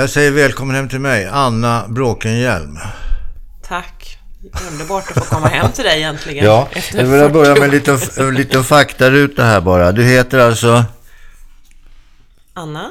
Jag 0.00 0.10
säger 0.10 0.30
välkommen 0.30 0.76
hem 0.76 0.88
till 0.88 1.00
mig, 1.00 1.26
Anna 1.26 1.84
Bråkenhielm. 1.88 2.78
Tack. 3.62 4.18
Underbart 4.70 5.10
att 5.10 5.14
få 5.26 5.34
komma 5.34 5.46
hem 5.48 5.72
till 5.72 5.84
dig 5.84 5.98
egentligen. 5.98 6.44
Ja, 6.44 6.68
jag 6.92 7.04
vill 7.04 7.30
börja 7.32 7.54
40 7.54 7.60
med 7.60 7.64
en 7.68 7.70
liten, 7.70 7.98
en 8.28 8.34
liten 8.34 8.64
faktaruta 8.64 9.44
här 9.44 9.60
bara. 9.60 9.92
Du 9.92 10.04
heter 10.04 10.38
alltså, 10.38 10.84
Anna? 12.54 12.90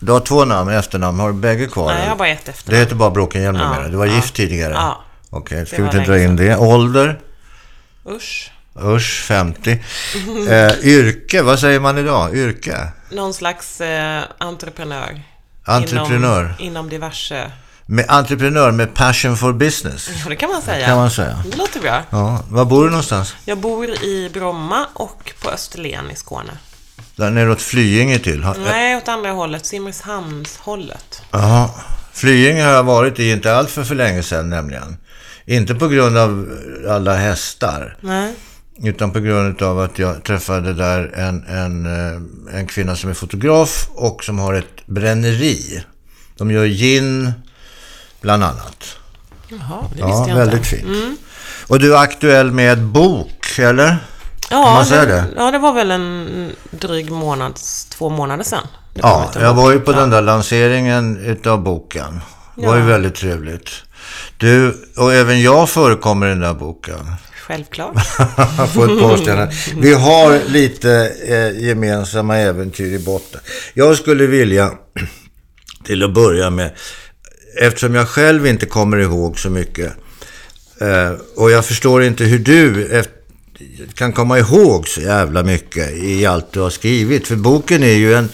du 0.00 0.12
har 0.12 0.20
två 0.20 0.44
namn, 0.44 0.70
efternamn, 0.70 1.20
har 1.20 1.28
du 1.28 1.34
bägge 1.38 1.66
kvar? 1.66 1.92
Nej, 1.94 2.02
jag 2.02 2.08
har 2.10 2.16
bara 2.16 2.28
ett 2.28 2.44
Det 2.44 2.50
efternamn. 2.50 2.80
heter 2.80 2.94
bara 2.94 3.10
Bråkenhielm 3.10 3.56
Ja, 3.56 3.68
numera. 3.68 3.88
Du 3.88 3.96
var 3.96 4.06
ja. 4.06 4.14
gift 4.14 4.34
tidigare? 4.34 4.72
Ja. 4.72 5.04
Okej, 5.30 5.66
ska 5.66 5.76
Det 5.76 5.82
vi 5.82 5.98
inte 5.98 6.10
dra 6.10 6.18
in 6.18 6.36
det. 6.36 6.56
Ålder? 6.56 7.20
Usch. 8.08 8.52
Usch, 8.84 9.22
50. 9.24 9.70
Eh, 10.50 10.72
yrke, 10.82 11.42
vad 11.42 11.58
säger 11.58 11.80
man 11.80 11.98
idag? 11.98 12.36
Yrke? 12.36 12.88
Någon 13.10 13.34
slags 13.34 13.80
eh, 13.80 14.22
entreprenör. 14.38 15.22
Entreprenör. 15.66 16.42
Inom, 16.44 16.54
inom 16.58 16.88
diverse... 16.88 17.50
Med, 17.88 18.04
entreprenör 18.08 18.70
med 18.70 18.94
passion 18.94 19.36
for 19.36 19.52
business, 19.52 20.10
Ja, 20.24 20.28
det 20.28 20.36
kan 20.36 20.50
man 20.50 20.62
säga. 20.62 20.86
kan 20.86 20.96
man 20.96 21.10
säga. 21.10 21.42
Det 21.50 21.56
låter 21.56 21.80
bra. 21.80 22.02
Ja, 22.10 22.42
var 22.50 22.64
bor 22.64 22.84
du 22.84 22.90
någonstans? 22.90 23.34
Jag 23.44 23.58
bor 23.58 23.90
i 24.04 24.30
Bromma 24.32 24.86
och 24.94 25.32
på 25.42 25.50
Österlen 25.50 26.10
i 26.10 26.16
Skåne. 26.16 26.52
Där 27.16 27.30
nere 27.30 27.50
åt 27.52 27.62
Flyinge 27.62 28.18
till? 28.18 28.46
Nej, 28.64 28.96
åt 28.96 29.08
andra 29.08 29.30
hållet. 29.30 29.66
Simrishamnshållet. 29.66 31.22
Jaha. 31.30 31.70
Flyinge 32.12 32.62
har 32.62 32.72
jag 32.72 32.82
varit 32.82 33.18
i 33.18 33.30
inte 33.30 33.56
allt 33.56 33.70
för, 33.70 33.84
för 33.84 33.94
länge 33.94 34.22
sedan 34.22 34.50
nämligen. 34.50 34.96
Inte 35.46 35.74
på 35.74 35.88
grund 35.88 36.18
av 36.18 36.48
alla 36.88 37.14
hästar. 37.14 37.96
Nej. 38.00 38.34
Utan 38.82 39.10
på 39.10 39.20
grund 39.20 39.62
av 39.62 39.80
att 39.80 39.98
jag 39.98 40.22
träffade 40.24 40.72
där 40.72 41.12
en, 41.14 41.44
en, 41.46 41.86
eh, 41.86 42.58
en 42.58 42.66
kvinna 42.66 42.96
som 42.96 43.10
är 43.10 43.14
fotograf 43.14 43.88
och 43.94 44.24
som 44.24 44.38
har 44.38 44.54
ett 44.54 44.86
bränneri. 44.86 45.84
De 46.36 46.50
gör 46.50 46.64
gin, 46.66 47.32
bland 48.20 48.44
annat. 48.44 48.96
Jaha, 49.48 49.84
det 49.94 49.98
Ja, 50.00 50.06
visste 50.06 50.30
jag 50.30 50.36
väldigt 50.36 50.72
inte. 50.72 50.86
Mm. 50.86 51.00
fint. 51.00 51.20
Och 51.68 51.78
du 51.78 51.94
är 51.96 51.98
aktuell 51.98 52.50
med 52.52 52.82
bok, 52.82 53.58
eller? 53.58 53.96
Ja, 54.50 54.64
Kan 54.64 54.72
man 54.74 54.86
säga 54.86 55.04
det? 55.04 55.24
Ja, 55.36 55.50
det 55.50 55.58
var 55.58 55.72
väl 55.72 55.90
en 55.90 56.50
dryg 56.70 57.10
månads, 57.10 57.84
två 57.84 58.08
månader 58.08 58.44
sedan. 58.44 58.66
Ja, 58.94 59.30
jag 59.34 59.54
var 59.54 59.72
ju 59.72 59.80
på 59.80 59.92
den 59.92 60.10
där 60.10 60.22
lanseringen 60.22 61.16
utav 61.16 61.62
boken. 61.62 62.20
Det 62.56 62.66
var 62.66 62.74
ju 62.76 62.80
Ja. 62.82 62.86
väldigt 62.86 63.14
trevligt. 63.14 63.70
Du, 64.36 64.86
och 64.96 65.12
även 65.14 65.42
jag 65.42 65.68
förekommer 65.70 66.26
i 66.26 66.30
den 66.30 66.40
där 66.40 66.54
boken. 66.54 67.14
Självklart. 67.46 67.94
på 68.74 68.84
ett 68.84 69.00
par 69.00 69.16
ställen. 69.16 69.48
Vi 69.76 69.92
har 69.92 70.40
lite 70.48 71.12
eh, 71.26 71.64
gemensamma 71.64 72.36
äventyr 72.36 72.94
i 72.94 72.98
botten. 72.98 73.40
Jag 73.74 73.96
skulle 73.96 74.26
vilja, 74.26 74.72
till 75.84 76.02
att 76.02 76.14
börja 76.14 76.50
med, 76.50 76.70
eftersom 77.60 77.94
jag 77.94 78.08
själv 78.08 78.46
inte 78.46 78.66
kommer 78.66 78.96
ihåg 78.96 79.38
så 79.38 79.50
mycket, 79.50 79.92
eh, 80.80 81.12
och 81.36 81.50
jag 81.50 81.64
förstår 81.64 82.02
inte 82.02 82.24
hur 82.24 82.38
du 82.38 82.86
efter, 82.86 83.12
kan 83.94 84.12
komma 84.12 84.38
ihåg 84.38 84.88
så 84.88 85.00
jävla 85.00 85.42
mycket 85.42 85.90
i 85.96 86.26
allt 86.26 86.52
du 86.52 86.60
har 86.60 86.70
skrivit. 86.70 87.28
För 87.28 87.36
boken 87.36 87.82
är 87.82 87.96
ju 87.96 88.14
en 88.14 88.28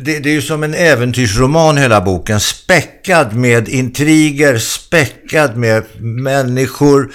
det, 0.00 0.18
det 0.18 0.28
är 0.28 0.32
ju 0.32 0.42
som 0.42 0.62
en 0.62 0.74
äventyrsroman 0.74 1.76
hela 1.76 2.00
boken. 2.00 2.40
Späckad 2.40 3.34
med 3.36 3.68
intriger, 3.68 4.58
späckad 4.58 5.56
med 5.56 5.84
människor. 6.00 7.12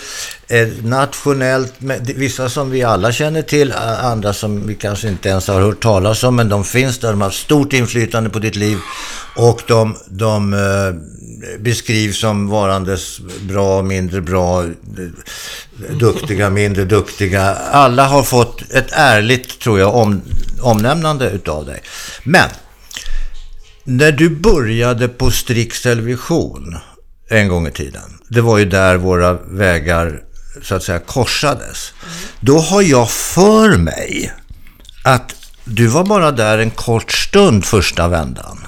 Eh, 0.48 0.68
nationellt, 0.84 1.82
med, 1.82 2.12
vissa 2.16 2.50
som 2.50 2.72
vi 2.72 2.84
alla 2.84 3.12
känner 3.12 3.42
till, 3.42 3.74
andra 4.02 4.34
som 4.34 4.68
vi 4.68 4.76
kanske 4.76 5.08
inte 5.08 5.30
ens 5.30 5.48
har 5.48 5.62
hört 5.62 5.84
talas 5.84 6.24
om. 6.24 6.36
Men 6.36 6.50
de 6.50 6.64
finns 6.64 7.00
där, 7.00 7.10
de 7.10 7.22
har 7.22 7.30
stort 7.30 7.74
inflytande 7.74 8.30
på 8.30 8.40
ditt 8.40 8.56
liv. 8.56 8.78
Och 9.36 9.62
de, 9.68 9.98
de 10.08 10.54
eh, 10.54 11.60
beskrivs 11.60 12.20
som 12.20 12.48
varandes 12.48 13.20
bra, 13.42 13.82
mindre 13.82 14.22
bra, 14.22 14.66
duktiga, 16.00 16.50
mindre 16.50 16.86
duktiga. 16.86 17.56
Alla 17.72 18.06
har 18.06 18.24
fått 18.24 18.74
ett 18.74 18.90
ärligt, 18.92 19.60
tror 19.60 19.80
jag, 19.80 19.96
om, 19.96 20.22
omnämnande 20.66 21.30
utav 21.30 21.66
dig. 21.66 21.82
Men, 22.24 22.50
när 23.84 24.12
du 24.12 24.30
började 24.30 25.08
på 25.08 25.32
Strix 25.32 25.82
Television 25.82 26.78
en 27.30 27.48
gång 27.48 27.68
i 27.68 27.72
tiden, 27.72 28.20
det 28.30 28.42
var 28.42 28.58
ju 28.58 28.66
där 28.66 28.98
våra 28.98 29.34
vägar 29.34 30.22
så 30.62 30.76
att 30.76 30.84
säga 30.84 31.00
korsades. 31.00 31.94
Då 32.40 32.58
har 32.60 32.82
jag 32.82 33.10
för 33.10 33.78
mig 33.78 34.34
att 35.04 35.36
du 35.64 35.88
var 35.88 36.04
bara 36.04 36.32
där 36.32 36.58
en 36.58 36.72
kort 36.72 37.12
stund 37.12 37.66
första 37.66 38.08
vändan. 38.08 38.68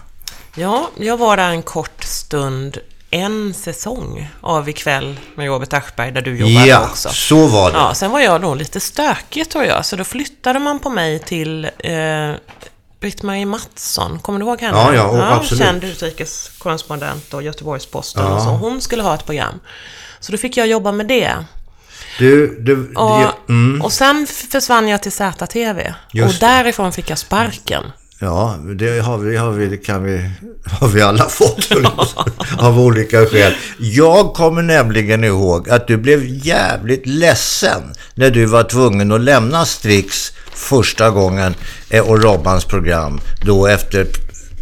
Ja, 0.56 0.91
jag 0.97 1.18
var 1.18 1.38
där 1.38 1.50
en 1.50 1.63
kort 1.63 2.03
stund, 2.03 2.78
en 3.19 3.53
säsong 3.53 4.29
av 4.41 4.69
ikväll 4.69 5.19
med 5.35 5.47
Robert 5.47 5.73
Aschberg, 5.73 6.11
där 6.11 6.22
du 6.22 6.38
jobbade 6.38 6.67
Ja, 6.67 6.83
också. 6.89 7.09
så 7.09 7.47
var 7.47 7.72
det. 7.72 7.78
Ja, 7.78 7.94
sen 7.94 8.11
var 8.11 8.19
jag 8.19 8.41
nog 8.41 8.57
lite 8.57 8.79
stökig 8.79 9.50
tror 9.50 9.63
jag, 9.66 9.85
så 9.85 9.95
då 9.95 10.03
flyttade 10.03 10.59
man 10.59 10.79
på 10.79 10.89
mig 10.89 11.19
till 11.19 11.66
eh, 11.66 12.31
Britt-Marie 13.00 13.45
Mattsson. 13.45 14.19
Kommer 14.19 14.39
du 14.39 14.45
ihåg 14.45 14.61
henne? 14.61 14.77
Ja, 14.77 14.94
ja, 14.95 15.03
och 15.07 15.33
absolut. 15.33 15.63
Känd 15.63 15.83
utrikeskorrespondent 15.83 17.33
och 17.33 17.44
Göteborgs-Posten 17.44 18.25
och 18.25 18.41
så. 18.41 18.50
Hon 18.50 18.81
skulle 18.81 19.03
ha 19.03 19.16
ett 19.16 19.25
program. 19.25 19.59
Så 20.19 20.31
då 20.31 20.38
fick 20.38 20.57
jag 20.57 20.67
jobba 20.67 20.91
med 20.91 21.07
det. 21.07 21.33
Du, 22.19 22.59
du, 22.61 22.88
Och, 22.95 23.22
ja, 23.22 23.38
mm, 23.50 23.81
och 23.81 23.91
sen 23.94 24.27
försvann 24.51 24.88
jag 24.88 25.03
till 25.03 25.11
ZTV. 25.11 25.94
Just 26.11 26.33
och 26.33 26.39
därifrån 26.39 26.91
fick 26.91 27.09
jag 27.09 27.17
sparken. 27.17 27.83
Ja, 28.19 28.55
det 28.75 29.00
har 29.00 29.17
vi, 29.17 29.38
har 29.38 29.51
vi, 29.51 29.78
kan 29.78 30.03
vi, 30.03 30.29
har 30.79 30.88
vi 30.88 31.01
alla 31.01 31.23
fått 31.23 31.69
av 32.57 32.79
olika 32.79 33.25
skäl. 33.25 33.53
Jag 33.79 34.33
kommer 34.33 34.61
nämligen 34.61 35.23
ihåg 35.23 35.69
att 35.69 35.88
du 35.88 35.97
blev 35.97 36.25
jävligt 36.25 37.06
ledsen 37.06 37.81
när 38.16 38.29
du 38.29 38.45
var 38.45 38.63
tvungen 38.63 39.11
att 39.11 39.22
lämna 39.22 39.66
Strix 39.66 40.31
första 40.53 41.09
gången 41.09 41.56
eh, 41.89 42.09
och 42.09 42.23
Robbans 42.23 42.66
program 42.66 43.19
då 43.41 43.67
efter 43.67 44.07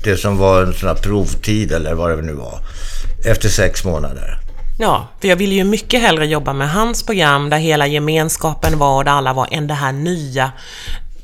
det 0.04 0.18
som 0.18 0.38
var 0.38 0.64
en 0.64 0.74
sån 0.74 0.90
här 0.90 0.96
provtid 0.96 1.72
eller 1.72 1.94
vad 1.94 2.18
det 2.18 2.22
nu 2.22 2.34
var. 2.34 2.60
Efter 3.26 3.50
sex 3.50 3.86
månader. 3.86 4.40
Ja, 4.80 5.08
för 5.22 5.28
jag 5.28 5.36
ville 5.36 5.56
ju 5.56 5.64
mycket 5.64 6.02
hellre 6.02 6.26
jobba 6.26 6.54
med 6.54 6.70
hans 6.70 7.04
program 7.04 7.50
där 7.50 7.58
hela 7.58 7.88
gemenskapen 7.88 8.80
var 8.80 8.98
och 8.98 9.06
där 9.06 9.12
alla 9.12 9.34
var, 9.34 9.48
än 9.52 9.68
det 9.68 9.74
här 9.74 9.92
nya 9.92 10.52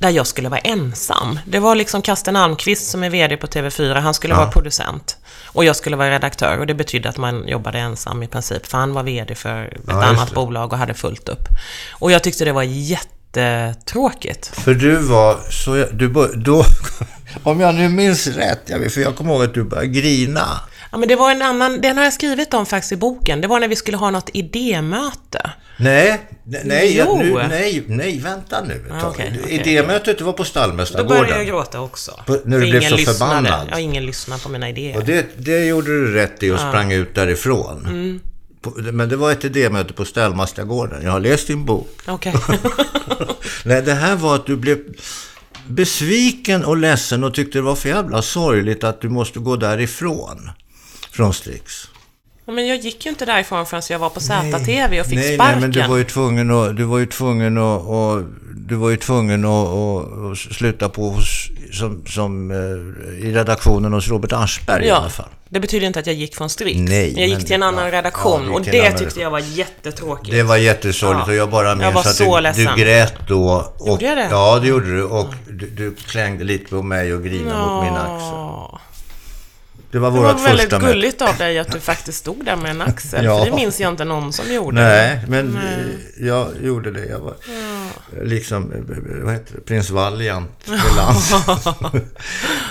där 0.02 0.10
jag 0.10 0.28
skulle 0.28 0.50
vara 0.50 0.60
ensam. 0.60 1.40
Det 1.46 1.60
var 1.60 1.76
liksom 1.76 2.02
Karsten 2.02 2.36
Almqvist 2.36 2.90
som 2.90 3.04
är 3.04 3.10
VD 3.10 3.38
på 3.38 3.48
TV4, 3.48 4.00
han 4.00 4.14
skulle 4.14 4.34
vara 4.34 4.52
producent. 4.52 5.18
Och 5.46 5.66
jag 5.66 5.76
skulle 5.76 5.96
vara 5.96 6.12
redaktör 6.12 6.58
och 6.58 6.68
det 6.68 6.74
betydde 6.74 7.10
att 7.10 7.18
man 7.18 7.48
jobbade 7.48 7.80
ensam 7.80 8.24
i 8.24 8.28
princip, 8.28 8.66
för 8.66 8.78
han 8.78 8.94
var 8.94 9.04
VD 9.04 9.36
för 9.36 9.66
ett 9.66 9.82
Ja, 9.88 10.04
annat 10.04 10.34
bolag 10.34 10.74
och 10.74 10.80
hade 10.80 10.94
fullt 10.94 11.30
upp. 11.30 11.48
Och 11.92 12.12
jag 12.12 12.24
tyckte 12.24 12.46
det 12.46 12.52
var 12.52 12.64
jättetråkigt. 12.64 14.48
För 14.48 14.74
du 14.74 14.96
var 14.96 15.38
så... 15.50 15.86
Du, 15.92 16.30
då, 16.36 16.66
om 17.44 17.60
jag 17.60 17.76
nu 17.76 17.90
minns 17.90 18.28
rätt, 18.28 18.94
för 18.94 19.02
jag 19.02 19.16
kommer 19.16 19.34
ihåg 19.34 19.44
att 19.44 19.54
du 19.54 19.64
började 19.64 19.88
grina. 19.88 20.48
Ja, 20.92 20.98
men 20.98 21.10
det 21.10 21.16
var 21.16 21.32
en 21.32 21.42
annan, 21.42 21.82
den 21.82 21.98
har 21.98 22.04
jag 22.04 22.14
skrivit 22.14 22.54
om 22.54 22.66
faktiskt 22.66 22.92
i 22.92 22.96
boken. 22.98 23.42
Det 23.42 23.48
var 23.48 23.60
när 23.60 23.68
vi 23.68 23.76
skulle 23.76 23.98
ha 23.98 24.10
något 24.10 24.30
idémöte. 24.34 25.52
Nej, 25.78 26.22
nej, 26.44 26.62
nej, 26.66 26.98
jag, 26.98 27.18
nu, 27.18 27.34
nej, 27.34 27.84
nej, 27.88 28.20
vänta 28.20 28.64
nu 28.64 28.74
ett 28.74 28.92
Ah, 28.92 29.02
tag. 29.02 29.09
okej, 29.12 29.40
okej. 29.44 29.53
Idémötet 29.59 30.18
det 30.18 30.23
var 30.23 30.34
på 30.34 30.44
Då 30.44 30.50
började 30.53 30.78
jag 30.78 30.88
Stallmästargården. 30.88 31.46
gråta 31.46 31.82
också. 31.82 32.12
På- 32.26 32.40
när 32.46 32.59
du 32.59 32.70
blev 32.72 32.82
så 32.90 32.96
lyssnade. 32.96 33.18
förbannad. 33.18 33.68
Ja, 33.72 33.79
ingen 33.79 34.06
lyssnade 34.06 34.41
på 34.41 34.50
mina 34.50 34.70
idéer. 34.70 34.97
Och 34.97 35.06
det, 35.06 35.26
det 35.38 35.66
gjorde 35.66 35.88
du 35.88 36.14
rätt 36.14 36.44
i 36.44 36.52
och 36.52 36.59
sprang 36.59 36.91
ut 36.91 37.16
därifrån. 37.16 37.85
Mm. 37.85 38.20
Men 38.96 39.09
det 39.09 39.16
var 39.16 39.32
ett 39.32 39.46
idémöte 39.46 39.94
på 39.94 40.06
Ställmästargården. 40.06 41.03
Jag 41.03 41.12
har 41.12 41.20
läst 41.20 41.47
din 41.47 41.66
bok. 41.66 42.00
Okej. 42.08 42.34
Nej, 43.66 43.82
det 43.82 43.94
här 43.94 44.16
var 44.16 44.35
att 44.35 44.46
du 44.46 44.56
blev 44.56 44.79
besviken 45.68 46.66
och 46.66 46.78
ledsen 46.78 47.23
och 47.23 47.34
tyckte 47.34 47.58
det 47.58 47.62
var 47.62 47.76
för 47.76 47.90
jävla 47.90 48.22
sorgligt 48.22 48.84
att 48.84 49.02
du 49.02 49.09
måste 49.09 49.40
gå 49.40 49.56
därifrån. 49.56 50.50
Från 51.12 51.34
Strix. 51.34 51.88
Ja, 52.52 52.56
Men 52.56 52.68
jag 52.68 52.78
gick 52.78 53.06
ju 53.06 53.09
inte 53.09 53.26
därifrån 53.26 53.66
förrän 53.66 53.82
jag 53.90 54.00
var 54.00 54.09
på 54.09 54.20
ZTV 54.20 55.00
och 55.00 55.06
fick 55.06 55.20
nej, 55.20 55.36
sparken. 55.36 55.59
Nej, 55.59 55.62
men 55.62 55.72
du 55.72 55.88
var 55.88 55.98
ju 55.98 56.03
tvungen 56.03 56.52
att, 56.52 56.78
du 56.78 56.84
var 56.84 56.98
ju 56.98 57.06
tvungen 57.06 57.58
att, 57.58 57.82
och, 57.82 58.24
du 58.56 58.76
var 58.76 58.90
ju 58.90 58.98
tvungen 58.98 59.46
att, 59.46 59.68
att, 59.68 60.38
sluta 60.38 60.90
på 60.90 61.09
hos, 61.09 61.48
som, 61.74 62.06
som, 62.06 62.52
eh, 62.52 63.28
i 63.28 63.34
redaktionen 63.34 63.94
hos 63.94 64.09
Robert 64.09 64.34
Aschberg 64.34 64.86
i 64.86 64.90
alla 64.90 65.03
Ja, 65.06 65.09
fall. 65.09 65.30
det 65.50 65.59
betyder 65.59 65.88
inte 65.88 66.00
att 66.00 66.08
jag 66.08 66.16
gick 66.16 66.36
från 66.36 66.50
Strix. 66.50 66.80
Nej, 66.80 67.14
jag 67.20 67.28
gick 67.28 67.38
men 67.38 67.46
till 67.46 67.56
en 67.56 67.64
annan 67.64 67.86
ja, 67.86 67.92
redaktion 67.92 68.46
ja, 68.46 68.54
och 68.54 68.62
det 68.62 68.92
tyckte 68.92 69.20
jag 69.20 69.32
var 69.32 69.40
jättetråkigt. 69.40 70.32
Det 70.32 70.44
var 70.44 70.58
jättesorgligt 70.58 71.28
Ja. 71.28 71.32
och 71.34 71.38
jag 71.38 71.50
bara 71.50 71.76
minns 71.76 71.94
var 71.94 72.02
att 72.02 72.16
så 72.16 72.36
du, 72.36 72.42
ledsen. 72.42 72.66
du 72.76 72.82
grät 72.84 73.14
då. 73.28 73.74
Och, 73.78 73.88
Gjorde 73.88 74.06
jag 74.06 74.18
det? 74.18 74.28
Ja, 74.32 74.59
det 74.59 74.68
gjorde 74.68 74.96
du. 74.96 75.04
Och 75.04 75.34
du, 75.50 75.68
du 75.68 75.96
klängde 75.96 76.44
lite 76.44 76.70
på 76.70 76.82
mig 76.82 77.14
och 77.14 77.24
grinade 77.24 77.66
mot 77.66 77.84
min 77.84 77.94
axel. 77.94 78.38
Ja. 79.91 79.99
Det 79.99 79.99
var 79.99 80.11
Det 80.11 80.20
var 80.20 80.34
väldigt 80.34 80.61
första 80.61 80.79
gulligt 80.79 81.22
av 81.22 81.38
dig 81.38 81.59
att 81.59 81.72
du 81.72 81.79
faktiskt 81.79 82.17
stod 82.17 82.46
där 82.46 82.55
med 82.55 82.72
en 82.72 82.82
axel. 82.82 83.26
Ja. 83.32 83.40
För 83.40 83.52
det 83.52 83.55
minns 83.55 83.79
jag 83.79 83.93
inte 83.93 84.05
någon 84.05 84.34
som 84.34 84.53
gjorde. 84.53 84.82
Nej, 84.82 85.20
men 85.28 85.55
eh, 85.58 86.26
jag 86.28 86.47
gjorde 86.64 86.91
det. 86.91 87.05
Jag 87.05 87.20
var 87.20 87.34
liksom, 88.22 88.72
eh, 88.72 88.79
vad 89.23 89.34
heter 89.34 89.55
det, 89.55 89.61
prins 89.61 89.90
Valiant 89.90 90.66
på 90.66 90.96
land. 90.96 91.17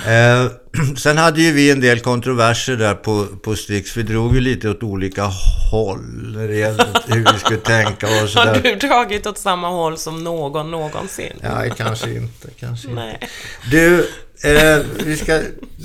eh, 0.46 0.52
sen 0.96 1.18
hade 1.18 1.40
ju 1.42 1.52
vi 1.52 1.70
en 1.70 1.80
del 1.80 2.00
kontroverser 2.00 2.76
där 2.76 2.94
på, 2.94 3.26
på 3.26 3.56
Strix. 3.56 3.96
Vi 3.96 4.02
drog 4.02 4.34
ju 4.34 4.40
lite 4.40 4.70
åt 4.70 4.82
olika 4.82 5.30
håll 5.70 6.32
när 6.36 6.48
det 6.48 6.56
gällde 6.56 6.86
hur 7.06 7.32
vi 7.32 7.38
skulle 7.38 7.58
tänka 7.58 8.06
och 8.06 8.12
Har 8.20 8.26
sådär. 8.26 8.60
du 8.62 8.74
dragit 8.88 9.26
åt 9.26 9.38
samma 9.38 9.68
håll 9.68 9.98
som 9.98 10.24
någon 10.24 10.70
någonsin? 10.70 11.32
Nej, 11.42 11.72
kanske 11.76 12.10
inte. 12.10 12.48
Kanske 12.60 12.88
inte. 12.88 13.00
Nej. 13.00 13.28
Du, 13.70 14.08
eh, 14.42 14.78
vi 15.04 15.16
ska 15.16 15.42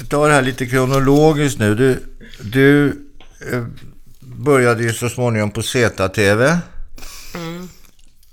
ta 0.10 0.28
det 0.28 0.34
här 0.34 0.42
lite 0.42 0.66
kronologiskt 0.66 1.60
nu. 1.60 1.76
Du, 1.76 2.00
du 2.42 2.88
eh, 3.52 3.64
började 4.20 4.84
ju 4.84 4.94
så 4.94 5.10
småningom 5.10 5.52
på 5.52 5.62
ZTV. 5.62 6.58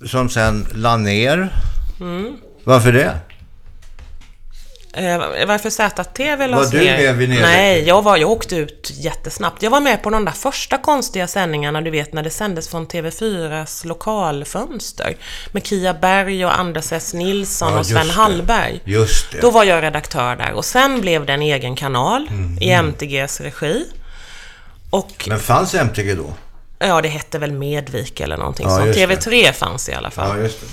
Som 0.07 0.29
sen 0.29 0.67
la 0.75 0.97
ner. 0.97 1.53
Varför 2.65 2.93
det? 2.93 3.21
Eh, 4.95 5.19
varför 5.47 5.71
ZTV 5.71 6.47
lades 6.47 6.73
Var 6.73 6.79
du 6.81 6.85
med 6.85 6.99
vid 7.17 7.29
nedläggningen? 7.29 7.43
Nej, 7.43 7.83
jag, 7.89 8.03
var, 8.03 8.17
jag 8.17 8.31
åkte 8.31 8.57
ut 8.57 8.91
jättesnabbt. 8.95 9.63
Jag 9.63 9.71
var 9.71 9.81
med 9.81 10.03
på 10.03 10.11
de 10.11 10.25
där 10.25 10.33
första 10.33 10.79
konstiga 10.79 11.27
sändningarna, 11.27 11.81
du 11.81 11.91
vet, 11.91 12.13
när 12.13 12.23
det 12.23 12.31
sändes 12.31 12.69
från 12.69 12.87
TV4s 12.87 13.87
lokalfönster. 13.87 15.17
Med 15.53 15.67
Kia 15.67 15.95
Berg 15.95 16.45
och 16.47 16.59
Anders 16.59 16.93
S. 16.93 17.15
Nilsson 17.15 17.73
Ja, 17.73 17.79
och 17.79 17.87
Sven 17.87 18.07
det. 18.07 18.13
Hallberg. 18.13 18.81
Just 18.85 19.33
det. 19.33 19.41
Då 19.41 19.51
var 19.51 19.65
jag 19.65 19.83
redaktör 19.83 20.37
där. 20.37 20.53
Och 20.53 20.65
sen 20.65 21.01
blev 21.01 21.27
det 21.27 21.33
en 21.33 21.43
egen 21.43 21.77
kanal 21.77 22.29
Mhm. 22.31 22.59
i 22.61 22.71
MTGs 22.71 23.41
regi. 23.41 23.85
Och 24.91 25.25
Men 25.29 25.39
fanns 25.39 25.75
MTG 25.75 26.15
då? 26.15 26.33
ja, 26.79 27.01
det 27.01 27.09
hette 27.09 27.39
väl 27.39 27.53
Medvik 27.53 28.21
eller 28.21 28.37
någonting 28.37 28.67
Ja, 28.69 28.77
sånt. 28.77 28.87
just 28.97 28.99
det. 28.99 29.31
TV3 29.31 29.53
fanns 29.53 29.89
i 29.89 29.93
alla 29.93 30.11
fall. 30.11 30.37
Ja, 30.39 30.43
just 30.43 30.61
det. 30.61 30.67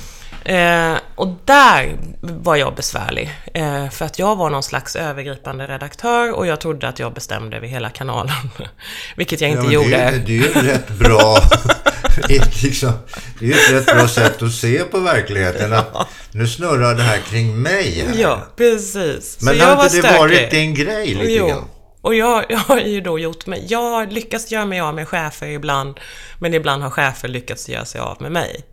Eh, 0.49 0.97
och 1.15 1.27
där 1.45 1.97
var 2.21 2.55
jag 2.55 2.75
besvärlig. 2.75 3.33
Eh, 3.53 3.89
för 3.89 4.05
att 4.05 4.19
jag 4.19 4.35
var 4.35 4.49
någon 4.49 4.63
slags 4.63 4.95
övergripande 4.95 5.67
redaktör 5.67 6.31
och 6.31 6.47
jag 6.47 6.59
trodde 6.61 6.87
att 6.87 6.99
jag 6.99 7.13
bestämde 7.13 7.57
över 7.57 7.67
hela 7.67 7.89
kanalen. 7.89 8.35
Vilket 9.15 9.41
jag 9.41 9.49
inte 9.49 9.63
men 9.63 9.71
gjorde. 9.71 9.89
Det, 9.89 9.95
är- 9.95 10.11
det 10.11 10.31
är 10.37 10.37
ju 10.37 10.53
rätt 10.71 10.89
bra... 10.89 11.37
ett, 12.29 12.63
liksom, 12.63 12.91
det 13.39 13.45
är 13.45 13.49
ju 13.49 13.53
ett 13.53 13.71
rätt 13.71 13.95
bra 13.95 14.07
sätt 14.07 14.41
att 14.41 14.53
se 14.53 14.79
på 14.83 14.99
verkligheten. 14.99 15.73
Att 15.73 16.07
nu 16.31 16.47
snurrar 16.47 16.95
det 16.95 17.03
här 17.03 17.17
kring 17.17 17.61
mig 17.61 18.05
här. 18.07 18.21
Ja, 18.21 18.47
precis. 18.55 19.37
Men 19.41 19.57
Så 19.59 19.71
inte 19.71 19.83
det 19.83 19.89
stökig. 19.89 20.17
varit 20.19 20.51
din 20.51 20.73
grej 20.73 21.07
lite 21.07 21.31
Jo. 21.33 21.47
grann? 21.47 21.63
Och 22.01 22.15
jag, 22.15 22.45
jag 22.49 22.57
har 22.59 22.79
ju 22.79 23.01
då 23.01 23.19
gjort 23.19 23.45
mig... 23.45 23.65
Jag 23.69 23.81
har 23.81 24.05
lyckats 24.07 24.51
göra 24.51 24.65
mig 24.65 24.79
av 24.79 24.95
med 24.95 25.07
chefer 25.07 25.47
ibland, 25.47 25.99
men 26.39 26.53
ibland 26.53 26.83
har 26.83 26.89
chefer 26.89 27.27
lyckats 27.27 27.69
göra 27.69 27.85
sig 27.85 28.01
av 28.01 28.21
med 28.21 28.31
mig. 28.31 28.63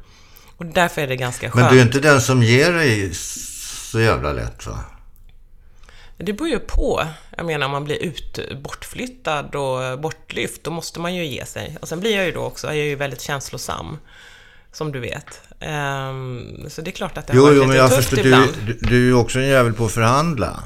Och 0.56 0.66
därför 0.66 1.02
är 1.02 1.06
det 1.06 1.16
ganska 1.16 1.50
skönt. 1.50 1.64
Men 1.64 1.74
du 1.74 1.80
är 1.80 1.84
inte 1.84 2.00
den 2.00 2.20
som 2.20 2.42
ger 2.42 2.72
dig 2.72 3.14
så 3.14 4.00
jävla 4.00 4.32
lätt 4.32 4.66
va? 4.66 4.78
Det 6.16 6.32
beror 6.32 6.48
ju 6.48 6.58
på. 6.58 7.06
Jag 7.36 7.46
menar, 7.46 7.66
om 7.66 7.72
man 7.72 7.84
blir 7.84 8.02
ut, 8.02 8.40
bortflyttad 8.62 9.54
och 9.54 10.00
bortlyft, 10.00 10.64
då 10.64 10.70
måste 10.70 11.00
man 11.00 11.14
ju 11.14 11.26
ge 11.26 11.44
sig. 11.44 11.78
Och 11.80 11.88
sen 11.88 12.00
blir 12.00 12.16
jag 12.16 12.26
ju 12.26 12.32
då 12.32 12.40
också, 12.40 12.66
jag 12.66 12.76
är 12.76 12.82
ju 12.82 12.96
väldigt 12.96 13.20
känslosam. 13.20 13.98
Som 14.72 14.92
du 14.92 15.00
vet. 15.00 15.40
Ehm, 15.60 16.66
så 16.68 16.82
det 16.82 16.90
är 16.90 16.92
klart 16.92 17.18
att 17.18 17.26
det 17.26 17.32
har 17.32 17.38
Jo, 17.38 17.44
varit 17.44 17.56
jo, 17.56 17.62
lite 17.62 17.68
men 17.68 17.76
jag 17.76 17.90
tufft 17.90 18.08
förstår. 18.08 18.22
Du, 18.22 18.28
ibland. 18.28 18.52
du, 18.66 18.78
du 18.80 18.96
är 18.96 19.00
ju 19.06 19.14
också 19.14 19.38
en 19.38 19.46
jävel 19.46 19.72
på 19.72 19.84
att 19.84 19.92
förhandla. 19.92 20.62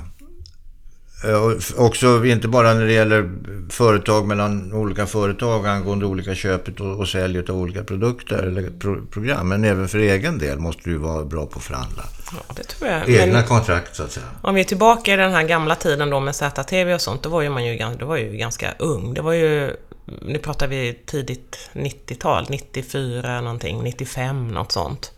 Eh, 1.25 1.51
Också 1.77 2.25
inte 2.25 2.49
bara 2.49 2.75
när 2.75 2.87
det 2.87 2.93
gäller 2.93 3.31
företag 3.71 4.27
mellan 4.27 4.73
olika 4.73 5.07
företag 5.07 5.67
angående 5.67 6.07
olika 6.07 6.35
köp 6.35 6.81
och, 6.81 6.99
och 6.99 7.09
sälj 7.09 7.39
av 7.39 7.51
olika 7.51 7.85
produkter 7.85 8.37
eller 8.39 8.71
pro, 8.79 9.07
program. 9.07 9.49
Men 9.49 9.65
även 9.65 9.89
för 9.89 9.99
egen 9.99 10.39
del 10.39 10.59
måste 10.59 10.91
du 10.91 10.97
vara 10.97 11.25
bra 11.25 11.47
på 11.47 11.59
att 11.59 11.65
förhandla. 11.65 12.03
Ja, 12.33 12.55
det 12.57 12.63
tror 12.63 12.91
jag. 12.91 13.09
Egna 13.09 13.33
Men 13.33 13.47
kontrakt 13.47 13.97
så 13.97 14.03
att 14.03 14.13
säga. 14.13 14.27
om 14.43 14.55
vi 14.55 14.61
är 14.61 14.65
tillbaka 14.65 15.15
i 15.15 15.17
den 15.17 15.33
här 15.33 15.43
gamla 15.43 15.75
tiden 15.75 16.11
då 16.11 16.21
med 16.21 16.35
ZTV 16.37 16.95
och 16.95 17.01
sånt, 17.01 17.23
då 17.23 17.29
var 17.29 17.43
ju 17.43 17.51
man 17.51 17.65
ju, 17.65 17.79
då 17.99 18.07
var 18.07 18.17
ju 18.17 18.37
ganska 18.37 18.75
ung. 18.79 19.15
Det 19.15 19.23
var 19.23 19.33
ju, 19.33 19.77
nu 20.23 20.39
pratar 20.39 20.67
vi 20.69 20.99
tidigt 21.07 21.71
90-tal, 21.73 22.47
94 22.51 23.41
någonting, 23.41 23.83
95 23.83 24.49
något 24.49 24.73
sånt. 24.73 25.13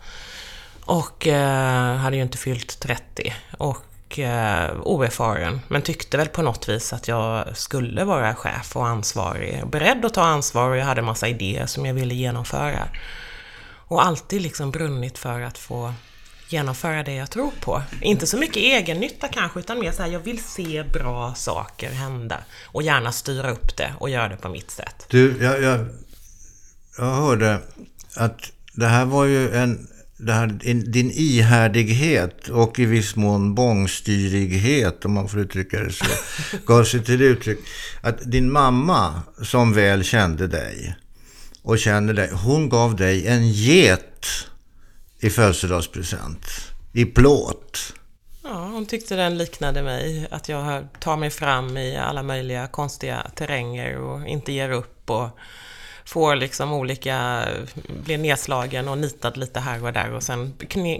Och 0.85 1.27
eh, 1.27 1.95
hade 1.95 2.15
ju 2.15 2.21
inte 2.21 2.37
fyllt 2.37 2.79
30. 2.79 3.33
Och 3.57 3.77
eh, 4.19 4.71
oerfaren, 4.83 5.59
men 5.67 5.81
tyckte 5.81 6.17
väl 6.17 6.27
på 6.27 6.41
något 6.41 6.69
vis 6.69 6.93
att 6.93 7.07
jag 7.07 7.57
skulle 7.57 8.03
vara 8.03 8.35
chef 8.35 8.75
och 8.75 8.87
ansvarig. 8.87 9.67
Beredd 9.67 10.05
att 10.05 10.13
ta 10.13 10.23
ansvar 10.23 10.69
och 10.69 10.77
jag 10.77 10.85
hade 10.85 11.01
massa 11.01 11.27
idéer 11.27 11.65
som 11.65 11.85
jag 11.85 11.93
ville 11.93 12.13
genomföra. 12.13 12.87
Och 13.87 14.05
alltid 14.05 14.41
liksom 14.41 14.71
brunnit 14.71 15.17
för 15.17 15.41
att 15.41 15.57
få 15.57 15.93
genomföra 16.49 17.03
det 17.03 17.13
jag 17.13 17.31
tror 17.31 17.51
på. 17.61 17.81
Inte 18.01 18.27
så 18.27 18.37
mycket 18.37 18.57
egennytta 18.57 19.27
kanske, 19.27 19.59
utan 19.59 19.79
mer 19.79 19.91
så 19.91 20.01
här, 20.01 20.09
jag 20.09 20.19
vill 20.19 20.43
se 20.43 20.83
bra 20.83 21.33
saker 21.33 21.89
hända. 21.91 22.37
Och 22.65 22.83
gärna 22.83 23.11
styra 23.11 23.51
upp 23.51 23.77
det 23.77 23.93
och 23.99 24.09
göra 24.09 24.29
det 24.29 24.37
på 24.37 24.49
mitt 24.49 24.71
sätt. 24.71 25.05
Du, 25.09 25.43
jag, 25.43 25.61
jag, 25.61 25.85
jag 26.97 27.05
hörde 27.05 27.59
att 28.15 28.51
det 28.73 28.87
här 28.87 29.05
var 29.05 29.25
ju 29.25 29.55
en... 29.55 29.87
Här, 30.27 30.47
din- 30.47 30.91
din 30.91 31.11
ihärdighet 31.11 32.47
och 32.47 32.79
i 32.79 32.85
viss 32.85 33.15
mån 33.15 33.55
bångstyrighet, 33.55 35.05
om 35.05 35.13
man 35.13 35.29
får 35.29 35.39
uttrycka 35.39 35.79
det 35.79 35.91
så, 35.91 36.05
gav 36.65 36.83
sig 36.83 37.03
till 37.03 37.21
uttryck 37.21 37.59
att 38.01 38.31
din 38.31 38.51
mamma, 38.51 39.21
som 39.41 39.73
väl 39.73 40.03
kände 40.03 40.47
dig 40.47 40.95
och 41.61 41.79
känner 41.79 42.13
dig, 42.13 42.29
hon 42.33 42.69
gav 42.69 42.95
dig 42.95 43.27
en 43.27 43.49
get 43.51 44.27
i 45.19 45.29
födelsedagspresent. 45.29 46.45
I 46.93 47.05
plåt. 47.05 47.93
Ja, 48.43 48.67
hon 48.73 48.85
tyckte 48.85 49.15
den 49.15 49.37
liknade 49.37 49.83
mig, 49.83 50.27
att 50.31 50.49
jag 50.49 50.87
tar 50.99 51.17
mig 51.17 51.29
fram 51.29 51.77
i 51.77 51.97
alla 51.97 52.23
möjliga 52.23 52.67
konstiga 52.67 53.31
terränger 53.35 53.97
och 53.97 54.27
inte 54.27 54.51
ger 54.51 54.69
upp 54.69 55.09
och 55.09 55.29
får 56.13 56.35
liksom 56.35 56.73
olika, 56.73 57.43
blir 58.05 58.17
nedslagen 58.17 58.87
och 58.87 58.97
nitad 58.97 59.37
lite 59.37 59.59
här 59.59 59.83
och 59.83 59.93
där 59.93 60.13
och 60.13 60.23
sen 60.23 60.53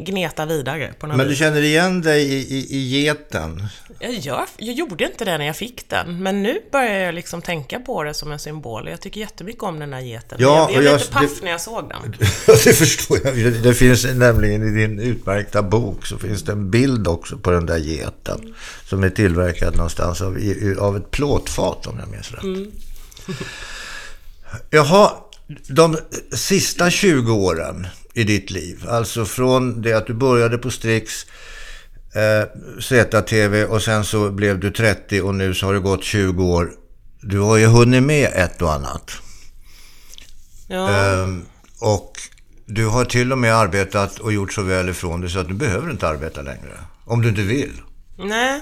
gneta 0.06 0.46
vidare 0.46 0.94
på 1.00 1.08
något 1.08 1.18
Men 1.18 1.26
du 1.26 1.30
vis. 1.30 1.40
känner 1.40 1.62
igen 1.62 2.02
dig 2.02 2.24
i, 2.34 2.38
i, 2.58 2.68
i 2.78 2.90
geten? 3.02 3.68
Jag, 4.00 4.14
gör, 4.14 4.46
jag 4.58 4.76
gjorde 4.76 5.04
inte 5.06 5.26
det 5.26 5.38
när 5.38 5.46
jag 5.46 5.56
fick 5.56 5.90
den, 5.90 6.24
men 6.24 6.44
nu 6.44 6.60
börjar 6.72 7.00
jag 7.00 7.16
liksom 7.16 7.42
tänka 7.42 7.80
på 7.80 8.04
det 8.04 8.14
som 8.14 8.32
en 8.32 8.40
symbol. 8.40 8.90
Jag 8.90 9.02
tycker 9.02 9.20
jättemycket 9.22 9.64
om 9.64 9.80
den 9.80 9.94
här 9.94 10.02
geten. 10.02 10.38
Ja, 10.42 10.58
jag 10.58 10.68
blev 10.68 10.80
och 10.80 10.86
jag- 10.86 11.00
lite 11.00 11.12
paff 11.12 11.42
när 11.44 11.52
jag 11.52 11.62
såg 11.62 11.90
den. 11.90 12.16
det 12.46 12.74
förstår 12.74 13.18
jag. 13.24 13.36
Det, 13.36 13.50
det 13.64 13.74
finns 13.74 14.06
nämligen 14.06 14.64
i 14.68 14.88
din 14.88 15.00
utmärkta 15.00 15.62
bok 15.62 16.06
så 16.06 16.18
finns 16.18 16.44
det 16.44 16.52
en 16.52 16.72
bild 16.72 17.08
också 17.08 17.38
på 17.38 17.52
den 17.52 17.66
där 17.66 17.78
geten. 17.78 18.56
Som 18.90 19.04
är 19.04 19.10
tillverkad 19.10 19.76
någonstans 19.76 20.22
av, 20.22 20.38
av 20.80 20.98
ett 20.98 21.12
plåtfat 21.12 21.88
om 21.88 22.00
jag 22.00 22.08
minns 22.10 22.32
rätt. 22.32 22.44
Jaha, 24.70 25.12
de 25.68 25.98
sista 26.32 26.90
20 26.90 27.34
åren 27.34 27.88
i 28.14 28.24
ditt 28.24 28.52
liv, 28.52 28.86
alltså 28.90 29.26
från 29.26 29.82
det 29.82 29.94
att 29.94 30.08
du 30.08 30.14
började 30.14 30.58
på 30.58 30.72
Strix, 30.72 31.26
eh, 32.16 32.48
ZTV 32.82 33.66
och 33.66 33.82
sen 33.82 34.06
så 34.06 34.32
blev 34.32 34.60
du 34.60 34.72
30 34.72 35.22
och 35.22 35.36
nu 35.36 35.54
så 35.54 35.66
har 35.66 35.74
det 35.74 35.80
gått 35.80 36.04
20 36.04 36.44
år. 36.44 36.72
Du 37.22 37.40
har 37.40 37.58
ju 37.58 37.66
hunnit 37.66 38.04
med 38.04 38.32
ett 38.36 38.62
och 38.62 38.74
annat. 38.74 39.12
Ja, 40.68 40.90
Ehm, 40.90 41.46
och 41.80 42.12
du 42.66 42.88
har 42.88 43.06
till 43.06 43.32
och 43.32 43.38
med 43.38 43.56
arbetat 43.56 44.20
och 44.20 44.34
gjort 44.34 44.54
så 44.54 44.62
väl 44.62 44.90
ifrån 44.90 45.22
dig 45.22 45.30
så 45.30 45.40
att 45.40 45.48
du 45.48 45.54
behöver 45.54 45.92
inte 45.92 46.08
arbeta 46.08 46.42
längre. 46.42 46.78
Om 47.06 47.22
du 47.22 47.30
inte 47.30 47.42
vill. 47.42 47.82
nej. 48.18 48.62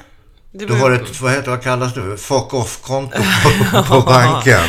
Du 0.54 0.74
har 0.74 0.92
ett, 0.92 1.22
vad, 1.22 1.32
heter, 1.32 1.52
vad 1.52 1.64
kallas 1.64 1.94
det? 1.94 2.18
Fuck 2.18 2.54
off-konto 2.54 3.18
på, 3.74 3.84
på 3.88 4.02
banken. 4.02 4.60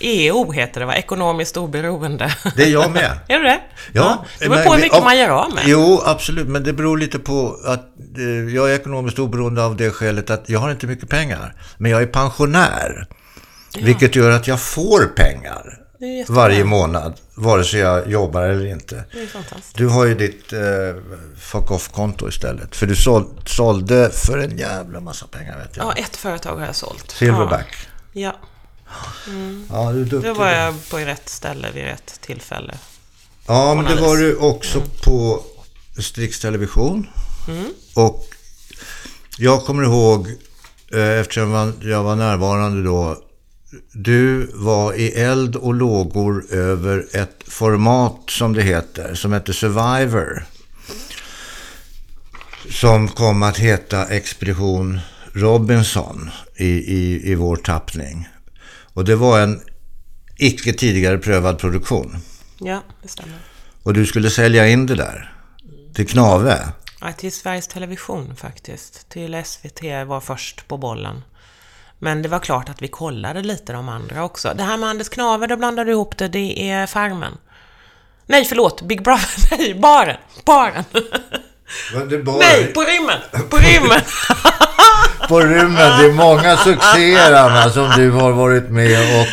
EO 0.00 0.52
heter 0.52 0.80
det 0.80 0.86
va? 0.86 0.94
Ekonomiskt 0.96 1.56
oberoende. 1.56 2.34
Det 2.56 2.62
är 2.62 2.68
jag 2.70 2.90
med. 2.90 3.18
Är 3.28 3.38
du 3.38 3.44
det? 3.44 3.60
Ja, 3.92 4.24
Det 4.38 4.48
beror 4.48 4.64
på 4.64 4.72
hur 4.72 4.80
mycket 4.80 4.98
ja, 4.98 5.04
man 5.04 5.18
gör 5.18 5.28
av 5.28 5.54
med. 5.54 5.62
Jo, 5.66 6.02
absolut. 6.04 6.48
Men 6.48 6.64
det 6.64 6.72
beror 6.72 6.98
lite 6.98 7.18
på 7.18 7.56
att 7.64 7.84
eh, 8.18 8.54
jag 8.54 8.70
är 8.70 8.74
ekonomiskt 8.74 9.18
oberoende 9.18 9.64
av 9.64 9.76
det 9.76 9.90
skälet 9.90 10.30
att 10.30 10.48
jag 10.48 10.60
har 10.60 10.70
inte 10.70 10.86
mycket 10.86 11.08
pengar. 11.08 11.54
Men 11.78 11.90
jag 11.90 12.02
är 12.02 12.06
pensionär. 12.06 13.06
Vilket 13.80 14.16
gör 14.16 14.30
att 14.30 14.46
jag 14.46 14.60
får 14.60 15.04
pengar. 15.16 15.79
Varje 16.28 16.64
månad. 16.64 17.14
Vare 17.34 17.64
sig 17.64 17.80
jag 17.80 18.10
jobbar 18.10 18.42
eller 18.42 18.66
inte. 18.66 19.04
Det 19.12 19.22
är 19.22 19.26
fantastiskt. 19.26 19.74
Du 19.76 19.86
har 19.88 20.04
ju 20.06 20.14
ditt 20.14 20.52
eh, 20.52 20.60
fuck 21.38 21.70
off-konto 21.70 22.28
istället. 22.28 22.76
För 22.76 22.86
du 22.86 22.96
såld, 22.96 23.26
sålde 23.46 24.10
för 24.10 24.38
en 24.38 24.58
jävla 24.58 25.00
massa 25.00 25.26
pengar 25.26 25.58
vet 25.58 25.76
jag. 25.76 25.86
Ja, 25.86 25.92
ett 25.92 26.16
företag 26.16 26.56
har 26.56 26.66
jag 26.66 26.76
sålt. 26.76 27.10
Silverback. 27.10 27.76
Ja, 28.12 28.36
Ja, 29.70 29.92
du 29.92 29.98
är 30.00 30.04
ja. 30.04 30.04
duktig. 30.04 30.22
då 30.22 30.34
var 30.34 30.50
jag 30.50 30.74
på 30.90 30.98
rätt 30.98 31.28
ställe 31.28 31.68
vid 31.74 31.84
rätt 31.84 32.20
tillfälle. 32.20 32.74
Ja, 33.46 33.74
men 33.74 33.84
det 33.84 34.00
var 34.02 34.16
du 34.16 34.36
också 34.36 34.82
på 35.04 35.42
Strix 35.98 36.40
Television. 36.40 37.06
Och 37.94 38.26
jag 39.38 39.64
kommer 39.64 39.82
ihåg, 39.82 40.28
eh, 40.92 41.08
eftersom 41.20 41.74
jag 41.82 42.02
var 42.02 42.16
närvarande 42.16 42.82
då, 42.84 43.22
du 43.92 44.50
var 44.54 44.94
i 44.94 45.12
eld 45.12 45.56
och 45.56 45.74
lågor 45.74 46.44
över 46.50 47.06
ett 47.12 47.42
format 47.46 48.20
som 48.28 48.52
det 48.52 48.62
heter, 48.62 49.14
som 49.14 49.32
heter 49.32 49.52
Survivor. 49.52 50.44
Som 52.70 53.08
kom 53.08 53.42
att 53.42 53.58
heta 53.58 54.06
Expedition 54.06 55.00
Robinson 55.32 56.30
i, 56.56 56.68
i, 56.68 57.30
i 57.30 57.34
vår 57.34 57.56
tappning. 57.56 58.28
Och 58.94 59.04
det 59.04 59.16
var 59.16 59.40
en 59.40 59.60
icke 60.36 60.72
tidigare 60.72 61.18
prövad 61.18 61.58
produktion. 61.58 62.16
Ja, 62.58 62.82
det 63.02 63.08
stämmer. 63.08 63.38
Och 63.82 63.94
du 63.94 64.06
skulle 64.06 64.30
sälja 64.30 64.68
in 64.68 64.86
det 64.86 64.94
där 64.94 65.34
till 65.94 66.08
Knave. 66.08 66.68
Ja, 67.00 67.12
till 67.12 67.32
Sveriges 67.32 67.68
Television 67.68 68.36
faktiskt. 68.36 69.08
Till 69.08 69.42
SVT 69.44 69.82
var 70.06 70.20
först 70.20 70.68
på 70.68 70.78
bollen. 70.78 71.22
Men 72.02 72.22
det 72.22 72.28
var 72.28 72.38
klart 72.38 72.68
att 72.68 72.82
vi 72.82 72.88
kollade 72.88 73.42
lite 73.42 73.72
de 73.72 73.88
andra 73.88 74.24
också. 74.24 74.52
Det 74.54 74.62
här 74.62 74.76
med 74.76 74.88
Anders 74.88 75.08
Knave, 75.08 75.46
då 75.46 75.56
blandade 75.56 75.90
du 75.90 75.92
ihop 75.92 76.18
det. 76.18 76.28
Det 76.28 76.70
är 76.70 76.86
Farmen. 76.86 77.32
Nej, 78.26 78.44
förlåt. 78.44 78.82
Big 78.82 79.02
Brother. 79.02 79.28
Nej, 79.58 79.74
Baren. 79.74 80.16
Baren. 80.46 80.84
Nej, 82.38 82.72
på 82.74 82.80
rymmen. 82.80 83.18
På 83.50 83.56
rymmen. 83.56 84.00
på 85.28 85.40
rymmen. 85.40 86.00
Det 86.00 86.06
är 86.06 86.12
många 86.12 86.56
succéer, 86.56 87.32
Anna, 87.32 87.70
som 87.70 87.90
du 87.96 88.10
har 88.10 88.32
varit 88.32 88.70
med 88.70 89.20
och 89.20 89.26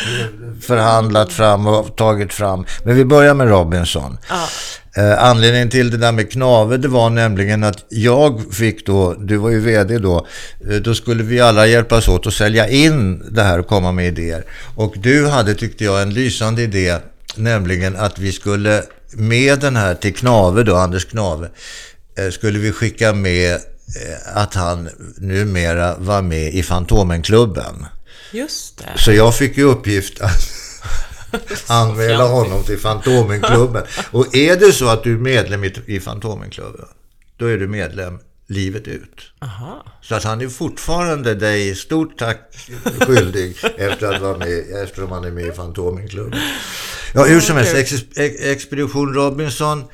förhandlat 0.62 1.32
fram 1.32 1.66
och 1.66 1.96
tagit 1.96 2.32
fram. 2.32 2.66
Men 2.84 2.96
vi 2.96 3.04
börjar 3.04 3.34
med 3.34 3.48
Robinson. 3.48 4.18
Ja. 4.28 4.46
Eh, 4.98 5.24
anledningen 5.24 5.70
till 5.70 5.90
det 5.90 5.96
där 5.96 6.12
med 6.12 6.30
Knave, 6.30 6.76
det 6.76 6.88
var 6.88 7.10
nämligen 7.10 7.64
att 7.64 7.84
jag 7.88 8.54
fick 8.54 8.86
då, 8.86 9.14
du 9.14 9.36
var 9.36 9.50
ju 9.50 9.60
vd 9.60 9.98
då, 9.98 10.26
eh, 10.70 10.76
då 10.76 10.94
skulle 10.94 11.22
vi 11.22 11.40
alla 11.40 11.66
hjälpas 11.66 12.08
åt 12.08 12.26
att 12.26 12.34
sälja 12.34 12.68
in 12.68 13.22
det 13.30 13.42
här 13.42 13.58
och 13.58 13.66
komma 13.66 13.92
med 13.92 14.06
idéer. 14.06 14.44
Och 14.76 14.94
du 14.98 15.26
hade, 15.26 15.54
tyckte 15.54 15.84
jag, 15.84 16.02
en 16.02 16.14
lysande 16.14 16.62
idé, 16.62 16.96
nämligen 17.34 17.96
att 17.96 18.18
vi 18.18 18.32
skulle 18.32 18.82
med 19.12 19.60
den 19.60 19.76
här 19.76 19.94
till 19.94 20.14
Knave 20.14 20.62
då, 20.62 20.76
Anders 20.76 21.04
Knave, 21.04 21.48
eh, 22.18 22.30
skulle 22.30 22.58
vi 22.58 22.72
skicka 22.72 23.12
med 23.12 23.58
att 24.34 24.54
han 24.54 24.88
numera 25.18 25.94
var 25.98 26.22
med 26.22 26.54
i 26.54 26.62
Fantomenklubben. 26.62 27.86
Just 28.32 28.78
det. 28.78 28.84
Så 28.96 29.12
jag 29.12 29.36
fick 29.36 29.56
ju 29.56 29.64
uppgift 29.64 30.20
att 30.20 30.67
anmäla 31.66 32.26
honom 32.26 32.62
till 32.64 32.78
Fantomenklubben. 32.78 33.84
Och 34.10 34.36
är 34.36 34.56
det 34.56 34.72
så 34.72 34.88
att 34.88 35.02
du 35.02 35.14
är 35.14 35.18
medlem 35.18 35.64
i 35.86 36.00
Fantomenklubben, 36.00 36.86
då 37.36 37.46
är 37.46 37.58
du 37.58 37.68
medlem 37.68 38.18
livet 38.46 38.88
ut. 38.88 39.32
Aha. 39.38 39.84
Så 40.02 40.14
att 40.14 40.24
han 40.24 40.40
är 40.40 40.48
fortfarande 40.48 41.34
dig 41.34 41.74
stort 41.74 42.18
tack 42.18 42.40
skyldig 43.00 43.56
efter 43.78 44.14
att 44.14 44.22
vara 44.22 44.38
med, 44.38 44.82
eftersom 44.82 45.12
han 45.12 45.24
är 45.24 45.30
med 45.30 45.46
i 45.46 45.52
Fantomenklubben. 45.52 46.40
Ja, 47.14 47.24
hur 47.24 47.40
som 47.40 47.56
helst, 47.56 47.74
Ex 47.74 47.92
Expedition 48.40 49.14
Robinson, 49.14 49.84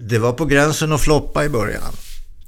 det 0.00 0.18
var 0.18 0.32
på 0.32 0.44
gränsen 0.44 0.92
att 0.92 1.00
floppa 1.00 1.44
i 1.44 1.48
början. 1.48 1.92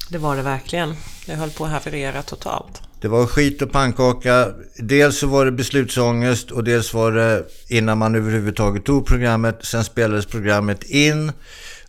Det 0.08 0.18
var 0.18 0.36
det 0.36 0.42
verkligen. 0.42 0.96
Det 1.26 1.34
höll 1.34 1.50
på 1.50 1.64
att 1.64 1.70
haverera 1.70 2.22
totalt. 2.22 2.82
Det 3.00 3.08
var 3.08 3.26
skit 3.26 3.62
och 3.62 3.72
pannkaka. 3.72 4.48
Dels 4.76 5.18
så 5.18 5.26
var 5.26 5.44
det 5.44 5.52
beslutsångest 5.52 6.50
och 6.50 6.64
dels 6.64 6.94
var 6.94 7.12
det 7.12 7.44
innan 7.68 7.98
man 7.98 8.14
överhuvudtaget 8.14 8.84
tog 8.84 9.06
programmet. 9.06 9.58
Sen 9.62 9.84
spelades 9.84 10.26
programmet 10.26 10.82
in 10.82 11.32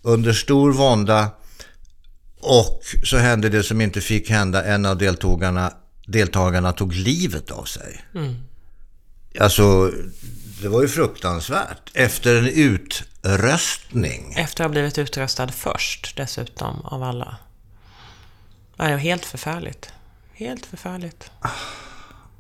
under 0.02 0.34
stor 0.34 0.72
vånda. 0.72 1.30
Och 2.40 2.82
så 3.04 3.18
hände 3.18 3.50
det 3.50 3.64
som 3.64 3.82
inte 3.82 4.02
fick 4.02 4.30
hända. 4.30 4.66
En 4.66 4.86
av 4.86 4.98
deltagarna, 4.98 5.74
deltagarna 6.08 6.74
tog 6.74 6.94
livet 6.94 7.52
av 7.52 7.64
sig. 7.64 8.06
Mm. 8.16 8.36
Alltså, 9.40 9.92
det 10.62 10.68
var 10.68 10.82
ju 10.82 10.88
fruktansvärt. 10.88 11.92
Efter 11.94 12.36
en 12.36 12.48
utröstning. 12.48 14.34
Efter 14.38 14.64
att 14.64 14.68
ha 14.68 14.72
blivit 14.72 14.98
utröstad 14.98 15.48
först 15.48 16.18
dessutom 16.18 16.82
av 16.82 17.04
alla. 17.04 17.38
Det 18.78 18.84
var 18.84 18.98
helt 18.98 19.26
förfärligt. 19.26 19.92
Helt 20.40 20.66
förfärligt. 20.66 21.32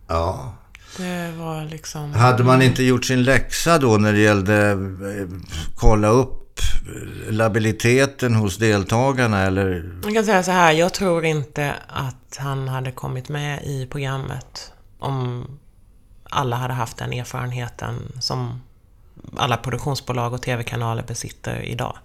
Ja. 0.08 0.54
Det 0.98 1.32
var 1.38 1.66
liksom... 1.66 2.14
Hade 2.14 2.44
man 2.44 2.62
inte 2.62 2.84
gjort 2.84 3.06
sin 3.06 3.24
läxa 3.24 3.78
då 3.78 3.98
när 3.98 4.14
det 4.14 4.20
gällde 4.20 4.72
eh, 4.72 5.28
kolla 5.76 6.08
upp 6.08 6.60
labiliteten 7.30 8.36
hos 8.36 8.58
deltagarna 8.58 9.42
eller? 9.42 9.92
Jag 10.04 10.14
kan 10.14 10.26
säga 10.26 10.44
så 10.44 10.52
här, 10.52 10.72
jag 10.72 10.94
tror 10.94 11.26
inte 11.26 11.76
att 11.88 12.38
han 12.38 12.68
hade 12.68 12.92
kommit 12.92 13.30
med 13.30 13.64
i 13.64 13.88
programmet 13.92 14.72
om 15.00 15.46
alla 16.24 16.56
hade 16.56 16.74
haft 16.74 16.98
den 16.98 17.14
erfarenheten 17.14 17.96
som 18.20 18.62
alla 19.38 19.58
produktionsbolag 19.58 20.34
och 20.34 20.42
tv-kanaler 20.42 21.04
besitter 21.08 21.62
idag. 21.62 21.98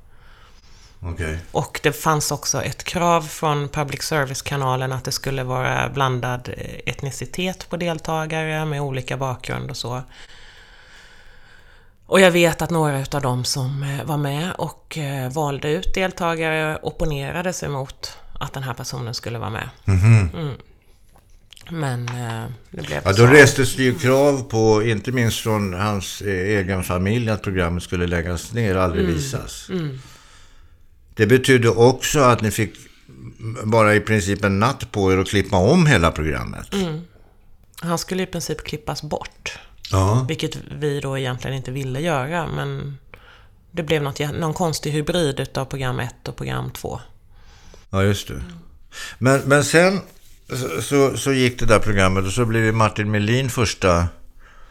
Okay. 1.13 1.37
Och 1.53 1.81
det 1.83 1.93
fanns 1.93 2.31
också 2.31 2.63
ett 2.63 2.85
krav 2.85 3.23
från 3.23 3.69
public 3.69 4.03
service-kanalen 4.03 4.93
att 4.93 5.05
det 5.05 5.13
skulle 5.13 5.45
vara 5.45 5.89
blandad 5.89 6.55
etnicitet 6.87 7.71
på 7.71 7.77
deltagare 7.77 8.65
med 8.65 8.81
olika 8.81 9.17
bakgrund 9.17 9.71
och 9.71 9.77
så. 9.77 10.03
Och 12.07 12.21
jag 12.21 12.31
vet 12.31 12.63
att 12.63 12.71
några 12.71 13.05
av 13.13 13.23
dem 13.23 13.45
som 13.45 13.83
eh, 13.83 14.05
var 14.05 14.17
med 14.17 14.53
och 14.59 14.99
eh, 14.99 15.33
valde 15.33 15.71
ut 15.71 15.95
deltagare 15.95 16.79
opponerade 16.83 17.53
sig 17.53 17.69
mot 17.69 18.19
att 18.41 18.53
den 18.53 18.63
här 18.63 18.75
personen 18.75 19.15
skulle 19.15 19.39
vara 19.39 19.51
med. 19.51 19.69
Mm 19.85 20.01
-hmm. 20.01 20.37
mm. 20.41 20.55
Men 21.71 22.09
eh, 22.09 22.51
det 22.71 22.83
blev 22.83 23.03
ja, 23.05 23.13
Då 23.13 23.27
restes 23.27 23.77
det 23.77 23.83
ju 23.83 23.95
krav 23.95 24.43
på, 24.43 24.83
inte 24.83 25.13
minst 25.13 25.41
från 25.41 25.75
hans 25.75 26.21
egen 26.21 26.85
familj, 26.85 27.31
att 27.31 27.43
programmet 27.43 27.83
skulle 27.83 28.07
läggas 28.07 28.53
ner 28.53 28.77
och 28.77 28.83
aldrig 28.83 29.05
mm. 29.05 29.17
visas. 29.17 29.69
Mm. 29.71 29.99
Det 31.15 31.27
betydde 31.27 31.69
också 31.69 32.21
att 32.21 32.41
ni 32.41 32.51
fick 32.51 32.77
bara 33.65 33.95
i 33.95 34.01
princip 34.01 34.45
en 34.45 34.59
natt 34.59 34.93
på 34.93 35.13
er 35.13 35.19
att 35.19 35.29
klippa 35.29 35.57
om 35.57 35.87
hela 35.87 36.11
programmet. 36.11 36.75
Mm. 36.75 37.01
Han 37.81 37.99
skulle 37.99 38.23
i 38.23 38.27
princip 38.27 38.65
klippas 38.65 39.03
bort. 39.03 39.59
Ja. 39.91 40.25
Vilket 40.29 40.57
vi 40.79 41.01
då 41.01 41.19
egentligen 41.19 41.57
inte 41.57 41.71
ville 41.71 42.01
göra, 42.01 42.47
men 42.47 42.99
det 43.71 43.83
blev 43.83 44.03
något, 44.03 44.19
någon 44.19 44.55
konstig 44.55 44.91
hybrid 44.91 45.41
utav 45.41 45.65
program 45.65 46.01
1 46.01 46.29
och 46.29 46.37
program 46.37 46.71
2. 46.71 47.01
Ja, 47.91 48.03
just 48.03 48.29
det. 48.29 48.43
Men, 49.19 49.41
men 49.41 49.65
sen 49.65 50.01
så, 50.83 51.17
så 51.17 51.33
gick 51.33 51.59
det 51.59 51.67
där 51.67 51.79
programmet 51.79 52.25
och 52.25 52.33
så 52.33 52.45
blev 52.45 52.75
Martin 52.75 53.11
Melin 53.11 53.51
första, 53.51 54.09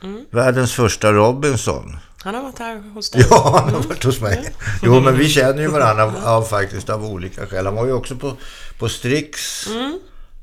mm. 0.04 0.26
världens 0.32 0.74
första 0.74 1.12
Robinson. 1.12 1.98
Han 2.24 2.36
har 2.36 2.42
varit 2.42 2.60
här 2.60 2.84
hos 2.94 3.10
dig. 3.10 3.25
Ja, 3.30 3.62
han 3.65 3.74
har 3.74 3.82
varit 3.82 4.03
hos 4.03 4.22
mig. 4.22 4.53
Jo, 4.82 5.00
men 5.00 5.18
vi 5.18 5.30
känner 5.30 5.62
ju 5.62 5.68
varandra 5.68 6.12
av, 6.25 6.44
faktiskt 6.44 6.89
av 6.89 7.06
olika 7.06 7.46
skäl. 7.48 7.65
Han 7.65 7.75
var 7.75 7.86
ju 7.86 7.94
också 7.94 8.15
på, 8.15 8.34
på 8.80 8.89
Strix 8.89 9.68
mm. 9.68 10.00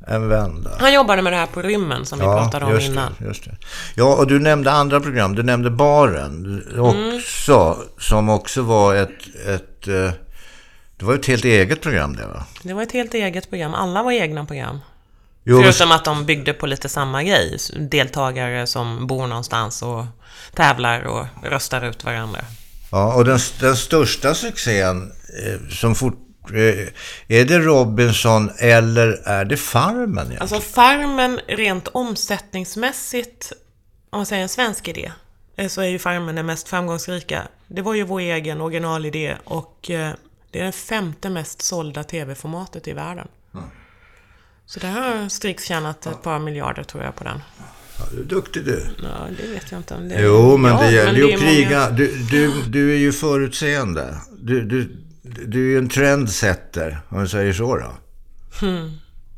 en 0.07 0.29
vända. 0.29 0.71
Han 0.79 0.93
jobbade 0.93 1.23
med 1.23 1.33
det 1.33 1.37
här 1.37 1.47
på 1.47 1.63
rymmen 1.63 2.07
som 2.07 2.21
ja, 2.21 2.35
vi 2.35 2.41
pratade 2.41 2.65
om 2.65 2.81
innan. 2.81 3.15
Det, 3.19 3.25
just 3.25 3.45
det. 3.45 3.57
Ja, 3.95 4.17
och 4.17 4.27
du 4.27 4.39
nämnde 4.39 4.73
andra 4.73 5.01
program. 5.01 5.35
Du 5.35 5.43
nämnde 5.43 5.71
Baren 5.71 6.63
också, 6.79 7.77
mm. 7.77 7.89
som 7.99 8.29
också 8.29 8.63
var 8.63 8.95
ett, 8.95 9.47
ett... 9.47 9.89
Eh, 9.89 10.11
det 10.97 11.07
var 11.07 11.15
ett 11.15 11.27
helt 11.27 11.45
eget 11.45 11.81
program 11.81 12.17
det 12.17 12.27
va? 12.27 12.45
Det 12.63 12.75
var 12.75 12.83
ett 12.83 12.93
helt 12.93 13.15
eget 13.15 13.51
program. 13.51 13.75
Alla 13.75 14.03
var 14.03 14.13
egna 14.13 14.45
program. 14.45 14.79
Jo, 15.45 15.63
Förutom 15.63 15.93
att 15.93 16.05
de 16.05 16.27
byggde 16.27 16.53
på 16.53 16.67
lite 16.67 16.89
samma 16.89 17.23
grej. 17.25 17.57
Deltagare 17.79 18.67
som 18.67 19.07
bor 19.07 19.27
någonstans 19.27 19.83
och 19.83 20.05
tävlar 20.55 21.03
och 21.03 21.27
röstar 21.43 21.89
ut 21.89 22.05
varandra. 22.05 22.41
Ja, 22.91 23.15
och 23.15 23.25
den, 23.25 23.39
den 23.61 23.77
största 23.77 24.35
succén 24.35 25.13
eh, 25.47 25.69
som 25.69 25.95
fort, 25.95 26.19
eh, 26.51 27.39
är 27.39 27.45
det 27.45 27.59
Robinson 27.59 28.51
eller 28.59 29.09
är 29.25 29.45
det 29.45 29.57
Farmen? 29.57 30.09
Egentligen? 30.09 30.43
Alltså 30.43 30.61
Farmen 30.61 31.41
rent 31.49 31.89
omsättningsmässigt, 31.89 33.53
om 34.11 34.19
man 34.19 34.27
säger 34.27 34.43
en 34.43 34.49
svensk 34.49 34.89
idé, 34.89 35.13
eh, 35.57 35.69
så 35.69 35.81
är 35.81 35.89
ju 35.89 35.99
Farmen 35.99 36.35
den 36.35 36.47
mest 36.47 36.69
framgångsrika. 36.69 37.43
Det 37.67 37.83
var 37.83 37.95
ju 37.95 38.03
vår 38.03 38.21
egen 38.21 38.61
originalidé 38.61 39.37
och 39.45 39.91
eh, 39.91 40.13
det 40.51 40.61
är 40.61 40.65
det 40.65 40.73
femte 40.73 41.31
mest 41.31 41.63
sålda 41.63 42.05
tv-formatet 42.05 42.89
i 42.89 42.93
världen. 42.93 43.29
Mm. 43.55 43.67
Så 44.71 44.81
det 44.81 44.87
har 44.87 45.29
Strix 45.29 45.65
tjänat 45.65 46.07
ett 46.07 46.23
par 46.23 46.39
miljarder 46.39 46.83
tror 46.83 47.05
jag 47.05 47.17
på 47.17 47.25
den. 47.25 47.43
Ja, 47.99 48.05
du 48.13 48.21
är 48.21 48.25
duktig 48.25 48.65
du. 48.65 48.87
Ja, 49.03 49.27
det 49.43 49.49
vet 49.49 49.71
jag 49.71 49.79
inte 49.79 49.95
om 49.95 50.09
det 50.09 50.15
är. 50.15 50.25
Jo, 50.25 50.57
men 50.57 50.71
ja, 50.71 50.83
det 50.83 50.93
gäller 50.93 51.19
ju 51.19 51.35
att 51.35 51.41
kriga. 51.41 51.81
Många... 51.81 51.91
Du, 51.91 52.17
du, 52.31 52.63
du 52.69 52.93
är 52.93 52.97
ju 52.97 53.13
förutseende. 53.13 54.15
Du, 54.39 54.65
du, 54.65 54.97
du 55.23 55.67
är 55.67 55.71
ju 55.71 55.79
en 55.79 55.89
trendsetter, 55.89 57.01
om 57.09 57.17
man 57.17 57.29
säger 57.29 57.53
så 57.53 57.77
då. 57.77 57.93
Hmm. 58.61 58.91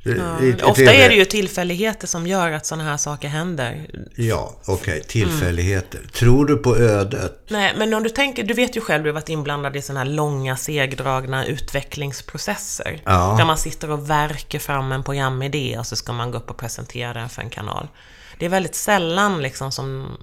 Ja, 0.04 0.38
ofta 0.62 0.94
är 0.94 1.09
det 1.09 1.14
ju 1.14 1.25
tillfälligheter 1.25 2.06
som 2.06 2.26
gör 2.26 2.52
att 2.52 2.66
sådana 2.66 2.90
här 2.90 2.97
saker 2.97 3.28
händer. 3.28 3.87
Ja, 4.14 4.56
okej. 4.64 4.75
Okay. 4.75 5.02
Tillfälligheter. 5.02 5.99
Mm. 5.99 6.11
Tror 6.11 6.47
du 6.47 6.56
på 6.56 6.76
ödet? 6.76 7.44
Nej, 7.49 7.75
men 7.78 7.94
om 7.94 8.02
du 8.02 8.09
tänker, 8.09 8.42
du 8.42 8.54
vet 8.54 8.76
ju 8.76 8.80
själv, 8.80 9.04
du 9.04 9.11
har 9.11 9.14
varit 9.14 9.28
inblandad 9.28 9.76
i 9.76 9.82
sådana 9.82 10.00
här 10.00 10.06
långa, 10.06 10.56
segdragna 10.56 11.47
utvecklingsprocesser. 11.47 13.00
Ja. 13.04 13.35
Där 13.38 13.44
man 13.44 13.59
sitter 13.59 13.90
och 13.90 14.11
verkar 14.11 14.59
fram 14.59 14.92
en 14.92 15.02
programidé 15.02 15.78
och 15.78 15.87
så 15.87 15.97
ska 15.97 16.12
man 16.12 16.30
gå 16.30 16.38
upp 16.38 16.50
och 16.50 16.56
presentera 16.56 17.12
den 17.12 17.28
för 17.28 17.42
en 17.42 17.50
kanal. 17.50 17.88
Det 18.42 18.46
är 18.46 18.50
väldigt 18.50 18.75
sällan 18.75 19.42
liksom 19.42 19.72
som, 19.72 20.16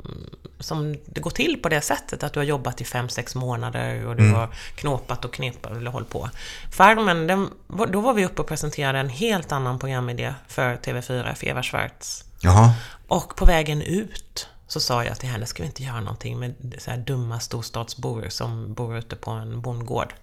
som 0.60 0.98
det 1.06 1.22
går 1.22 1.32
till 1.32 1.62
på 1.62 1.70
det 1.70 1.82
sättet, 1.82 2.24
att 2.24 2.34
du 2.34 2.40
har 2.40 2.46
jobbat 2.46 2.82
i 2.82 2.86
fem 2.86 3.10
sex 3.10 3.36
månader 3.36 4.06
och 4.08 4.16
du 4.16 4.24
Mm. 4.24 4.36
har 4.36 4.50
knåpat 4.76 5.26
och 5.26 5.34
knepat 5.34 5.72
eller 5.72 5.92
hållit 5.92 6.10
på. 6.10 6.30
Farmen, 6.72 7.28
den, 7.28 7.50
då 7.90 8.02
var 8.02 8.14
vi 8.14 8.26
uppe 8.26 8.42
och 8.42 8.48
presenterade 8.48 9.00
en 9.00 9.10
helt 9.10 9.52
annan 9.52 9.80
programidé 9.80 10.34
för 10.48 10.76
TV4, 10.76 11.34
för 11.36 11.48
Eva 11.48 11.64
Schwartz. 11.64 12.24
Jaha. 12.42 12.74
Och 13.08 13.36
på 13.36 13.46
vägen 13.46 13.82
ut 13.82 14.48
så 14.68 14.80
sa 14.80 15.04
jag 15.04 15.20
till 15.20 15.30
henne, 15.30 15.46
ska 15.46 15.64
vi 15.64 15.68
inte 15.68 15.84
göra 15.84 16.02
någonting 16.02 16.40
med 16.40 16.76
så 16.78 16.92
här 16.92 16.98
dumma 16.98 17.40
storstadsbor 17.40 18.26
som 18.30 18.74
bor 18.74 18.98
ute 18.98 19.16
på 19.16 19.32
en 19.32 19.62
bondgård? 19.62 20.14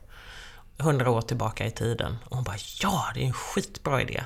Hundra 0.79 1.11
år 1.11 1.23
tillbaka 1.23 1.67
i 1.67 1.71
tiden. 1.71 2.19
Och 2.25 2.37
hon 2.37 2.45
bara, 2.45 2.57
ja, 2.83 3.05
det 3.15 3.23
är 3.23 3.27
en 3.27 3.33
skitbra 3.33 4.03
idé. 4.03 4.25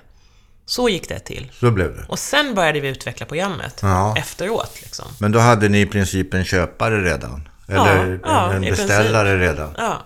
Så 0.67 0.89
gick 0.89 1.09
det 1.09 1.19
till. 1.19 1.51
Så 1.61 1.71
blev 1.71 1.97
det. 1.97 2.05
Och 2.09 2.19
sen 2.19 2.55
började 2.55 2.81
vi 2.81 2.89
utveckla 2.89 3.27
programmet 3.27 3.79
Ja. 3.83 4.15
efteråt. 4.19 4.79
Liksom. 4.83 5.07
Men 5.19 5.33
då 5.33 5.39
hade 5.39 5.69
ni 5.69 5.81
i 5.81 5.87
princip 5.87 6.35
en 6.35 6.45
köpare 6.45 7.05
redan? 7.05 7.49
Eller 7.69 8.21
ja, 8.25 8.53
en 8.53 8.65
i 8.65 8.71
beställare 8.71 9.39
redan? 9.39 9.75
Ja. 9.79 10.03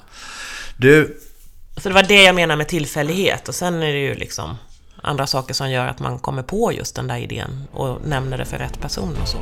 Du, 0.77 1.19
Så 1.77 1.89
det 1.89 1.95
var 1.95 2.03
det 2.03 2.23
jag 2.23 2.35
menar 2.35 2.57
med 2.57 2.69
tillfällighet. 2.69 3.49
Och 3.49 3.55
sen 3.55 3.75
är 3.83 3.93
det 3.93 3.99
ju 4.01 4.15
liksom 4.15 4.57
andra 5.03 5.27
saker 5.27 5.55
som 5.55 5.71
gör 5.71 5.87
att 5.87 5.99
man 5.99 6.19
kommer 6.19 6.43
på 6.43 6.73
just 6.73 6.97
den 6.97 7.07
där 7.07 7.19
idén 7.19 7.65
och 7.73 7.99
nämner 8.07 8.39
det 8.39 8.45
för 8.45 8.59
rätt 8.59 8.81
person 8.81 9.17
och 9.23 9.29
så. 9.29 9.39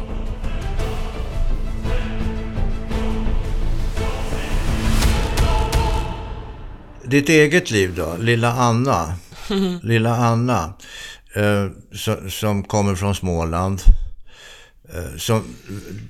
ditt 7.04 7.28
eget 7.28 7.70
liv 7.70 7.94
då? 7.96 8.16
Lilla 8.18 8.52
Anna. 8.52 9.14
Lilla 9.82 10.16
Anna. 10.16 10.72
Eh, 11.34 11.66
som, 12.30 12.64
kommer 12.64 12.94
från 12.94 13.14
Småland. 13.14 13.82
Eh, 14.94 15.18
som, 15.18 15.42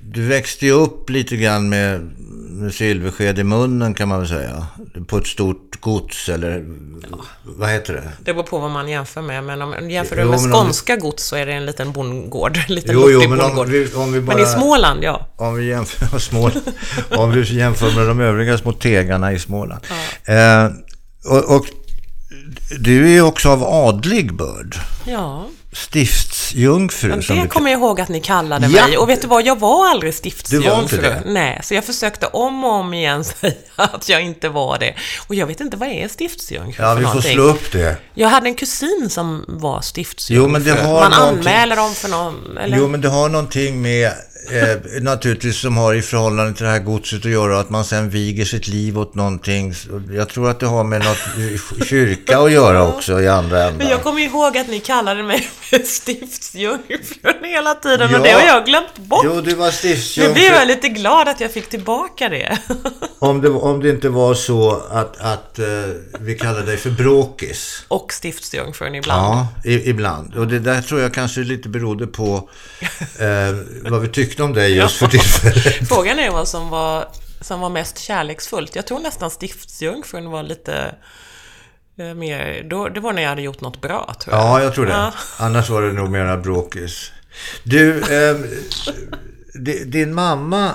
du 0.03 0.27
växte 0.27 0.65
ju 0.65 0.71
upp 0.71 1.09
lite 1.09 1.37
grann 1.37 1.69
med, 1.69 2.01
med 2.49 2.73
silversked 2.73 3.39
i 3.39 3.43
munnen 3.43 3.93
kan 3.93 4.07
man 4.07 4.19
väl 4.19 4.27
säga. 4.29 4.67
På 5.07 5.17
ett 5.17 5.27
stort 5.27 5.81
gods 5.81 6.29
eller 6.29 6.65
vad 7.43 7.69
heter 7.69 7.93
det? 7.93 8.11
Det 8.23 8.33
beror 8.33 8.43
på 8.43 8.59
vad 8.59 8.71
man 8.71 8.89
jämför 8.89 9.21
med, 9.21 9.43
men 9.43 9.61
om 9.61 9.89
jämför 9.89 10.15
du 10.15 10.21
med 10.25 10.31
men 10.31 10.45
om- 10.45 10.51
skånska 10.51 10.95
gods 10.95 11.23
så 11.23 11.35
är 11.35 11.45
det 11.45 11.53
en 11.53 11.65
liten 11.65 11.91
bondgård. 11.91 12.57
En 12.67 12.75
liten 12.75 12.93
Jo, 12.95 13.09
jo, 13.11 13.19
men 13.19 13.31
om 13.31 13.37
bondgård. 13.37 13.67
vi, 13.67 13.93
om 13.93 14.13
vi 14.13 14.21
bara... 14.21 14.35
Men 14.37 14.45
i 14.45 14.47
Småland, 14.49 15.03
ja. 15.03 15.27
Om 15.35 15.55
vi 15.55 15.65
jämför, 15.65 16.19
små, 16.19 16.51
om 17.17 17.31
vi 17.31 17.55
jämför 17.57 17.95
med 17.95 18.07
de 18.07 18.19
övriga 18.19 18.57
små 18.57 18.71
tegarna 18.71 19.33
i 19.33 19.39
Småland. 19.39 19.81
Eh, 20.25 20.65
och, 21.25 21.55
och 21.55 21.65
du 22.79 23.05
är 23.05 23.09
ju 23.11 23.21
också 23.21 23.49
av 23.49 23.63
adlig 23.63 24.33
börd. 24.33 24.75
Ja, 25.05 25.47
Stiftsjungfru 25.73 27.09
men 27.09 27.19
det 27.19 27.41
du 27.41 27.47
kommer 27.47 27.71
jag 27.71 27.79
ihåg 27.79 28.01
att 28.01 28.09
ni 28.09 28.19
kallade 28.21 28.67
Ja. 28.67 28.87
mig. 28.87 28.97
Och 28.97 29.09
vet 29.09 29.21
du 29.21 29.27
vad, 29.27 29.45
jag 29.45 29.59
var 29.59 29.87
aldrig 29.89 30.13
Du 30.13 30.17
stiftsjungfru. 30.17 30.69
var 30.69 30.81
inte 30.81 30.97
det? 30.97 31.21
Nej, 31.25 31.59
så 31.63 31.73
jag 31.73 31.85
försökte 31.85 32.25
om 32.27 32.63
och 32.63 32.71
om 32.73 32.93
igen 32.93 33.23
säga 33.41 33.53
att 33.75 34.09
jag 34.09 34.21
inte 34.21 34.49
var 34.49 34.79
det. 34.79 34.93
Och 35.27 35.35
jag 35.35 35.47
vet 35.47 35.61
inte, 35.61 35.77
vad 35.77 35.89
är 35.89 36.07
stiftsjungfru 36.07 36.83
Ja, 36.83 36.93
vi 36.93 37.05
får 37.05 37.21
slå 37.21 37.43
upp 37.43 37.71
det. 37.71 37.97
Jag 38.13 38.29
hade 38.29 38.47
en 38.47 38.55
kusin 38.55 39.07
som 39.09 39.45
var 39.47 39.81
stiftsjungfru. 39.81 40.35
Jo, 40.43 40.47
men 40.47 40.63
det 40.63 40.71
har 40.71 40.99
Man 41.01 41.11
någonting- 41.11 41.37
anmäler 41.39 41.75
dem 41.75 41.93
för 41.93 42.09
någon, 42.09 42.57
eller? 42.57 42.77
Jo, 42.77 42.87
men 42.87 43.01
det 43.01 43.09
har 43.09 43.29
någonting 43.29 43.81
med, 43.81 44.11
eh, 44.51 45.01
naturligtvis, 45.01 45.57
som 45.57 45.77
har 45.77 45.93
i 45.93 46.01
förhållande 46.01 46.53
till 46.53 46.65
det 46.65 46.71
här 46.71 46.79
godset 46.79 47.25
att 47.25 47.31
göra, 47.31 47.59
att 47.59 47.69
man 47.69 47.85
sen 47.85 48.09
viger 48.09 48.45
sitt 48.45 48.67
liv 48.67 48.99
åt 48.99 49.15
någonting. 49.15 49.73
Jag 50.13 50.29
tror 50.29 50.49
att 50.49 50.59
det 50.59 50.65
har 50.65 50.83
med 50.83 51.01
något 51.03 51.87
kyrka 51.87 52.37
att 52.39 52.51
göra 52.51 52.87
också 52.87 53.21
i 53.21 53.27
andra 53.27 53.57
Men 53.57 53.67
änden. 53.67 53.89
jag 53.89 54.03
kommer 54.03 54.21
ihåg 54.21 54.57
att 54.57 54.67
ni 54.67 54.79
kallade 54.79 55.23
mig 55.23 55.49
för 55.61 55.79
stiftsjungfrun 55.79 57.43
hela 57.43 57.75
tiden 57.75 58.09
Ja. 58.11 58.17
och 58.17 58.23
det 58.23 58.31
har 58.31 58.41
jag 58.41 58.65
glömt 58.65 58.97
bort. 58.97 59.21
Jo, 59.25 59.41
du 59.41 59.55
var 59.55 59.65
Nu 59.65 59.71
stiftsjungfru. 59.71 60.33
blev 60.33 60.53
jag 60.53 60.67
lite 60.67 60.89
glad 60.89 61.27
att 61.27 61.41
jag 61.41 61.51
fick 61.51 61.69
tillbaka 61.69 62.29
det. 62.29 62.57
Om 63.19 63.41
det, 63.41 63.49
om 63.49 63.79
det 63.79 63.89
inte 63.89 64.09
var 64.09 64.33
så 64.33 64.81
att, 64.91 65.17
att 65.21 65.59
eh, 65.59 65.65
vi 66.19 66.35
kallade 66.37 66.65
dig 66.65 66.77
för 66.77 66.89
bråkis. 66.89 67.85
Och 67.87 68.13
stiftsjungfrun 68.13 68.95
ibland. 68.95 69.21
Ja, 69.23 69.47
i, 69.71 69.89
ibland. 69.89 70.35
Och 70.35 70.47
det 70.47 70.59
där 70.59 70.81
tror 70.81 71.01
jag 71.01 71.13
kanske 71.13 71.39
lite 71.41 71.69
berodde 71.69 72.07
på 72.07 72.49
eh, 73.19 73.55
vad 73.91 74.01
vi 74.01 74.07
tyckte 74.07 74.32
om 74.39 74.53
dig 74.53 74.75
just 74.75 74.95
för 74.95 75.07
tillfället. 75.07 75.87
Frågan 75.89 76.19
är 76.19 76.29
vad 76.31 76.47
som 76.47 76.69
var, 76.69 77.07
som 77.41 77.59
var 77.59 77.69
mest 77.69 77.97
kärleksfullt. 77.99 78.75
Jag 78.75 78.87
tror 78.87 78.99
nästan 78.99 79.29
stiftsjungfrun 79.29 80.29
var 80.29 80.43
lite 80.43 80.95
eh, 81.99 82.13
mer... 82.13 82.63
Då, 82.69 82.89
det 82.89 82.99
var 82.99 83.13
när 83.13 83.21
jag 83.21 83.29
hade 83.29 83.41
gjort 83.41 83.61
något 83.61 83.81
bra, 83.81 84.15
tror 84.19 84.35
jag. 84.35 84.43
Ja, 84.45 84.61
jag 84.63 84.73
tror 84.75 84.85
det. 84.85 84.91
Ja. 84.91 85.13
Annars 85.37 85.69
var 85.69 85.81
det 85.81 85.93
nog 85.93 86.09
mera 86.09 86.37
bråkis. 86.37 87.11
Du, 87.63 87.99
eh, 87.99 88.35
di- 89.53 89.83
din 89.83 90.13
mamma, 90.13 90.65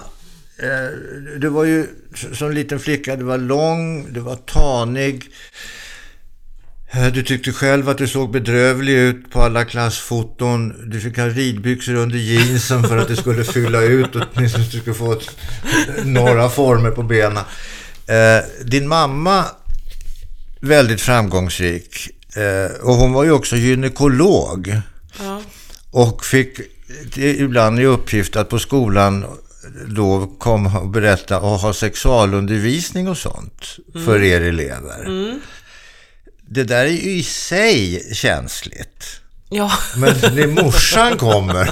eh, 0.58 0.96
du 1.38 1.48
var 1.48 1.64
ju 1.64 1.86
som 2.32 2.50
liten 2.50 2.80
flicka, 2.80 3.16
du 3.16 3.24
var 3.24 3.38
lång, 3.38 4.12
du 4.12 4.20
var 4.20 4.36
tanig. 4.36 5.24
Du 6.92 7.22
tyckte 7.22 7.52
själv 7.52 7.88
att 7.88 7.98
du 7.98 8.08
såg 8.08 8.30
bedrövlig 8.30 8.92
ut 8.92 9.30
på 9.30 9.42
alla 9.42 9.64
klassfoton. 9.64 10.90
Du 10.90 11.00
fick 11.00 11.16
ha 11.16 11.26
ridbyxor 11.26 11.94
under 11.94 12.18
jeansen 12.18 12.82
för 12.82 12.96
att 12.96 13.08
det 13.08 13.16
skulle 13.16 13.44
fylla 13.44 13.82
ut 13.82 14.16
och 14.16 14.22
åtminstone 14.34 14.64
du 14.64 14.78
skulle 14.78 14.94
få 14.94 15.12
ett, 15.12 15.30
några 16.04 16.48
former 16.48 16.90
på 16.90 17.02
benen. 17.02 17.44
Eh, 18.06 18.44
din 18.64 18.88
mamma, 18.88 19.44
väldigt 20.60 21.00
framgångsrik. 21.00 22.08
Eh, 22.36 22.80
och 22.80 22.94
hon 22.94 23.12
var 23.12 23.24
ju 23.24 23.30
också 23.30 23.56
gynekolog. 23.56 24.80
Ja. 25.18 25.42
Och 25.90 26.24
fick 26.24 26.60
ibland 27.16 27.80
i 27.80 27.84
uppgift 27.84 28.36
att 28.36 28.48
på 28.48 28.58
skolan 28.58 29.24
då 29.86 30.26
komma 30.38 30.78
och 30.78 30.88
berätta 30.88 31.40
och 31.40 31.58
ha 31.58 31.72
sexualundervisning 31.72 33.08
och 33.08 33.18
sånt 33.18 33.76
för 34.04 34.22
er 34.22 34.40
elever. 34.40 35.38
Det 36.50 36.64
där 36.64 36.84
är 36.84 36.88
ju 36.88 37.10
i 37.10 37.22
sig 37.22 38.08
känsligt. 38.14 39.20
Ja. 39.50 39.72
Men 39.96 40.14
när 40.34 40.46
morsan 40.62 41.16
kommer 41.18 41.70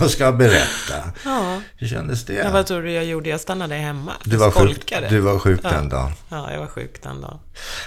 och 0.00 0.10
ska 0.10 0.32
berätta. 0.32 1.12
ja. 1.24 1.60
Hur 1.76 1.88
kändes 1.88 2.24
det? 2.24 2.32
ja. 2.34 2.50
Vad 2.52 2.66
tror 2.66 2.82
du 2.82 2.92
jag 2.92 3.04
gjorde? 3.04 3.28
Jag 3.28 3.40
stannade 3.40 3.74
hemma. 3.74 4.12
du, 4.24 4.36
var 4.36 4.50
sjuk, 4.50 4.70
Skolkade. 4.70 5.08
du 5.08 5.20
var 5.20 5.38
sjuk 5.38 5.60
Ja. 5.62 5.70
den 5.70 5.88
dagen. 5.88 6.12
Ja, 6.28 6.52
jag 6.52 6.60
var 6.60 6.66
sjuk 6.66 7.02
den 7.02 7.20
dagen. 7.20 7.38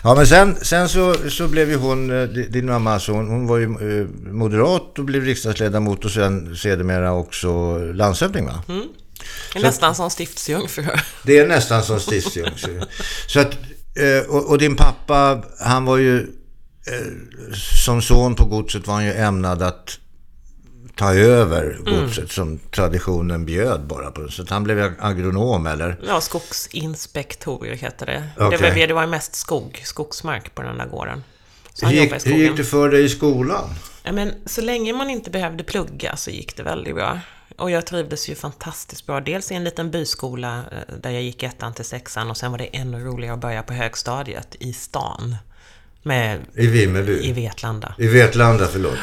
Ja, 0.04 0.16
men 0.16 0.28
sen, 0.28 0.56
sen 0.62 0.90
så, 0.90 1.16
så 1.30 1.48
blev 1.48 1.70
ju 1.70 1.76
hon, 1.76 2.22
eh, 2.22 2.28
di- 2.28 2.48
din 2.48 2.66
mamma, 2.66 2.94
alltså, 2.94 3.12
hon, 3.12 3.28
hon 3.28 3.48
var 3.48 3.58
ju 3.58 3.64
eh, 3.66 4.08
moderat 4.34 5.00
och 5.00 5.06
blev 5.06 5.24
riksdagsledamot 5.24 6.06
och 6.06 6.12
sen 6.12 6.56
sedermera 6.56 7.14
också 7.14 7.78
landshövding 7.78 8.46
va? 8.46 8.64
Det 9.54 9.60
är 9.60 9.64
nästan 9.64 9.96
som 9.96 10.10
stiftsjungfru. 10.10 10.86
Det 11.24 11.38
är 11.40 11.48
nästan 11.48 11.84
som 11.84 12.00
stiftsjungfru. 12.00 12.82
Så 13.28 13.40
att, 13.40 13.58
eh, 13.96 14.30
och, 14.30 14.50
och 14.50 14.58
din 14.58 14.76
pappa, 14.76 15.44
han 15.60 15.86
var 15.86 15.98
ju, 15.98 16.20
eh, 16.88 17.14
som 17.84 18.02
son 18.02 18.36
på 18.36 18.46
godset 18.46 18.88
var 18.88 18.94
han 18.94 19.06
ju 19.06 19.14
ämnad 19.14 19.62
att 19.62 20.00
ta 20.96 21.14
över 21.14 21.78
godset 21.86 22.32
som 22.32 22.60
traditionen 22.72 23.46
bjöd 23.46 23.88
bara 23.88 24.12
på. 24.12 24.28
Så 24.28 24.46
han 24.50 24.64
blev 24.64 24.94
agronom 25.00 25.68
eller? 25.68 26.00
Ja, 26.08 26.22
skogsinspektor 26.22 27.66
heter 27.66 28.06
det. 28.06 28.24
Okej. 28.38 28.58
Det, 28.58 28.70
var, 28.70 28.88
det 28.88 28.94
var 28.94 29.08
mest 29.08 29.36
skog, 29.36 29.82
skogsmark 29.86 30.56
på 30.56 30.62
den 30.62 30.78
där 30.78 30.86
gården. 30.86 31.24
Så 31.74 31.86
Hur 31.86 31.94
gick, 31.94 32.28
hur 32.28 32.34
gick 32.34 32.58
det 32.58 32.64
för 32.64 32.90
dig 32.90 33.04
i 33.04 33.10
skolan? 33.10 33.70
Ja, 34.04 34.12
men 34.12 34.34
så 34.46 34.62
länge 34.62 34.94
man 34.94 35.10
inte 35.10 35.30
behövde 35.30 35.64
plugga 35.64 36.16
så 36.16 36.32
gick 36.32 36.58
det 36.58 36.64
väldigt 36.64 36.96
bra. 36.96 37.20
Och 37.58 37.72
jag 37.72 37.86
trivdes 37.86 38.30
ju 38.30 38.36
fantastiskt 38.36 39.06
bra. 39.06 39.20
Dels 39.20 39.52
i 39.52 39.56
en 39.56 39.64
liten 39.64 39.92
byskola 39.92 40.58
eh, 40.72 40.96
där 41.02 41.10
jag 41.10 41.22
gick 41.22 41.44
ettan 41.44 41.74
till 41.74 41.86
sexan 41.86 42.30
och 42.30 42.38
sen 42.38 42.52
var 42.52 42.58
det 42.58 42.66
ännu 42.66 43.00
roligare 43.00 43.34
att 43.34 43.42
börja 43.42 43.64
på 43.64 43.74
högstadiet 43.74 44.56
i 44.60 44.74
stan. 44.74 45.36
Med, 46.04 46.40
I 46.54 46.68
Vimmerby? 46.68 47.24
I 47.24 47.32
Vetlanda. 47.32 47.96
I 47.98 48.08
Vetlanda, 48.08 48.68
förlåt. 48.68 48.98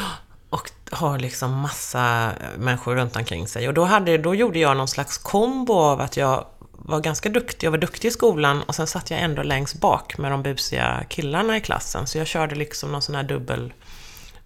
Och 0.49 0.71
har 0.91 1.19
liksom 1.19 1.59
massa 1.59 2.31
människor 2.57 2.95
runt 2.95 3.15
omkring 3.15 3.47
sig. 3.47 3.67
Och 3.67 3.73
då, 3.73 3.83
hade, 3.83 4.17
då 4.17 4.35
gjorde 4.35 4.59
jag 4.59 4.77
någon 4.77 4.87
slags 4.87 5.17
kombo 5.17 5.73
av 5.73 6.01
att 6.01 6.17
jag 6.17 6.45
var 6.71 6.99
ganska 6.99 7.29
duktig. 7.29 7.67
Jag 7.67 7.71
var 7.71 7.77
duktig 7.77 8.07
i 8.07 8.11
skolan 8.11 8.61
och 8.61 8.75
sen 8.75 8.87
satt 8.87 9.11
jag 9.11 9.19
ändå 9.19 9.43
längst 9.43 9.79
bak 9.79 10.17
med 10.17 10.31
de 10.31 10.43
busiga 10.43 11.03
killarna 11.09 11.57
i 11.57 11.61
klassen. 11.61 12.07
Så 12.07 12.17
jag 12.17 12.27
körde 12.27 12.55
liksom 12.55 12.91
någon 12.91 13.01
sån 13.01 13.15
här 13.15 13.23
dubbel... 13.23 13.73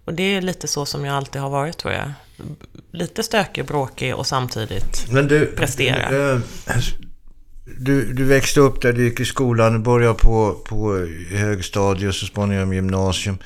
Och 0.04 0.14
det 0.14 0.22
är 0.22 0.40
lite 0.40 0.68
så 0.68 0.86
som 0.86 1.04
jag 1.04 1.16
alltid 1.16 1.42
har 1.42 1.50
varit 1.50 1.78
tror 1.78 1.94
jag. 1.94 2.12
Lite 2.92 3.22
stökig, 3.22 3.66
bråkig 3.66 4.14
och 4.14 4.26
samtidigt... 4.26 5.06
Men 5.10 5.28
du, 5.28 5.46
Prestera. 5.46 6.32
eh, 6.32 6.40
Du, 7.78 8.12
du 8.12 8.24
växte 8.24 8.60
upp 8.60 8.82
där, 8.82 8.92
du 8.92 9.04
gick 9.04 9.20
i 9.20 9.24
skolan, 9.24 9.72
du 9.72 9.78
började 9.78 10.14
på, 10.14 10.52
på 10.68 11.06
högstadiet 11.30 12.08
och 12.08 12.14
så 12.14 12.26
småningom 12.26 12.72
gymnasium. 12.74 13.38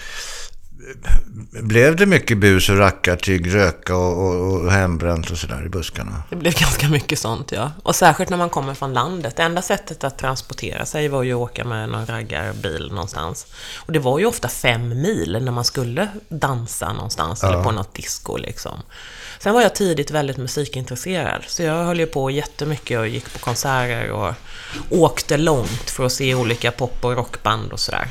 Blev 1.51 1.97
det 1.97 2.07
mycket 2.07 2.39
bus 2.39 2.69
och 2.69 2.79
rackartyg, 2.79 3.55
röka 3.55 3.97
och, 3.97 4.27
och, 4.27 4.61
och 4.61 4.73
hembränt 4.73 5.31
och 5.31 5.39
sådär 5.39 5.67
i 5.67 5.69
buskarna? 5.69 6.23
Det 6.31 6.37
blev 6.37 6.55
ganska 6.55 6.89
mycket 6.89 7.19
sånt, 7.19 7.53
ja. 7.53 7.73
Och 7.83 7.97
särskilt 7.97 8.31
när 8.31 8.37
man 8.37 8.51
kommer 8.51 8.75
från 8.75 8.93
landet. 8.93 9.37
Det 9.37 9.43
enda 9.43 9.63
sättet 9.63 10.05
att 10.05 10.19
transportera 10.19 10.87
sig 10.87 11.09
var 11.09 11.23
ju 11.23 11.33
att 11.33 11.39
åka 11.39 11.65
med 11.65 11.89
någon 11.89 12.07
raggarbil 12.07 12.89
någonstans. 12.93 13.47
Och 13.77 13.93
det 13.93 13.99
var 13.99 14.19
ju 14.19 14.27
ofta 14.27 14.49
fem 14.49 14.89
mil 14.89 15.39
när 15.43 15.53
man 15.53 15.65
skulle 15.65 16.09
dansa 16.29 16.93
någonstans, 16.93 17.45
eller 17.45 17.63
på 17.63 17.71
något 17.71 17.95
disco 17.95 18.37
liksom. 18.37 18.83
Sen 19.39 19.55
var 19.55 19.63
jag 19.63 19.75
tidigt 19.75 20.11
väldigt 20.11 20.37
musikintresserad, 20.37 21.45
så 21.47 21.63
jag 21.63 21.85
höll 21.85 22.01
ju 22.01 22.07
på 22.07 22.31
jättemycket 22.31 22.99
och 22.99 23.09
gick 23.09 23.33
på 23.33 23.39
konserter 23.39 24.11
och 24.11 24.35
åkte 24.91 25.37
långt 25.37 25.91
för 25.91 26.07
att 26.07 26.13
se 26.13 26.35
olika 26.35 26.71
pop 26.71 27.05
och 27.05 27.17
rockband 27.17 27.73
och 27.73 27.81
sådär. 27.81 28.09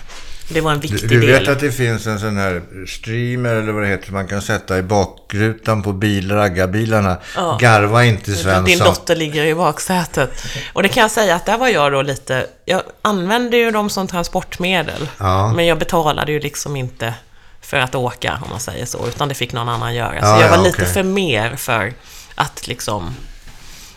Det 0.51 0.61
var 0.61 0.71
en 0.71 0.79
viktig 0.79 1.09
Du, 1.09 1.19
du 1.19 1.27
vet 1.27 1.45
del. 1.45 1.49
att 1.49 1.59
det 1.59 1.71
finns 1.71 2.07
en 2.07 2.19
sån 2.19 2.37
här 2.37 2.61
streamer 2.87 3.55
eller 3.55 3.71
vad 3.71 3.83
det 3.83 3.89
heter 3.89 4.11
man 4.11 4.27
kan 4.27 4.41
sätta 4.41 4.77
i 4.77 4.81
bakrutan 4.81 5.83
på 5.83 5.93
bil, 5.93 6.31
raggarbilarna. 6.31 7.17
Garva 7.59 8.05
inte 8.05 8.31
Svensson. 8.35 8.65
Din 8.65 8.79
dotter 8.79 9.15
ligger 9.15 9.45
i 9.45 9.55
baksätet. 9.55 10.45
Och 10.73 10.83
det 10.83 10.89
kan 10.89 11.01
jag 11.01 11.11
säga 11.11 11.35
att 11.35 11.45
där 11.45 11.57
var 11.57 11.67
jag 11.67 11.91
då 11.91 12.01
lite... 12.01 12.47
Jag 12.65 12.81
använde 13.01 13.57
ju 13.57 13.71
dem 13.71 13.89
som 13.89 14.07
transportmedel. 14.07 15.09
Ja. 15.17 15.53
Men 15.53 15.65
jag 15.65 15.79
betalade 15.79 16.31
ju 16.31 16.39
liksom 16.39 16.75
inte 16.75 17.13
för 17.61 17.77
att 17.77 17.95
åka, 17.95 18.39
om 18.43 18.49
man 18.49 18.59
säger 18.59 18.85
så. 18.85 19.07
Utan 19.07 19.27
det 19.29 19.35
fick 19.35 19.53
någon 19.53 19.69
annan 19.69 19.95
göra. 19.95 20.15
Ja, 20.15 20.21
så 20.21 20.41
jag 20.41 20.49
var 20.49 20.57
ja, 20.57 20.63
lite 20.63 20.81
okej. 20.81 20.93
för 20.93 21.03
mer 21.03 21.55
för 21.55 21.93
att 22.35 22.67
liksom... 22.67 23.15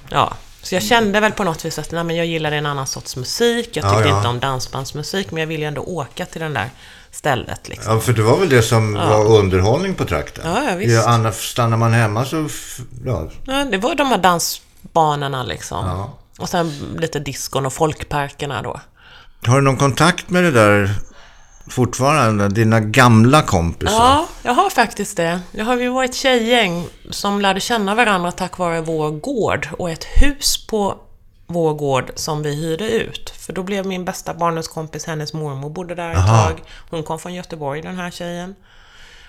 Ja. 0.08 0.36
Så 0.62 0.74
jag 0.74 0.82
kände 0.82 1.20
väl 1.20 1.32
på 1.32 1.44
något 1.44 1.64
vis 1.64 1.78
att 1.78 1.90
nej, 1.92 2.04
men 2.04 2.16
jag 2.16 2.26
gillade 2.26 2.56
en 2.56 2.66
annan 2.66 2.86
sorts 2.86 3.16
musik. 3.16 3.68
Jag 3.72 3.84
Ja, 3.84 3.90
tyckte 3.94 4.08
ja. 4.08 4.16
inte 4.16 4.28
om 4.28 4.40
dansbandsmusik, 4.40 5.30
men 5.30 5.40
jag 5.40 5.46
ville 5.46 5.66
ändå 5.66 5.82
åka 5.82 6.26
till 6.26 6.40
den 6.40 6.54
där 6.54 6.70
stället. 7.10 7.68
Liksom. 7.68 7.94
Ja, 7.94 8.00
för 8.00 8.12
det 8.12 8.22
var 8.22 8.38
väl 8.38 8.48
det 8.48 8.62
som 8.62 8.94
var 8.94 9.26
underhållning 9.26 9.94
på 9.94 10.04
trakten. 10.04 10.44
Ja, 10.46 10.62
ja, 10.70 10.76
visst. 10.76 11.06
annars 11.06 11.50
stannar 11.50 11.76
man 11.76 11.92
hemma 11.92 12.24
så... 12.24 12.48
Ja, 13.04 13.28
Ja, 13.46 13.64
det 13.64 13.78
var 13.78 13.94
de 13.94 14.06
här 14.06 14.18
dansbanorna 14.18 15.42
liksom. 15.42 15.86
Ja. 15.86 16.18
Och 16.38 16.48
sen 16.48 16.96
lite 16.98 17.18
diskon 17.18 17.66
och 17.66 17.72
folkparkerna 17.72 18.62
då. 18.62 18.80
Har 19.46 19.56
du 19.56 19.62
någon 19.62 19.76
kontakt 19.76 20.30
med 20.30 20.44
det 20.44 20.50
där 20.50 20.94
fortfarande? 21.66 22.48
Dina 22.48 22.80
gamla 22.80 23.42
kompisar? 23.42 23.94
Ja, 23.94 24.28
jag 24.42 24.54
har 24.54 24.70
faktiskt 24.70 25.16
det. 25.16 25.40
Jag 25.52 25.64
har 25.64 25.76
ju 25.76 25.88
varit 25.88 26.10
ett 26.10 26.16
tjejgäng 26.16 26.86
som 27.10 27.40
lärde 27.40 27.60
känna 27.60 27.94
varandra 27.94 28.32
tack 28.32 28.58
vare 28.58 28.80
vår 28.80 29.10
gård 29.10 29.68
och 29.78 29.90
ett 29.90 30.04
hus 30.04 30.66
på 30.66 30.96
vår 31.46 31.74
gård 31.74 32.10
som 32.14 32.42
vi 32.42 32.54
hyrde 32.54 32.90
ut. 32.90 33.30
För 33.30 33.52
då 33.52 33.62
blev 33.62 33.86
min 33.86 34.04
bästa 34.04 34.34
barndomskompis, 34.34 35.06
hennes 35.06 35.32
mormor 35.32 35.70
bodde 35.70 35.94
där 35.94 36.10
ett 36.10 36.18
Aha. 36.18 36.48
tag. 36.48 36.62
Hon 36.90 37.02
kom 37.02 37.18
från 37.18 37.34
Göteborg, 37.34 37.82
den 37.82 37.96
här 37.96 38.10
tjejen. 38.10 38.54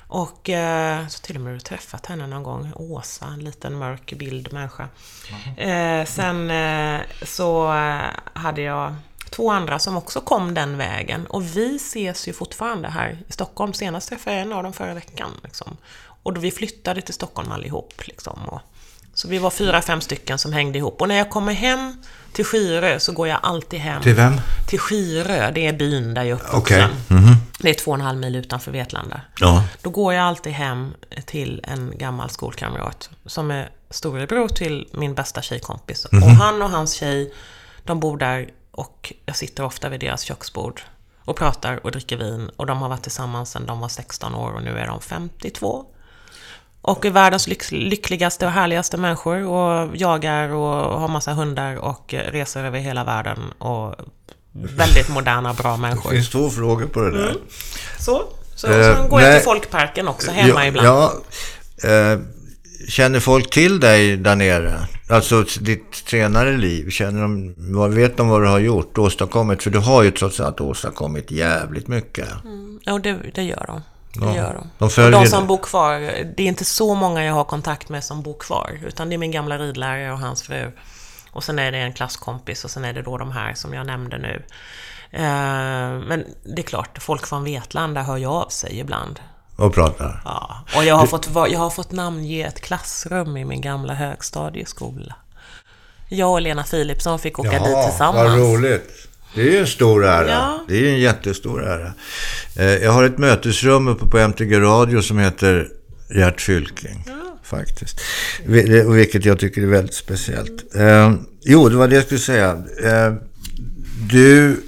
Och 0.07 0.49
eh, 0.49 1.07
så 1.07 1.19
till 1.19 1.35
och 1.35 1.41
med 1.41 1.51
har 1.51 1.57
du 1.57 1.59
träffat 1.59 2.05
henne 2.05 2.27
någon 2.27 2.43
gång. 2.43 2.71
Åsa, 2.75 3.25
en 3.25 3.39
liten 3.39 3.77
mörk 3.77 4.13
bild 4.17 4.53
människa. 4.53 4.87
Eh, 5.57 6.05
sen 6.05 6.51
eh, 6.51 7.01
så 7.23 7.73
eh, 7.73 8.01
hade 8.33 8.61
jag 8.61 8.95
två 9.35 9.51
andra 9.51 9.79
som 9.79 9.97
också 9.97 10.21
kom 10.21 10.53
den 10.53 10.77
vägen. 10.77 11.25
Och 11.25 11.43
vi 11.43 11.75
ses 11.75 12.27
ju 12.27 12.33
fortfarande 12.33 12.87
här 12.89 13.17
i 13.27 13.31
Stockholm. 13.31 13.73
Senast 13.73 14.09
träffade 14.09 14.35
jag 14.35 14.45
en 14.45 14.53
av 14.53 14.63
dem 14.63 14.73
förra 14.73 14.93
veckan. 14.93 15.31
Liksom. 15.43 15.77
Och 16.23 16.33
då 16.33 16.41
vi 16.41 16.51
flyttade 16.51 17.01
till 17.01 17.13
Stockholm 17.13 17.51
allihop. 17.51 17.93
Liksom. 18.05 18.39
Och, 18.45 18.61
så 19.13 19.27
vi 19.27 19.37
var 19.37 19.49
fyra, 19.49 19.81
fem 19.81 20.01
stycken 20.01 20.37
som 20.37 20.53
hängde 20.53 20.77
ihop. 20.77 21.01
Och 21.01 21.07
när 21.07 21.15
jag 21.15 21.29
kommer 21.29 21.53
hem 21.53 22.03
till 22.33 22.45
Skirö 22.45 22.99
så 22.99 23.11
går 23.11 23.27
jag 23.27 23.39
alltid 23.43 23.79
hem 23.79 24.01
Till 24.01 24.13
vem? 24.15 24.33
till 24.69 24.79
Skirö. 24.79 25.51
Det 25.51 25.67
är 25.67 25.73
byn 25.73 26.13
där 26.13 26.23
jag 26.23 26.39
är 26.39 26.43
uppvuxen. 26.45 26.83
Okej. 26.83 27.17
Mhm. 27.17 27.35
Det 27.59 27.69
är 27.69 27.73
två 27.73 27.91
och 27.91 27.95
en 27.97 28.01
halv 28.01 28.19
mil 28.19 28.35
utanför 28.35 28.71
Vetlanda. 28.71 29.21
Ja. 29.39 29.63
Då 29.81 29.89
går 29.89 30.13
jag 30.13 30.23
alltid 30.23 30.53
hem 30.53 30.93
till 31.25 31.61
en 31.63 31.97
gammal 31.97 32.29
skolkamrat 32.29 33.09
som 33.25 33.51
är 33.51 33.69
storebror 33.89 34.47
till 34.47 34.87
min 34.91 35.13
bästa 35.13 35.41
tjejkompis. 35.41 36.05
Och 36.05 36.21
han 36.21 36.61
och 36.61 36.69
hans 36.69 36.93
tjej, 36.93 37.33
de 37.83 37.99
bor 37.99 38.17
där 38.17 38.49
och 38.73 39.13
jag 39.25 39.35
sitter 39.35 39.63
ofta 39.65 39.89
vid 39.89 39.99
deras 39.99 40.21
köksbord 40.21 40.81
och 41.25 41.35
pratar 41.35 41.79
och 41.85 41.91
dricker 41.91 42.17
vin. 42.17 42.49
Och 42.57 42.65
de 42.65 42.81
har 42.81 42.89
varit 42.89 43.01
tillsammans 43.03 43.51
sedan 43.51 43.65
de 43.65 43.79
var 43.79 43.87
16 43.87 44.35
år 44.35 44.51
och 44.51 44.63
nu 44.63 44.77
är 44.79 44.87
de 44.87 45.01
52. 45.01 45.85
Och 46.81 47.05
är 47.05 47.09
världens 47.09 47.47
lyckligaste 47.71 48.45
och 48.45 48.51
härligaste 48.51 48.97
människor 48.97 49.47
och 49.47 49.95
jagar 49.97 50.49
och 50.49 50.99
har 50.99 51.07
massa 51.07 51.33
hundar 51.33 51.75
och 51.75 52.13
reser 52.13 52.63
över 52.63 52.79
hela 52.79 53.03
världen 53.03 53.39
och 53.57 53.95
väldigt 54.51 55.09
moderna, 55.09 55.53
bra 55.53 55.71
Det 55.71 55.77
människor. 55.81 56.09
finns 56.09 56.29
två 56.29 56.49
frågor 56.49 56.85
på 56.85 56.99
det 57.01 57.11
där. 57.11 57.35
Så, 57.99 58.23
så 58.55 58.67
Eh, 58.67 58.95
sen 58.97 59.09
går 59.09 59.21
jag 59.21 59.29
nej. 59.29 59.37
till 59.39 59.45
folkparken 59.45 60.07
också 60.07 60.31
hemma 60.31 60.61
ja, 60.63 60.65
ibland. 60.65 60.87
Ja, 60.87 61.13
eh, 61.89 62.19
känner 62.89 63.19
folk 63.19 63.49
till 63.49 63.79
dig 63.79 64.17
där 64.17 64.35
nere? 64.35 64.79
Alltså 65.15 65.43
ditt 65.59 65.95
senare 65.95 66.57
liv. 66.57 66.89
Känner 66.89 67.21
de, 67.21 67.55
vad 67.57 67.93
vet 67.93 68.17
de 68.17 68.29
vad 68.29 68.41
du 68.41 68.47
har 68.47 68.59
gjort, 68.59 68.97
åstadkommit? 68.97 69.63
För 69.63 69.69
du 69.69 69.79
har 69.79 70.03
ju 70.03 70.11
trots 70.11 70.39
allt 70.39 70.61
åstadkommit 70.61 71.31
jävligt 71.31 71.87
mycket. 71.87 72.27
Ja, 72.81 72.99
det, 72.99 73.17
det 73.33 73.43
gör 73.43 73.63
de. 73.67 73.81
Det 74.19 74.25
Ja, 74.25 74.35
gör 74.35 74.53
de. 74.53 74.69
de 74.77 74.89
följer 74.89 75.11
och 75.11 75.19
de 75.19 75.23
det. 75.23 75.29
som 75.29 75.47
bor 75.47 75.57
kvar, 75.57 75.99
det 76.37 76.43
är 76.43 76.47
inte 76.47 76.65
så 76.65 76.95
många 76.95 77.25
jag 77.25 77.33
har 77.33 77.43
kontakt 77.43 77.89
med 77.89 78.03
som 78.03 78.21
bor 78.21 78.37
kvar. 78.39 78.79
Utan 78.87 79.09
det 79.09 79.15
är 79.15 79.17
min 79.17 79.31
gamla 79.31 79.57
ridlärare 79.57 80.11
och 80.11 80.19
hans 80.19 80.41
fru. 80.41 80.71
Och 81.31 81.43
sen 81.43 81.59
är 81.59 81.71
det 81.71 81.77
en 81.77 81.93
klasskompis 81.93 82.63
och 82.65 82.71
sen 82.71 82.85
är 82.85 82.93
det 82.93 83.01
då 83.01 83.17
de 83.17 83.31
här 83.31 83.53
som 83.53 83.73
jag 83.73 83.85
nämnde 83.87 84.17
nu. 84.17 84.43
Eh, 85.11 85.99
men 86.07 86.25
det 86.55 86.61
är 86.61 86.63
klart, 86.63 86.97
folk 87.01 87.27
från 87.27 87.43
Vetlanda 87.43 88.01
hör 88.03 88.17
ju 88.17 88.25
av 88.25 88.49
sig 88.49 88.79
ibland. 88.79 89.19
Och 89.55 89.73
pratar. 89.73 90.21
Ja. 90.25 90.65
Och 90.77 90.83
jag 90.85 90.95
har, 90.95 91.05
fått, 91.07 91.29
jag 91.51 91.59
har 91.59 91.69
fått 91.69 91.91
namnge 91.91 92.47
ett 92.47 92.61
klassrum 92.61 93.37
i 93.37 93.45
min 93.45 93.61
gamla 93.61 93.93
högstadieskola. 93.93 95.15
Jag 96.09 96.31
och 96.31 96.41
Lena 96.41 96.63
Philipsson 96.63 97.19
fick 97.19 97.39
åka 97.39 97.51
dit 97.59 97.87
tillsammans. 97.89 98.29
vad 98.29 98.39
roligt. 98.39 98.89
Det 99.35 99.41
är 99.41 99.51
ju 99.51 99.57
en 99.57 99.67
stor 99.67 100.05
ära. 100.05 100.27
Ja. 100.29 100.59
Det 100.67 100.77
är 100.87 100.93
en 100.93 100.99
jättestor 100.99 101.63
ära. 101.63 101.93
Eh, 102.57 102.65
Jag 102.83 102.91
har 102.91 103.03
ett 103.03 103.17
mötesrum 103.17 103.87
uppe 103.87 104.05
på 104.05 104.17
MTG 104.17 104.59
Radio 104.59 105.01
som 105.01 105.17
heter 105.19 105.67
Gert 106.15 106.41
Fylking. 106.41 107.05
Faktiskt. 107.43 107.99
Det- 108.47 108.85
och 108.85 108.97
Vilket 108.97 109.25
jag 109.25 109.39
tycker 109.39 109.61
är 109.61 109.65
väldigt 109.65 109.93
speciellt. 109.95 110.75
Eh, 110.75 111.13
jo, 111.41 111.69
det 111.69 111.75
var 111.75 111.87
det 111.87 111.95
jag 111.95 112.03
skulle 112.05 112.19
säga. 112.19 112.51
Eh, 112.83 113.13
du, 114.09 114.63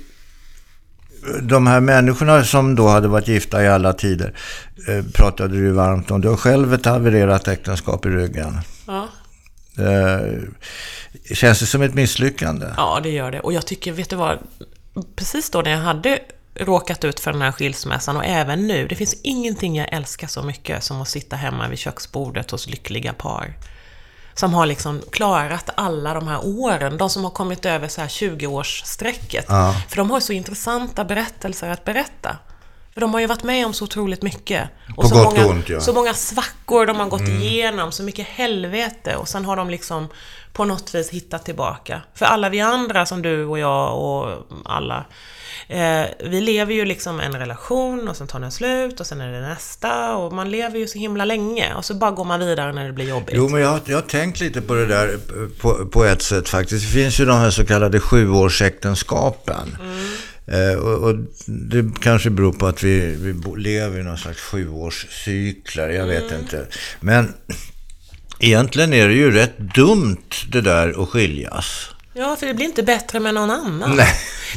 de 1.47 1.67
här 1.67 1.79
människorna 1.79 2.43
som 2.43 2.75
då 2.75 2.87
hade 2.87 3.07
varit 3.07 3.27
gifta 3.27 3.63
i 3.63 3.67
alla 3.67 3.93
tider 3.93 4.33
eh, 4.87 5.05
pratade 5.13 5.53
du 5.53 5.71
varmt 5.71 6.11
om. 6.11 6.21
Du 6.21 6.27
har 6.27 6.37
själv 6.37 6.73
ett 6.73 6.85
havererat 6.85 7.47
äktenskap 7.47 8.05
i 8.05 8.09
ryggen. 8.09 8.59
Ja. 8.87 9.07
Eh, 9.77 10.39
känns 11.35 11.59
det 11.59 11.65
som 11.65 11.81
ett 11.81 11.93
misslyckande? 11.93 12.67
Ja, 12.77 12.99
det 13.03 13.09
gör 13.09 13.31
det. 13.31 13.39
Och 13.39 13.53
jag 13.53 13.65
tycker, 13.65 13.91
vet 13.91 14.09
du 14.09 14.15
vad? 14.15 14.37
Precis 15.15 15.49
då 15.49 15.61
när 15.61 15.71
jag 15.71 15.77
hade 15.77 16.19
råkat 16.55 17.03
ut 17.03 17.19
för 17.19 17.31
den 17.31 17.41
här 17.41 17.51
skilsmässan 17.51 18.17
och 18.17 18.25
även 18.25 18.67
nu, 18.67 18.87
det 18.87 18.95
finns 18.95 19.15
ingenting 19.23 19.75
jag 19.75 19.93
älskar 19.93 20.27
så 20.27 20.43
mycket 20.43 20.83
som 20.83 21.01
att 21.01 21.09
sitta 21.09 21.35
hemma 21.35 21.67
vid 21.67 21.79
köksbordet 21.79 22.51
hos 22.51 22.69
lyckliga 22.69 23.13
par. 23.13 23.53
Som 24.35 24.53
har 24.53 24.65
liksom 24.65 25.01
klarat 25.11 25.69
alla 25.75 26.13
de 26.13 26.27
här 26.27 26.39
åren, 26.43 26.97
de 26.97 27.09
som 27.09 27.23
har 27.23 27.31
kommit 27.31 27.65
över 27.65 27.87
så 27.87 28.01
här 28.01 28.07
20-årsstrecket. 28.07 29.45
Ja. 29.47 29.75
För 29.89 29.97
de 29.97 30.11
har 30.11 30.19
så 30.19 30.33
intressanta 30.33 31.05
berättelser 31.05 31.69
att 31.69 31.83
berätta. 31.85 32.37
För 32.93 33.01
de 33.01 33.13
har 33.13 33.21
ju 33.21 33.27
varit 33.27 33.43
med 33.43 33.65
om 33.65 33.73
så 33.73 33.85
otroligt 33.85 34.21
mycket. 34.21 34.69
Och 34.97 35.03
På 35.03 35.09
så 35.09 35.15
gott 35.15 35.27
och 35.27 35.33
många, 35.33 35.51
ont, 35.51 35.69
ja. 35.69 35.79
Så 35.79 35.93
många 35.93 36.13
svackor 36.13 36.85
de 36.85 36.99
har 36.99 37.05
gått 37.05 37.27
igenom, 37.27 37.91
så 37.91 38.03
mycket 38.03 38.27
helvete. 38.27 39.15
Och 39.15 39.27
sen 39.27 39.45
har 39.45 39.55
de 39.55 39.69
liksom 39.69 40.07
på 40.53 40.65
något 40.65 40.95
vis 40.95 41.09
hittat 41.09 41.45
tillbaka. 41.45 42.01
För 42.13 42.25
alla 42.25 42.49
vi 42.49 42.61
andra, 42.61 43.05
som 43.05 43.21
du 43.21 43.45
och 43.45 43.59
jag 43.59 43.97
och 43.97 44.47
alla, 44.65 45.05
eh, 45.67 46.03
vi 46.29 46.41
lever 46.41 46.73
ju 46.73 46.85
liksom 46.85 47.19
en 47.19 47.33
relation 47.33 48.07
och 48.07 48.17
sen 48.17 48.27
tar 48.27 48.39
den 48.39 48.51
slut 48.51 48.99
och 48.99 49.07
sen 49.07 49.21
är 49.21 49.31
det 49.31 49.41
nästa. 49.41 50.15
Och 50.15 50.33
man 50.33 50.51
lever 50.51 50.79
ju 50.79 50.87
så 50.87 50.99
himla 50.99 51.25
länge 51.25 51.73
och 51.73 51.85
så 51.85 51.93
bara 51.93 52.11
går 52.11 52.25
man 52.25 52.39
vidare 52.39 52.73
när 52.73 52.85
det 52.85 52.93
blir 52.93 53.09
jobbigt. 53.09 53.35
Jo, 53.37 53.49
men 53.49 53.61
jag 53.61 53.79
jag 53.85 53.97
har 53.97 54.01
tänkt 54.01 54.39
lite 54.39 54.61
på 54.61 54.73
det 54.73 54.85
där 54.85 55.19
på, 55.61 55.85
på 55.85 56.05
ett 56.05 56.21
sätt 56.21 56.49
faktiskt. 56.49 56.85
Det 56.85 56.91
finns 56.91 57.19
ju 57.19 57.25
de 57.25 57.37
här 57.37 57.49
så 57.49 57.65
kallade 57.65 57.99
sjuårsäktenskapen. 57.99 59.77
Eh, 60.47 60.79
och, 60.79 61.09
och 61.09 61.15
det 61.45 61.85
kanske 62.01 62.29
beror 62.29 62.53
på 62.53 62.67
att 62.67 62.83
vi, 62.83 63.15
vi 63.15 63.61
lever 63.61 63.99
i 63.99 64.03
någon 64.03 64.17
slags 64.17 64.41
sjuårscykler, 64.41 65.89
jag 65.89 66.07
vet 66.07 66.31
inte. 66.31 66.67
Men 66.99 67.33
egentligen 68.39 68.93
är 68.93 69.07
det 69.07 69.13
ju 69.13 69.31
rätt 69.31 69.57
dumt 69.57 70.29
det 70.51 70.61
där 70.61 71.03
att 71.03 71.09
skiljas. 71.09 71.89
Ja, 72.17 72.35
för 72.35 72.47
det 72.47 72.53
blir 72.53 72.65
inte 72.65 72.83
bättre 72.83 73.19
med 73.19 73.33
någon 73.33 73.51
annan. 73.51 73.95
Nej. 73.95 74.07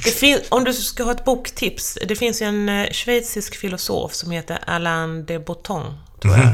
Det 0.05 0.11
fin- 0.11 0.41
om 0.49 0.65
du 0.65 0.73
ska 0.73 1.03
ha 1.05 1.13
ett 1.13 1.25
boktips. 1.25 1.99
Det 2.09 2.17
finns 2.17 2.43
ju 2.43 2.47
en 2.47 2.69
eh, 2.69 2.91
schweizisk 2.91 3.57
filosof 3.57 4.15
som 4.15 4.31
heter 4.31 4.59
Alain 4.67 5.25
de 5.27 5.39
Botton, 5.39 5.99
tror 6.23 6.37
jag. 6.37 6.49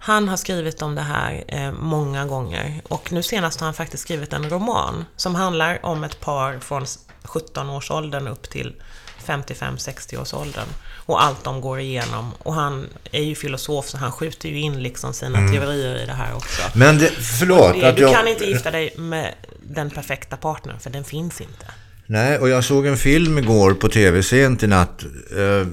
Han 0.00 0.28
har 0.28 0.36
skrivit 0.36 0.82
om 0.82 0.94
det 0.94 1.02
här 1.02 1.44
eh, 1.48 1.72
många 1.72 2.26
gånger. 2.26 2.80
Och 2.88 3.12
nu 3.12 3.22
senast 3.22 3.60
har 3.60 3.64
han 3.66 3.74
faktiskt 3.74 4.02
skrivit 4.02 4.32
en 4.32 4.50
roman 4.50 5.04
som 5.16 5.34
handlar 5.34 5.86
om 5.86 6.04
ett 6.04 6.20
par 6.20 6.58
från 6.58 6.84
17-årsåldern 7.22 8.28
upp 8.28 8.50
till 8.50 8.74
55-60 9.28 10.20
års 10.20 10.34
åldern. 10.34 10.68
Och 11.06 11.22
allt 11.24 11.44
de 11.44 11.60
går 11.60 11.80
igenom. 11.80 12.32
Och 12.38 12.54
han 12.54 12.86
är 13.12 13.22
ju 13.22 13.34
filosof 13.34 13.88
så 13.88 13.96
han 13.98 14.12
skjuter 14.12 14.48
ju 14.48 14.58
in 14.60 14.82
liksom 14.82 15.12
sina 15.14 15.38
Mm. 15.38 15.52
teorier 15.52 16.02
i 16.02 16.06
det 16.06 16.12
här 16.12 16.34
också. 16.36 16.62
Men 16.74 16.98
det, 16.98 17.08
förlåt 17.10 17.74
Det, 17.80 17.88
att 17.88 17.96
du 17.96 18.02
jag... 18.02 18.14
kan 18.14 18.28
inte 18.28 18.44
gifta 18.44 18.70
dig 18.70 18.94
med 18.96 19.34
den 19.62 19.90
perfekta 19.90 20.36
partnern, 20.36 20.80
för 20.80 20.90
den 20.90 21.04
finns 21.04 21.40
inte. 21.40 21.66
Nej, 22.06 22.38
och 22.38 22.48
jag 22.48 22.64
såg 22.64 22.86
en 22.86 22.96
film 22.96 23.38
igår 23.38 23.74
på 23.74 23.88
tv 23.88 24.22
sent 24.22 24.62
i 24.62 24.66
natt. 24.66 25.02
Eh, 25.30 25.66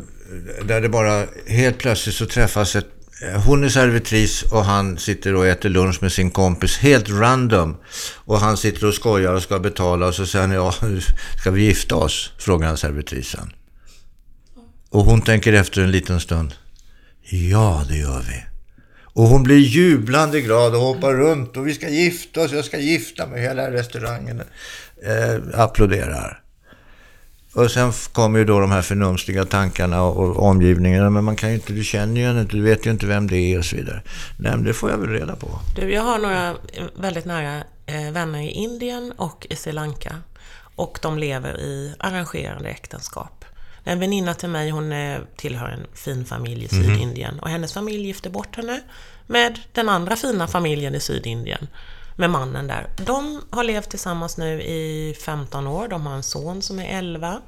där 0.65 0.82
det 0.82 0.89
bara 0.89 1.26
helt 1.48 1.78
plötsligt 1.78 2.15
så 2.15 2.26
träffas 2.26 2.76
ett... 2.76 2.88
Eh, 3.21 3.41
hon 3.41 3.63
är 3.63 3.69
servitris 3.69 4.43
och 4.43 4.65
han 4.65 4.97
sitter 4.97 5.36
och 5.36 5.47
äter 5.47 5.69
lunch 5.69 6.01
med 6.01 6.12
sin 6.12 6.32
kompis 6.32 6.78
helt 6.78 7.10
random. 7.10 7.78
Och 8.15 8.39
han 8.39 8.58
sitter 8.58 8.88
och 8.88 8.93
skojar 8.93 9.34
och 9.34 9.43
ska 9.43 9.60
betala 9.60 10.08
och 10.08 10.15
så 10.15 10.25
säger 10.25 10.47
han 10.47 10.56
ja, 10.56 10.73
ska 11.41 11.51
vi 11.51 11.63
gifta 11.63 11.95
oss? 11.95 12.34
Frågar 12.38 12.67
han 12.67 12.78
servitrisen. 12.78 13.54
Och 14.89 15.06
hon 15.06 15.21
tänker 15.21 15.54
efter 15.54 15.82
en 15.82 15.91
liten 15.91 16.19
stund. 16.19 16.54
Ja, 17.30 17.86
det 17.89 17.97
gör 17.97 18.21
vi. 18.21 18.43
Och 19.04 19.23
hon 19.23 19.43
blir 19.43 19.58
jublande 19.58 20.41
glad 20.41 20.75
och 20.75 20.82
hoppar 20.82 21.13
runt 21.13 21.58
och 21.58 21.67
vi 21.67 21.73
ska 21.73 21.89
gifta 21.89 22.41
oss, 22.41 22.51
jag 22.51 22.65
ska 22.65 22.78
gifta 22.78 23.28
mig. 23.28 23.41
Hela 23.41 23.71
restaurangen 23.71 24.41
eh, 25.04 25.60
applåderar. 25.60 26.44
Och 27.56 27.72
sen 27.72 27.91
kommer 28.12 28.39
ju 28.39 28.46
då 28.46 28.60
de 28.60 28.72
här 28.72 28.82
förnumstiga 28.82 29.46
tankarna 29.46 30.04
och, 30.04 30.39
omgivningen. 30.39 31.13
Men 31.13 31.24
man 31.24 31.36
kan 31.36 31.50
ju 31.50 31.56
inte, 31.56 31.74
du 31.74 31.84
känner 31.84 32.22
ju 32.22 32.41
inte, 32.41 32.56
du 32.56 32.62
vet 32.62 32.86
ju 32.86 32.91
inte 32.91 33.06
vem 33.06 33.28
det 33.28 33.38
är 33.38 33.60
och 33.60 33.65
så 33.65 33.76
vidare. 33.76 34.02
Nej, 34.38 34.52
men 34.52 34.63
det 34.63 34.74
får 34.74 34.89
jag 34.89 34.98
väl 34.98 35.10
reda 35.10 35.36
på. 35.36 35.60
Du, 35.76 35.94
jag 35.94 36.02
har 36.02 36.20
några 36.20 36.50
eh, 36.50 36.84
väldigt 36.96 37.26
nära 37.26 37.63
eh, 37.86 38.12
vänner 38.12 38.39
i 38.41 38.50
Indien 38.50 39.13
och 39.18 39.48
i 39.50 39.56
Sri 39.56 39.72
Lanka. 39.72 40.15
Och 40.76 41.00
de 41.02 41.18
lever 41.18 41.60
i 41.60 41.96
arrangerade 42.00 42.70
äktenskap. 42.70 43.46
En 43.84 44.00
väninna 44.00 44.34
till 44.34 44.50
mig, 44.50 44.70
hon 44.70 44.91
eh, 44.91 45.20
tillhör 45.36 45.70
en 45.70 45.88
fin 45.94 46.26
familj 46.26 46.65
i 46.65 46.68
Sydindien. 46.68 47.39
Och 47.39 47.50
hennes 47.50 47.74
familj 47.74 48.08
gifte 48.08 48.30
bort 48.30 48.56
henne 48.56 48.82
med 49.28 49.60
den 49.72 49.89
andra 49.89 50.15
fina 50.15 50.48
familjen 50.48 50.96
i 50.96 51.00
Sydindien. 51.00 51.68
Med 52.17 52.30
mannen 52.30 52.67
där. 52.67 52.89
De 52.97 53.41
har 53.49 53.63
levt 53.63 53.89
tillsammans 53.89 54.38
nu 54.38 54.62
i 54.62 55.13
15 55.25 55.67
år. 55.67 55.88
De 55.88 56.06
har 56.06 56.15
en 56.15 56.23
son 56.23 56.62
som 56.62 56.80
är 56.80 56.97
11. 56.97 57.41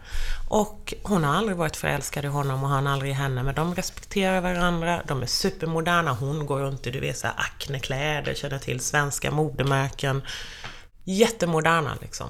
Och 0.50 0.94
hon 1.04 1.24
har 1.24 1.36
aldrig 1.36 1.58
varit 1.58 1.76
förälskad 1.76 2.26
i 2.26 2.28
honom 2.28 2.64
och 2.64 2.70
han 2.70 2.88
aldrig 2.88 3.12
i 3.12 3.14
henne. 3.14 3.44
Men 3.44 3.56
de 3.56 3.76
respekterar 3.76 4.42
varandra. 4.42 5.02
De 5.08 5.22
är 5.22 5.26
supermoderna. 5.26 6.12
Hon 6.14 6.46
går 6.46 6.60
runt 6.60 6.88
i 6.88 6.92
du 6.92 7.00
vet, 7.00 7.18
såhär 7.18 7.36
Acne-kläder, 7.38 8.34
känner 8.34 8.60
till 8.60 8.80
svenska 8.80 9.32
modemärken. 9.32 10.22
Jättemoderna 11.04 11.98
liksom. 12.02 12.28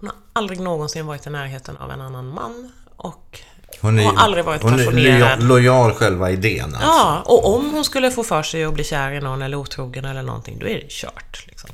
Hon 0.00 0.08
har 0.08 0.16
aldrig 0.32 0.60
någonsin 0.60 1.06
varit 1.06 1.26
i 1.26 1.30
närheten 1.30 1.76
av 1.76 1.90
en 1.90 2.00
annan 2.00 2.28
man. 2.28 2.72
Och 2.96 3.40
hon 3.80 3.98
har 3.98 4.14
aldrig 4.16 4.44
varit 4.44 4.62
hon 4.62 4.72
är 4.72 4.76
passionerad. 4.78 5.42
loja- 5.42 5.48
lojal 5.48 5.92
själva 5.92 6.30
idén 6.30 6.64
alltså. 6.64 6.80
Ja, 6.82 7.22
och 7.24 7.54
om 7.54 7.70
hon 7.70 7.84
skulle 7.84 8.10
få 8.10 8.24
för 8.24 8.42
sig 8.42 8.64
att 8.64 8.74
bli 8.74 8.84
kär 8.84 9.12
i 9.12 9.20
någon 9.20 9.42
eller 9.42 9.56
otrogen 9.56 10.04
eller 10.04 10.22
någonting, 10.22 10.58
då 10.58 10.66
är 10.66 10.74
det 10.74 10.90
kört. 10.90 11.44
Liksom. 11.46 11.70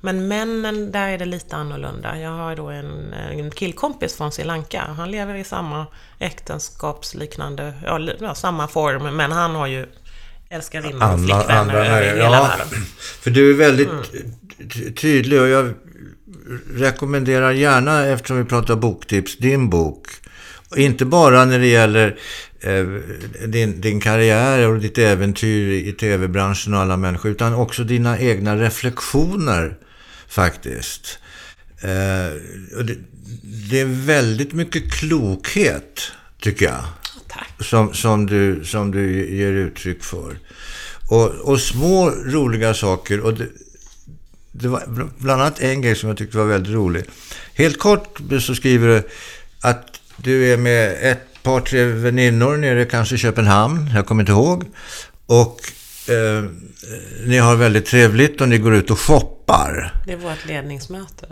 Men 0.00 0.28
männen, 0.28 0.92
där 0.92 1.08
är 1.08 1.18
det 1.18 1.24
lite 1.24 1.56
annorlunda. 1.56 2.18
Jag 2.18 2.30
har 2.30 2.56
då 2.56 2.66
en, 2.68 3.12
en 3.12 3.50
killkompis 3.50 4.16
från 4.16 4.32
Sri 4.32 4.44
Lanka. 4.44 4.82
Han 4.96 5.10
lever 5.10 5.34
i 5.34 5.44
samma 5.44 5.86
äktenskapsliknande, 6.18 7.72
ja, 8.20 8.34
samma 8.34 8.68
form, 8.68 9.16
men 9.16 9.32
han 9.32 9.54
har 9.54 9.66
ju 9.66 9.86
älskarinnor 10.50 11.12
och 11.12 11.18
flickvänner 11.18 11.54
andra 11.60 11.86
över 11.86 12.02
hela 12.02 12.22
ja. 12.22 12.42
världen. 12.42 12.66
För 13.22 13.30
du 13.30 13.50
är 13.50 13.54
väldigt 13.54 13.88
ty- 14.72 14.92
tydlig 14.94 15.40
och 15.40 15.48
jag 15.48 15.74
rekommenderar 16.70 17.50
gärna, 17.52 18.06
eftersom 18.06 18.36
vi 18.38 18.44
pratar 18.44 18.76
boktips, 18.76 19.38
din 19.38 19.70
bok. 19.70 20.06
Inte 20.76 21.04
bara 21.04 21.44
när 21.44 21.58
det 21.58 21.66
gäller 21.66 22.18
eh, 22.60 22.84
din, 23.46 23.80
din 23.80 24.00
karriär 24.00 24.68
och 24.68 24.78
ditt 24.80 24.98
äventyr 24.98 25.88
i 25.88 25.92
tv-branschen 25.92 26.74
och 26.74 26.80
alla 26.80 26.96
människor, 26.96 27.30
utan 27.30 27.54
också 27.54 27.84
dina 27.84 28.18
egna 28.18 28.56
reflektioner 28.56 29.76
faktiskt. 30.28 31.18
Eh, 31.80 31.88
det, 32.84 32.96
det 33.70 33.80
är 33.80 34.06
väldigt 34.06 34.52
mycket 34.52 34.92
klokhet, 34.92 36.12
tycker 36.42 36.66
jag 36.66 36.84
Tack. 37.28 37.48
som, 37.60 37.94
som, 37.94 38.26
du, 38.26 38.64
som 38.64 38.90
du 38.90 39.36
ger 39.36 39.52
uttryck 39.52 40.04
för. 40.04 40.38
Och, 41.10 41.30
och 41.30 41.60
små 41.60 42.10
roliga 42.10 42.74
saker. 42.74 43.20
Och 43.20 43.34
det, 43.34 43.48
det 44.52 44.68
var 44.68 44.80
bl- 44.80 45.10
bland 45.18 45.42
annat 45.42 45.60
en 45.60 45.82
grej 45.82 45.96
som 45.96 46.08
jag 46.08 46.18
tyckte 46.18 46.38
var 46.38 46.44
väldigt 46.44 46.74
rolig. 46.74 47.04
Helt 47.54 47.78
kort 47.78 48.20
så 48.40 48.54
skriver 48.54 48.88
du 48.88 49.02
att 49.60 50.00
du 50.16 50.52
är 50.52 50.56
med 50.56 50.96
ett 51.00 51.42
par, 51.42 51.60
tre 51.60 51.84
väninnor 51.84 52.56
nere 52.56 52.84
kanske 52.84 53.14
i 53.14 53.18
Köpenhamn, 53.18 53.90
jag 53.94 54.06
kommer 54.06 54.22
inte 54.22 54.32
ihåg. 54.32 54.64
Och 55.26 55.60
eh, 56.08 56.44
ni 57.26 57.38
har 57.38 57.56
väldigt 57.56 57.86
trevligt 57.86 58.40
och 58.40 58.48
ni 58.48 58.58
går 58.58 58.74
ut 58.74 58.90
och 58.90 58.98
shoppar. 58.98 59.94
Det 60.06 60.12
är 60.12 60.16
vårt 60.16 60.46
ledningsmöte. 60.46 61.26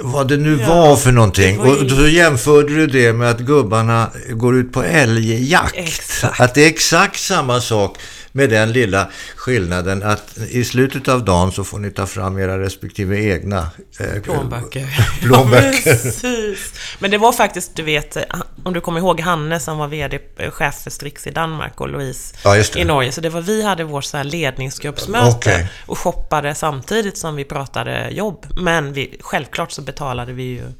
Vad 0.00 0.28
det 0.28 0.36
nu 0.36 0.58
Ja, 0.60 0.68
var 0.68 0.96
för 0.96 1.12
någonting. 1.12 1.58
var 1.58 1.84
Och 1.84 1.90
så 1.90 2.06
jämförde 2.08 2.74
du 2.74 2.86
det 2.86 3.12
med 3.12 3.30
att 3.30 3.40
gubbarna 3.40 4.10
går 4.30 4.56
ut 4.56 4.72
på 4.72 4.82
älgjakt. 4.82 5.74
Exakt. 5.76 6.40
Att 6.40 6.54
det 6.54 6.62
är 6.64 6.68
exakt 6.68 7.20
samma 7.20 7.60
sak 7.60 7.98
med 8.32 8.50
den 8.50 8.72
lilla 8.72 9.08
skillnaden 9.36 10.02
att 10.02 10.38
i 10.50 10.64
slutet 10.64 11.08
av 11.08 11.24
dagen 11.24 11.52
så 11.52 11.64
får 11.64 11.78
ni 11.78 11.90
ta 11.90 12.06
fram 12.06 12.38
era 12.38 12.58
respektive 12.60 13.24
egna 13.34 13.70
eh, 14.00 14.22
Plånböcker. 14.22 14.86
plånböcker. 15.22 15.98
Ja. 16.22 16.54
Men 16.98 17.10
det 17.10 17.18
var 17.18 17.32
faktiskt, 17.32 17.76
du 17.76 17.82
vet, 17.82 18.16
om 18.64 18.72
du 18.72 18.80
kommer 18.80 19.00
ihåg 19.00 19.20
Hanne 19.20 19.60
som 19.60 19.78
var 19.78 19.88
VD, 19.88 20.18
eh, 20.38 20.50
chef 20.50 20.74
för 20.82 20.90
Strix 20.90 21.26
i 21.26 21.30
Danmark 21.30 21.80
och 21.80 21.88
Louise 21.88 22.34
Ja, 22.44 22.56
i 22.76 22.84
Norge. 22.84 23.12
Så 23.12 23.20
det 23.20 23.28
var 23.28 23.40
vi 23.40 23.62
hade 23.62 23.84
vårt 23.84 24.04
så 24.04 24.16
här 24.16 24.24
ledningsgruppsmöte 24.24 25.36
Okej. 25.36 25.68
och 25.86 25.98
shoppade 25.98 26.54
samtidigt 26.54 27.18
som 27.18 27.36
vi 27.36 27.44
pratade 27.44 28.08
jobb. 28.10 28.46
Men 28.60 28.92
vi, 28.92 29.16
självklart 29.20 29.72
så 29.78 29.82
betalade 29.82 30.32
vi 30.32 30.42
ju 30.42 30.72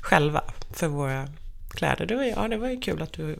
själva 0.00 0.42
för 0.74 0.86
våra 0.86 1.28
kläder. 1.74 2.06
Det 2.06 2.14
var, 2.14 2.24
ja, 2.24 2.48
det 2.48 2.56
var 2.56 2.68
ju 2.68 2.80
kul 2.80 3.02
att 3.02 3.12
du 3.12 3.38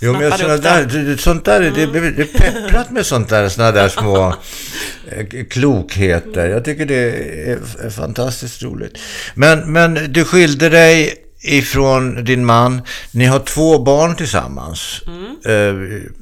Jo, 0.00 0.12
men 0.12 0.38
såna 0.38 0.56
där, 0.56 0.84
det. 0.84 1.18
sånt 1.18 1.44
där, 1.44 1.60
det, 1.60 1.86
det, 1.86 2.22
är 2.22 2.38
pepprat 2.38 2.90
med 2.90 3.06
sånt 3.06 3.28
där, 3.28 3.48
såna 3.48 3.72
där 3.72 3.88
små 3.88 4.28
eh, 5.10 5.44
klokheter. 5.50 6.48
Jag 6.48 6.64
tycker 6.64 6.86
det 6.86 7.10
är, 7.50 7.90
fantastiskt 7.90 8.62
roligt. 8.62 8.98
Men, 9.34 9.72
men 9.72 10.12
du 10.12 10.24
skilde 10.24 10.68
dig 10.68 11.14
ifrån 11.40 12.24
din 12.24 12.44
man. 12.44 12.82
Ni 13.10 13.24
har 13.24 13.38
två 13.38 13.78
barn 13.78 14.16
tillsammans. 14.16 15.00
Eh, 15.46 15.74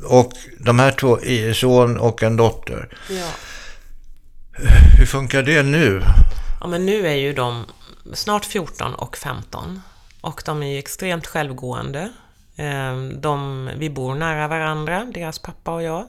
och 0.04 0.32
de 0.58 0.78
här 0.78 0.92
två, 0.92 1.18
son 1.54 1.98
och 1.98 2.22
en 2.22 2.36
dotter. 2.36 2.88
Ja. 3.10 3.30
Hur 4.98 5.06
funkar 5.06 5.42
det 5.42 5.62
nu? 5.62 6.02
Ja, 6.60 6.66
men 6.66 6.86
nu 6.86 7.06
är 7.06 7.14
ju 7.14 7.32
de 7.32 7.64
snart 8.14 8.44
14 8.44 8.94
och 8.94 9.16
15. 9.16 9.82
Och 10.20 10.42
de 10.46 10.62
är 10.62 10.66
ju 10.66 10.78
extremt 10.78 11.26
självgående. 11.26 12.12
Ehm, 12.56 13.20
De, 13.20 13.70
vi 13.76 13.90
bor 13.90 14.14
nära 14.14 14.48
varandra, 14.48 15.04
deras 15.14 15.38
pappa 15.38 15.70
och 15.74 15.82
jag. 15.82 16.06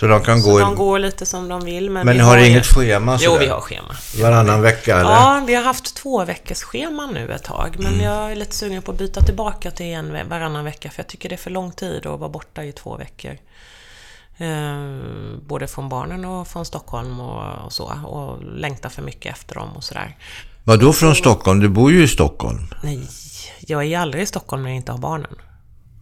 Så 0.00 0.06
de 0.06 0.22
kan 0.22 0.42
Så 0.42 0.50
gå... 0.50 0.58
de 0.58 0.72
i- 0.72 0.76
går 0.76 0.98
lite 0.98 1.26
som 1.26 1.48
de 1.48 1.64
vill. 1.64 1.90
Men, 1.90 2.06
men 2.06 2.20
har 2.20 2.38
ju- 2.38 2.46
inget 2.48 2.66
schema 2.66 3.18
Jo, 3.20 3.30
sådär? 3.32 3.44
vi 3.44 3.50
har 3.50 3.60
schema. 3.60 3.94
Varannan 4.22 4.62
vecka 4.62 4.96
eller? 5.00 5.10
Ja, 5.10 5.44
vi 5.46 5.54
har 5.54 5.62
haft 5.62 5.96
två 5.96 6.24
veckors 6.24 6.62
schema 6.62 7.06
nu 7.06 7.32
ett 7.32 7.44
tag. 7.44 7.76
Mm. 7.78 7.92
Men 7.92 8.00
jag 8.00 8.32
är 8.32 8.36
lite 8.36 8.54
sugen 8.56 8.82
på 8.82 8.92
att 8.92 8.98
byta 8.98 9.20
tillbaka 9.20 9.70
till 9.70 9.86
en 9.86 10.28
varannan 10.28 10.64
vecka. 10.64 10.90
För 10.90 11.00
jag 11.02 11.06
tycker 11.06 11.28
det 11.28 11.34
är 11.34 11.36
för 11.36 11.50
lång 11.50 11.72
tid 11.72 12.06
att 12.06 12.20
vara 12.20 12.30
borta 12.30 12.64
i 12.64 12.72
två 12.72 12.96
veckor. 12.96 13.36
Eh, 14.38 15.38
både 15.42 15.66
från 15.68 15.88
barnen 15.88 16.24
och 16.24 16.48
från 16.48 16.64
Stockholm 16.64 17.20
och, 17.20 17.64
och 17.64 17.72
så. 17.72 17.84
Och 18.06 18.44
längtar 18.44 18.88
för 18.88 19.02
mycket 19.02 19.32
efter 19.32 19.54
dem 19.54 19.76
och 19.76 19.84
sådär. 19.84 20.16
Vad 20.66 20.80
då 20.80 20.92
från 20.92 21.14
Stockholm? 21.14 21.60
Du 21.60 21.68
bor 21.68 21.92
ju 21.92 22.02
i 22.02 22.08
Stockholm. 22.08 22.58
Nej, 22.82 23.08
jag 23.60 23.84
är 23.84 23.98
aldrig 23.98 24.22
i 24.22 24.26
Stockholm 24.26 24.62
när 24.62 24.70
jag 24.70 24.76
inte 24.76 24.92
har 24.92 24.98
barnen. 24.98 25.34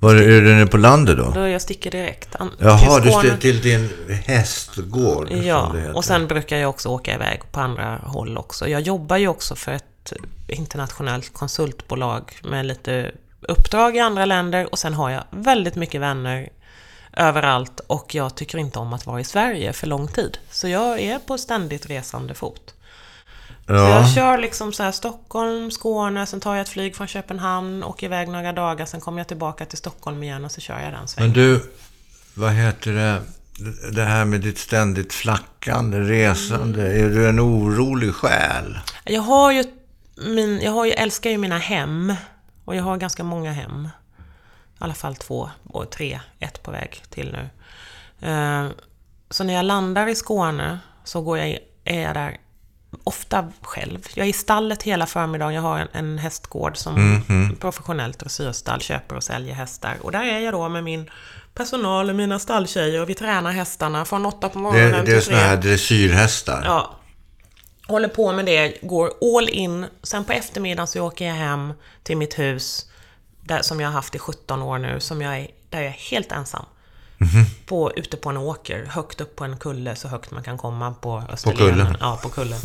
Var 0.01 0.15
är 0.15 0.41
du 0.41 0.55
nere 0.55 0.67
på 0.67 0.77
landet 0.77 1.17
då? 1.17 1.31
Då 1.35 1.49
jag 1.49 1.63
sticker 1.63 1.91
direkt. 1.91 2.37
an- 2.37 2.51
Jaha, 2.59 3.01
till 3.01 3.05
du 3.05 3.11
Skåne. 3.11 3.37
till 3.37 3.61
din 3.63 3.91
hästgård. 4.25 5.31
Ja, 5.33 5.73
och 5.95 6.05
sen 6.05 6.27
brukar 6.27 6.57
jag 6.57 6.71
också 6.71 6.89
åka 6.89 7.15
iväg 7.15 7.41
på 7.53 7.61
andra 7.61 7.97
håll 8.05 8.39
också. 8.39 8.69
Jag 8.69 8.81
jobbar 8.81 9.17
ju 9.17 9.29
också 9.29 9.55
för 9.57 9.73
ett 9.73 10.13
internationellt 10.49 11.33
konsultbolag 11.33 12.33
med 12.43 12.67
lite 12.67 13.11
uppdrag 13.41 13.97
i 13.97 14.01
andra 14.01 14.25
länder 14.25 14.69
och 14.73 14.79
sen 14.79 14.95
har 14.95 15.11
jag 15.11 15.25
väldigt 15.31 15.75
mycket 15.75 16.01
vänner 16.01 16.49
överallt 17.17 17.81
och 17.87 18.15
jag 18.15 18.35
tycker 18.35 18.59
inte 18.59 18.79
om 18.79 18.93
att 18.93 19.07
vara 19.07 19.21
i 19.21 19.25
Sverige 19.25 19.73
för 19.73 19.87
lång 19.87 20.09
tid. 20.09 20.39
Så 20.51 20.69
jag 20.69 21.01
är 21.01 21.19
på 21.19 21.39
ständigt 21.39 21.87
resande 21.91 22.35
fot. 22.35 22.74
Så 23.67 23.73
Ja. 23.73 23.91
jag 24.01 24.11
kör 24.15 24.39
liksom 24.39 24.73
så 24.73 24.83
här 24.83 24.93
Stockholm, 24.93 25.71
Skåne, 25.71 26.27
sen 26.27 26.41
tar 26.41 26.55
jag 26.55 26.63
ett 26.63 26.69
flyg 26.69 26.97
från 26.97 27.07
Köpenhamn, 27.07 27.85
åker 27.85 28.07
iväg 28.07 28.29
några 28.29 28.53
dagar, 28.53 28.87
sen 28.87 29.01
kommer 29.01 29.19
jag 29.21 29.29
tillbaka 29.29 29.65
till 29.67 29.79
Stockholm 29.79 30.23
igen 30.23 30.45
och 30.45 30.51
så 30.53 30.61
kör 30.61 30.81
jag 30.81 30.93
den 30.93 31.09
svängen. 31.09 31.31
Men 31.33 31.41
du, 31.43 31.73
vad 32.35 32.53
heter 32.53 32.93
det? 32.93 33.23
Det 33.93 34.03
här 34.05 34.25
med 34.25 34.41
ditt 34.41 34.59
ständigt 34.59 35.13
flackande, 35.13 36.01
resande. 36.01 36.83
Är 36.93 37.09
du 37.09 37.29
en 37.29 37.41
orolig 37.41 38.15
själ? 38.15 38.79
Jag 39.05 39.23
har 39.23 39.53
ju, 39.53 39.65
min, 40.17 40.61
jag 40.61 40.73
har 40.73 40.85
ju, 40.85 40.93
älskar 40.93 41.31
ju 41.31 41.39
mina 41.39 41.59
hem. 41.59 42.15
Och 42.65 42.77
jag 42.77 42.83
har 42.83 42.97
ganska 42.97 43.25
många 43.25 43.53
hem. 43.53 43.89
I 44.75 44.77
alla 44.79 44.95
fall 44.95 45.17
två, 45.17 45.51
och 45.73 45.91
tre, 45.91 46.21
ett 46.41 46.63
på 46.63 46.71
väg 46.71 47.03
till 47.11 47.33
nu. 47.33 47.49
Eh, 48.29 48.69
så 49.31 49.45
när 49.45 49.55
jag 49.55 49.65
landar 49.65 50.07
i 50.07 50.15
Skåne 50.15 50.79
så 51.05 51.21
går 51.21 51.39
jag, 51.39 51.59
är 51.85 52.01
jag 52.01 52.15
där 52.15 52.37
ofta 53.05 53.53
själv. 53.63 54.07
Jag 54.15 54.25
är 54.27 54.31
i 54.31 54.33
stallet 54.33 54.83
hela 54.83 55.07
förmiddagen. 55.07 55.55
Jag 55.55 55.63
har 55.63 55.79
en, 55.79 55.89
en 55.93 56.19
hästgård 56.19 56.77
som 56.77 56.95
Mhm. 57.29 57.57
professionellt 57.61 58.19
dressyrstall 58.19 58.81
köper 58.81 59.17
och 59.17 59.23
säljer 59.23 59.55
hästar. 59.55 59.95
Och 60.03 60.13
där 60.13 60.25
är 60.25 60.39
jag 60.41 60.55
då 60.55 60.69
med 60.69 60.85
min 60.85 61.11
personal 61.55 62.11
och 62.11 62.17
mina 62.17 62.39
stalltjejer 62.39 63.01
och 63.03 63.09
vi 63.09 63.15
tränar 63.15 63.51
hästarna 63.53 64.05
från 64.05 64.27
åtta 64.27 64.49
på 64.49 64.59
Det, 64.59 64.63
morgonen 64.63 65.05
det 65.05 65.13
är 65.13 65.21
till 65.21 65.29
tre. 65.29 65.37
här 65.37 65.57
dressyrhästar. 65.57 66.63
Ja. 66.65 66.95
Håller 67.89 68.09
på 68.09 68.33
med 68.33 68.47
det, 68.47 68.79
går 68.83 69.11
all 69.39 69.49
in. 69.49 69.87
Sen 70.03 70.25
på 70.25 70.33
eftermiddagen 70.33 70.87
så 70.87 71.01
åker 71.01 71.27
jag 71.27 71.35
hem 71.35 71.73
till 72.03 72.17
mitt 72.17 72.39
hus, 72.39 72.87
där, 73.41 73.63
som 73.63 73.81
jag 73.81 73.89
har 73.89 73.93
haft 73.93 74.15
i 74.15 74.19
17 74.19 74.63
år 74.63 74.79
nu, 74.79 75.01
som 75.01 75.23
jag 75.23 75.37
är, 75.39 75.49
där 75.71 75.79
jag 75.79 75.87
är 75.87 75.91
helt 76.11 76.33
ensam. 76.33 76.65
På, 77.67 77.93
ute 77.97 78.17
på 78.17 78.31
en 78.31 78.37
åker, 78.37 78.87
högt 78.87 79.21
upp 79.21 79.37
på 79.37 79.45
en 79.45 79.57
kulle, 79.57 79.97
så 79.97 80.09
högt 80.09 80.31
man 80.31 80.43
kan 80.43 80.59
komma 80.59 80.95
på 80.95 81.23
Österlen. 81.29 81.57
kullen? 81.57 81.97
Ja, 82.01 82.21
på 82.23 82.29
kullen. 82.29 82.59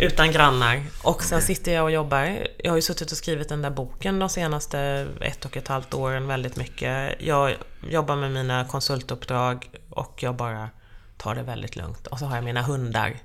Utan 0.00 0.32
grannar. 0.32 0.82
Och 1.02 1.22
sen 1.22 1.42
sitter 1.42 1.72
jag 1.74 1.84
och 1.84 1.90
jobbar. 1.90 2.46
Jag 2.58 2.70
har 2.70 2.76
ju 2.76 2.82
suttit 2.82 3.12
och 3.12 3.18
skrivit 3.18 3.48
den 3.48 3.62
där 3.62 3.70
boken 3.70 4.18
de 4.18 4.28
senaste 4.28 5.08
ett 5.20 5.44
och 5.44 5.56
ett 5.56 5.68
halvt 5.68 5.94
åren 5.94 6.26
väldigt 6.26 6.56
mycket. 6.56 7.14
Jag 7.18 7.54
jobbar 7.88 8.16
med 8.16 8.30
mina 8.30 8.64
konsultuppdrag 8.64 9.70
och 9.90 10.22
jag 10.22 10.36
bara 10.36 10.70
tar 11.16 11.34
det 11.34 11.42
väldigt 11.42 11.76
lugnt. 11.76 12.06
Och 12.06 12.18
så 12.18 12.26
har 12.26 12.36
jag 12.36 12.44
mina 12.44 12.62
hundar. 12.62 13.16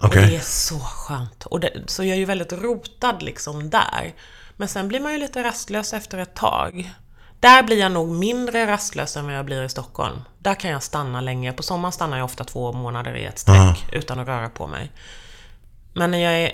Okej. 0.00 0.22
Och 0.22 0.28
det 0.28 0.36
är 0.36 0.40
så 0.40 0.78
skönt. 0.78 1.46
Och 1.46 1.60
det, 1.60 1.72
så 1.86 2.04
jag 2.04 2.14
är 2.14 2.18
ju 2.18 2.24
väldigt 2.24 2.52
rotad 2.52 3.22
liksom 3.22 3.70
där. 3.70 4.14
Men 4.56 4.68
sen 4.68 4.88
blir 4.88 5.00
man 5.00 5.12
ju 5.12 5.18
lite 5.18 5.42
rastlös 5.42 5.92
efter 5.92 6.18
ett 6.18 6.34
tag. 6.34 6.92
Där 7.40 7.62
blir 7.62 7.78
jag 7.78 7.92
nog 7.92 8.08
mindre 8.08 8.66
rastlös 8.66 9.16
än 9.16 9.24
vad 9.24 9.34
jag 9.34 9.44
blir 9.44 9.62
i 9.62 9.68
Stockholm. 9.68 10.20
Där 10.38 10.54
kan 10.54 10.70
jag 10.70 10.82
stanna 10.82 11.20
länge. 11.20 11.52
På 11.52 11.62
sommaren 11.62 11.92
stannar 11.92 12.16
jag 12.16 12.24
ofta 12.24 12.44
två 12.44 12.72
månader 12.72 13.16
i 13.16 13.24
ett 13.24 13.38
streck 13.38 13.88
utan 13.92 14.18
att 14.18 14.28
röra 14.28 14.48
på 14.48 14.66
mig. 14.66 14.92
Men 15.92 16.10
när 16.10 16.18
jag 16.18 16.32
är, 16.32 16.52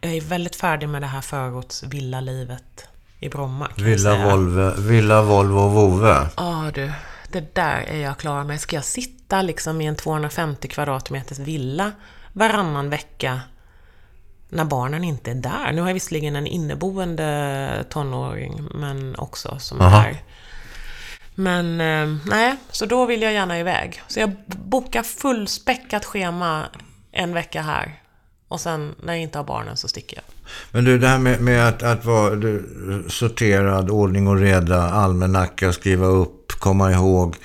jag 0.00 0.12
är 0.16 0.20
väldigt 0.20 0.56
färdig 0.56 0.88
med 0.88 1.02
det 1.02 1.06
här 1.06 1.20
förortsvillalivet 1.20 2.88
i 3.18 3.28
Bromma. 3.28 3.68
Villa. 3.76 4.24
Volvo, 4.30 4.80
Villa, 4.80 5.22
Volvo 5.22 5.58
och 5.58 5.72
Vove. 5.72 6.28
Ja 6.36 6.70
du, 6.74 6.92
det 7.28 7.54
där 7.54 7.80
är 7.80 7.98
jag 7.98 8.18
klar 8.18 8.44
med. 8.44 8.60
Ska 8.60 8.76
jag 8.76 8.84
sitta 8.84 9.42
liksom 9.42 9.80
i 9.80 9.86
en 9.86 9.96
250 9.96 10.68
kvadratmeters 10.68 11.38
villa 11.38 11.92
varannan 12.32 12.90
vecka 12.90 13.40
när 14.52 14.64
barnen 14.64 15.04
inte 15.04 15.30
är 15.30 15.34
där? 15.34 15.72
Nu 15.72 15.80
har 15.80 15.88
jag 15.88 15.94
visserligen 15.94 16.36
en 16.36 16.46
inneboende 16.46 17.84
tonåring, 17.90 18.68
men 18.74 19.16
också 19.16 19.58
som 19.58 19.80
är 19.80 19.84
Aha. 19.84 19.98
här. 19.98 20.22
Men 21.34 21.80
eh, 21.80 22.18
nej, 22.26 22.56
så 22.70 22.86
då 22.86 23.06
vill 23.06 23.22
jag 23.22 23.32
gärna 23.32 23.58
iväg. 23.58 24.02
Så 24.08 24.20
jag 24.20 24.32
bokar 24.46 25.02
fullspäckat 25.02 26.04
schema 26.04 26.64
en 27.12 27.34
vecka 27.34 27.62
här. 27.62 28.00
Och 28.48 28.60
sen 28.60 28.94
när 29.02 29.12
jag 29.12 29.22
inte 29.22 29.38
har 29.38 29.44
barnen 29.44 29.76
så 29.76 29.88
sticker 29.88 30.16
jag. 30.16 30.24
Men 30.70 30.84
du, 30.84 30.98
det 30.98 31.08
här 31.08 31.18
med, 31.18 31.40
med 31.40 31.68
att, 31.68 31.82
att 31.82 32.04
vara 32.04 32.34
du, 32.34 32.64
sorterad, 33.08 33.90
ordning 33.90 34.28
och 34.28 34.38
reda, 34.38 34.82
almanacka, 34.90 35.72
skriva 35.72 36.06
upp, 36.06 36.52
komma 36.52 36.92
ihåg. 36.92 37.36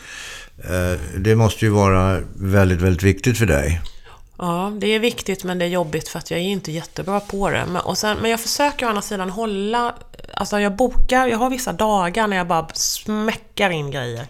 Eh, 0.57 0.99
det 1.17 1.35
måste 1.35 1.65
ju 1.65 1.71
vara 1.71 2.19
väldigt, 2.35 2.81
väldigt 2.81 3.03
viktigt 3.03 3.37
för 3.37 3.45
dig. 3.45 3.81
Ja, 4.37 4.73
det 4.77 4.87
är 4.87 4.99
viktigt 4.99 5.43
men 5.43 5.59
det 5.59 5.65
är 5.65 5.69
jobbigt 5.69 6.07
för 6.07 6.19
att 6.19 6.31
jag 6.31 6.39
är 6.39 6.43
inte 6.43 6.71
jättebra 6.71 7.19
på 7.19 7.49
det. 7.49 7.65
Men, 7.65 7.81
och 7.81 7.97
sen, 7.97 8.17
men 8.17 8.31
jag 8.31 8.39
försöker 8.39 8.85
å 8.85 8.89
andra 8.89 9.01
sidan 9.01 9.29
hålla... 9.29 9.95
Alltså 10.33 10.59
jag 10.59 10.75
bokar, 10.75 11.27
jag 11.27 11.37
har 11.37 11.49
vissa 11.49 11.73
dagar 11.73 12.27
när 12.27 12.37
jag 12.37 12.47
bara 12.47 12.67
smäckar 12.73 13.69
in 13.69 13.91
grejer. 13.91 14.27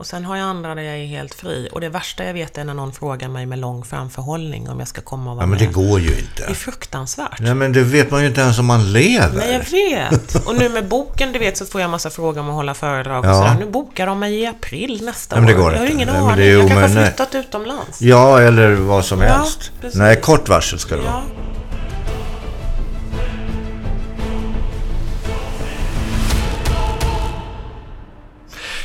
Och 0.00 0.06
sen 0.06 0.24
har 0.24 0.36
jag 0.36 0.44
andra 0.46 0.74
där 0.74 0.82
jag 0.82 0.96
är 0.98 1.06
helt 1.06 1.34
fri. 1.34 1.68
Och 1.72 1.80
det 1.80 1.88
värsta 1.88 2.24
jag 2.24 2.34
vet 2.34 2.58
är 2.58 2.64
när 2.64 2.74
någon 2.74 2.92
frågar 2.92 3.28
mig 3.28 3.46
med 3.46 3.58
lång 3.58 3.84
framförhållning 3.84 4.68
om 4.70 4.78
jag 4.78 4.88
ska 4.88 5.00
komma 5.00 5.30
och 5.30 5.36
vara 5.36 5.42
Ja, 5.42 5.46
men 5.46 5.58
det 5.58 5.64
med. 5.64 5.74
går 5.74 6.00
ju 6.00 6.06
Det 6.08 6.14
är 6.14 6.20
inte. 6.48 6.54
fruktansvärt. 6.54 7.40
Nej, 7.40 7.54
men 7.54 7.72
det 7.72 7.82
vet 7.82 8.10
man 8.10 8.20
ju 8.20 8.26
inte 8.26 8.40
ens 8.40 8.58
om 8.58 8.66
man 8.66 8.92
lever. 8.92 9.36
Nej, 9.36 9.52
jag 9.52 10.10
vet. 10.10 10.46
Och 10.46 10.54
nu 10.58 10.68
med 10.68 10.88
boken, 10.88 11.32
du 11.32 11.38
vet, 11.38 11.56
så 11.56 11.66
får 11.66 11.80
jag 11.80 11.90
massa 11.90 12.10
frågor 12.10 12.40
om 12.40 12.48
att 12.48 12.54
hålla 12.54 12.74
föredrag 12.74 13.24
och 13.24 13.30
Ja. 13.30 13.34
sådär. 13.34 13.56
Nu 13.60 13.70
bokar 13.70 14.06
de 14.06 14.18
mig 14.18 14.34
i 14.40 14.46
april 14.46 15.04
nästa 15.04 15.36
Nej, 15.36 15.44
men 15.44 15.54
det 15.54 15.60
år. 15.60 15.62
går 15.64 15.72
jag 15.72 15.78
har 15.78 15.84
inte. 15.86 15.96
ingen 15.96 16.08
aning. 16.08 16.46
jag 16.48 16.68
kanske 16.68 16.98
har 16.98 17.06
flyttat 17.06 17.34
utomlands. 17.34 18.02
Ja, 18.02 18.40
eller 18.40 18.72
vad 18.74 19.04
som 19.04 19.20
Ja, 19.20 19.26
helst. 19.28 19.70
precis. 19.80 19.98
Nej, 19.98 20.20
kort 20.20 20.48
varsel 20.48 20.78
ska 20.78 20.96
det 20.96 21.02
vara. 21.02 21.22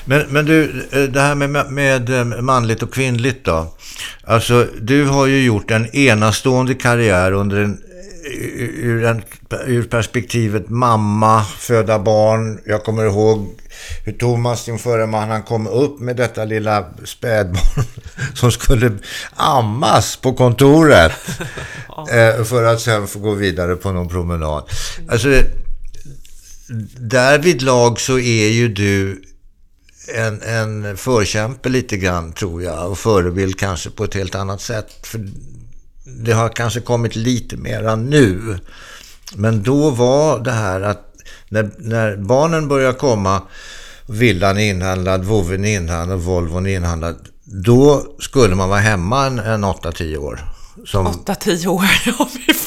Men, 0.05 0.25
men 0.29 0.45
du, 0.45 0.85
eh, 0.91 1.03
det 1.03 1.21
här 1.21 1.35
med, 1.35 1.71
med 1.71 2.09
eh, 2.09 2.25
manligt 2.25 2.83
och 2.83 2.93
kvinnligt 2.93 3.45
då. 3.45 3.73
Alltså, 4.23 4.67
du 4.81 5.05
har 5.05 5.25
ju 5.25 5.45
gjort 5.45 5.71
en 5.71 5.95
enastående 5.95 6.73
karriär 6.73 7.31
under 7.31 7.57
en, 7.57 7.81
ur, 8.77 9.05
en, 9.05 9.21
ur 9.65 9.83
perspektivet 9.83 10.69
mamma, 10.69 11.43
föda 11.43 11.99
barn. 11.99 12.59
Jag 12.65 12.83
kommer 12.83 13.05
ihåg 13.05 13.59
hur 14.05 14.13
Thomas, 14.13 14.65
din 14.65 14.79
förre 14.79 15.07
man, 15.07 15.29
han 15.29 15.43
kom 15.43 15.67
upp 15.67 15.99
med 15.99 16.15
detta 16.15 16.45
lilla 16.45 16.85
spädbarn 17.03 17.85
som 18.33 18.51
skulle 18.51 18.91
ammas 19.35 20.15
på 20.15 20.33
kontoret. 20.33 21.11
eh, 22.11 22.43
för 22.43 22.63
att 22.63 22.81
sen 22.81 23.07
få 23.07 23.19
gå 23.19 23.33
vidare 23.33 23.75
på 23.75 23.91
någon 23.91 24.09
promenad. 24.09 24.63
Alltså, 25.09 25.29
därvidlag 26.99 27.99
så 27.99 28.19
är 28.19 28.49
ju 28.49 28.67
du 28.67 29.21
en, 30.07 30.41
en 30.41 30.97
förkämpe 30.97 31.69
lite 31.69 31.97
grann 31.97 32.33
tror 32.33 32.63
jag 32.63 32.91
och 32.91 32.97
förebild 32.97 33.59
kanske 33.59 33.89
på 33.89 34.03
ett 34.03 34.13
helt 34.13 34.35
annat 34.35 34.61
sätt. 34.61 35.07
För 35.07 35.29
det 36.03 36.31
har 36.31 36.49
kanske 36.49 36.79
kommit 36.79 37.15
lite 37.15 37.57
mera 37.57 37.95
nu. 37.95 38.59
Men 39.35 39.63
då 39.63 39.89
var 39.89 40.39
det 40.39 40.51
här 40.51 40.81
att 40.81 41.01
när, 41.49 41.71
när 41.77 42.17
barnen 42.17 42.67
börjar 42.67 42.93
komma, 42.93 43.41
villan 44.07 44.57
är 44.57 44.69
inhandlad, 44.69 45.25
voven 45.25 45.65
är 45.65 45.75
inhandlad, 45.75 46.19
Volvon 46.19 46.67
är 46.67 46.75
inhandlad. 46.75 47.15
Då 47.43 48.15
skulle 48.19 48.55
man 48.55 48.69
vara 48.69 48.79
hemma 48.79 49.25
en, 49.25 49.39
en 49.39 49.65
8-10 49.65 50.17
år. 50.17 50.54
Som, 50.85 51.07
8-10 51.07 51.67
år. 51.67 51.83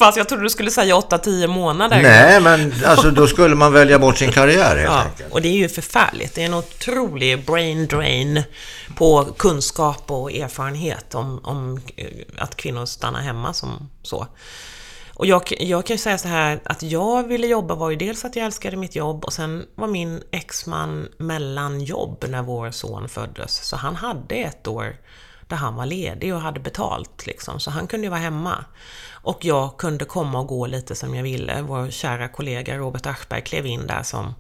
Jag 0.17 0.29
trodde 0.29 0.43
du 0.45 0.51
skulle 0.51 0.71
säga 0.71 0.95
8-10 0.95 1.47
månader. 1.47 2.03
nej, 2.03 2.41
men 2.41 2.73
alltså 2.87 3.11
då 3.11 3.27
skulle 3.27 3.55
man 3.55 3.73
välja 3.73 3.99
bort 3.99 4.19
sin 4.19 4.33
karriär 4.33 4.77
helt 4.77 4.83
Ja, 4.93 5.03
enkelt. 5.03 5.33
och 5.33 5.43
det 5.43 5.49
är 5.49 5.53
ju 5.57 5.69
förfärligt. 5.69 6.35
Det 6.35 6.43
är 6.43 6.47
en 6.47 6.55
otrolig 6.55 7.47
brain 7.47 7.87
drain 7.87 8.43
på 8.97 9.25
kunskap 9.25 10.11
och 10.11 10.33
erfarenhet 10.33 11.15
om, 11.15 11.41
om 11.45 11.81
eh, 11.97 12.07
att 12.39 12.57
kvinnor 12.57 12.87
stannar 12.87 13.21
hemma 13.21 13.53
som 13.53 13.91
så. 14.03 14.27
Och 15.15 15.27
jag, 15.27 15.43
jag 15.61 15.87
kan 15.87 15.95
ju 15.95 15.99
säga 15.99 16.19
så 16.19 16.29
här 16.29 16.61
att 16.65 16.83
jag 16.83 17.29
ville 17.29 17.47
jobba 17.47 17.75
var 17.75 17.91
ju 17.91 17.97
dels 17.97 18.25
att 18.25 18.37
jag 18.37 18.47
älskade 18.47 18.77
mitt 18.77 18.95
jobb 18.97 19.25
och 19.25 19.33
sen 19.33 19.65
var 19.75 19.89
min 19.89 20.23
exman 20.31 21.09
mellan 21.19 21.81
jobb 21.81 22.25
när 22.29 22.43
vår 22.43 22.71
son 22.71 23.09
föddes. 23.09 23.65
Så 23.65 23.77
han 23.77 23.97
hade 23.97 24.35
ett 24.35 24.67
år 24.69 24.97
där 25.49 25.57
han 25.57 25.75
var 25.75 25.87
ledig 25.87 26.35
och 26.35 26.41
hade 26.41 26.61
betalt 26.61 27.27
liksom. 27.27 27.61
Så 27.61 27.71
han 27.71 27.87
kunde 27.87 28.07
ju 28.07 28.11
vara 28.11 28.21
hemma. 28.21 28.65
Och 29.11 29.45
jag 29.45 29.77
kunde 29.77 30.05
komma 30.05 30.41
och 30.41 30.47
gå 30.47 30.67
lite 30.67 30.95
som 30.95 31.15
jag 31.15 31.23
ville. 31.23 31.63
Vår 31.63 31.91
kära 31.91 32.29
kollega 32.29 32.77
Robert 32.77 33.07
Aschberg 33.07 33.43
klev 33.43 33.67
in 33.67 33.87
där 33.87 34.03
som 34.03 34.35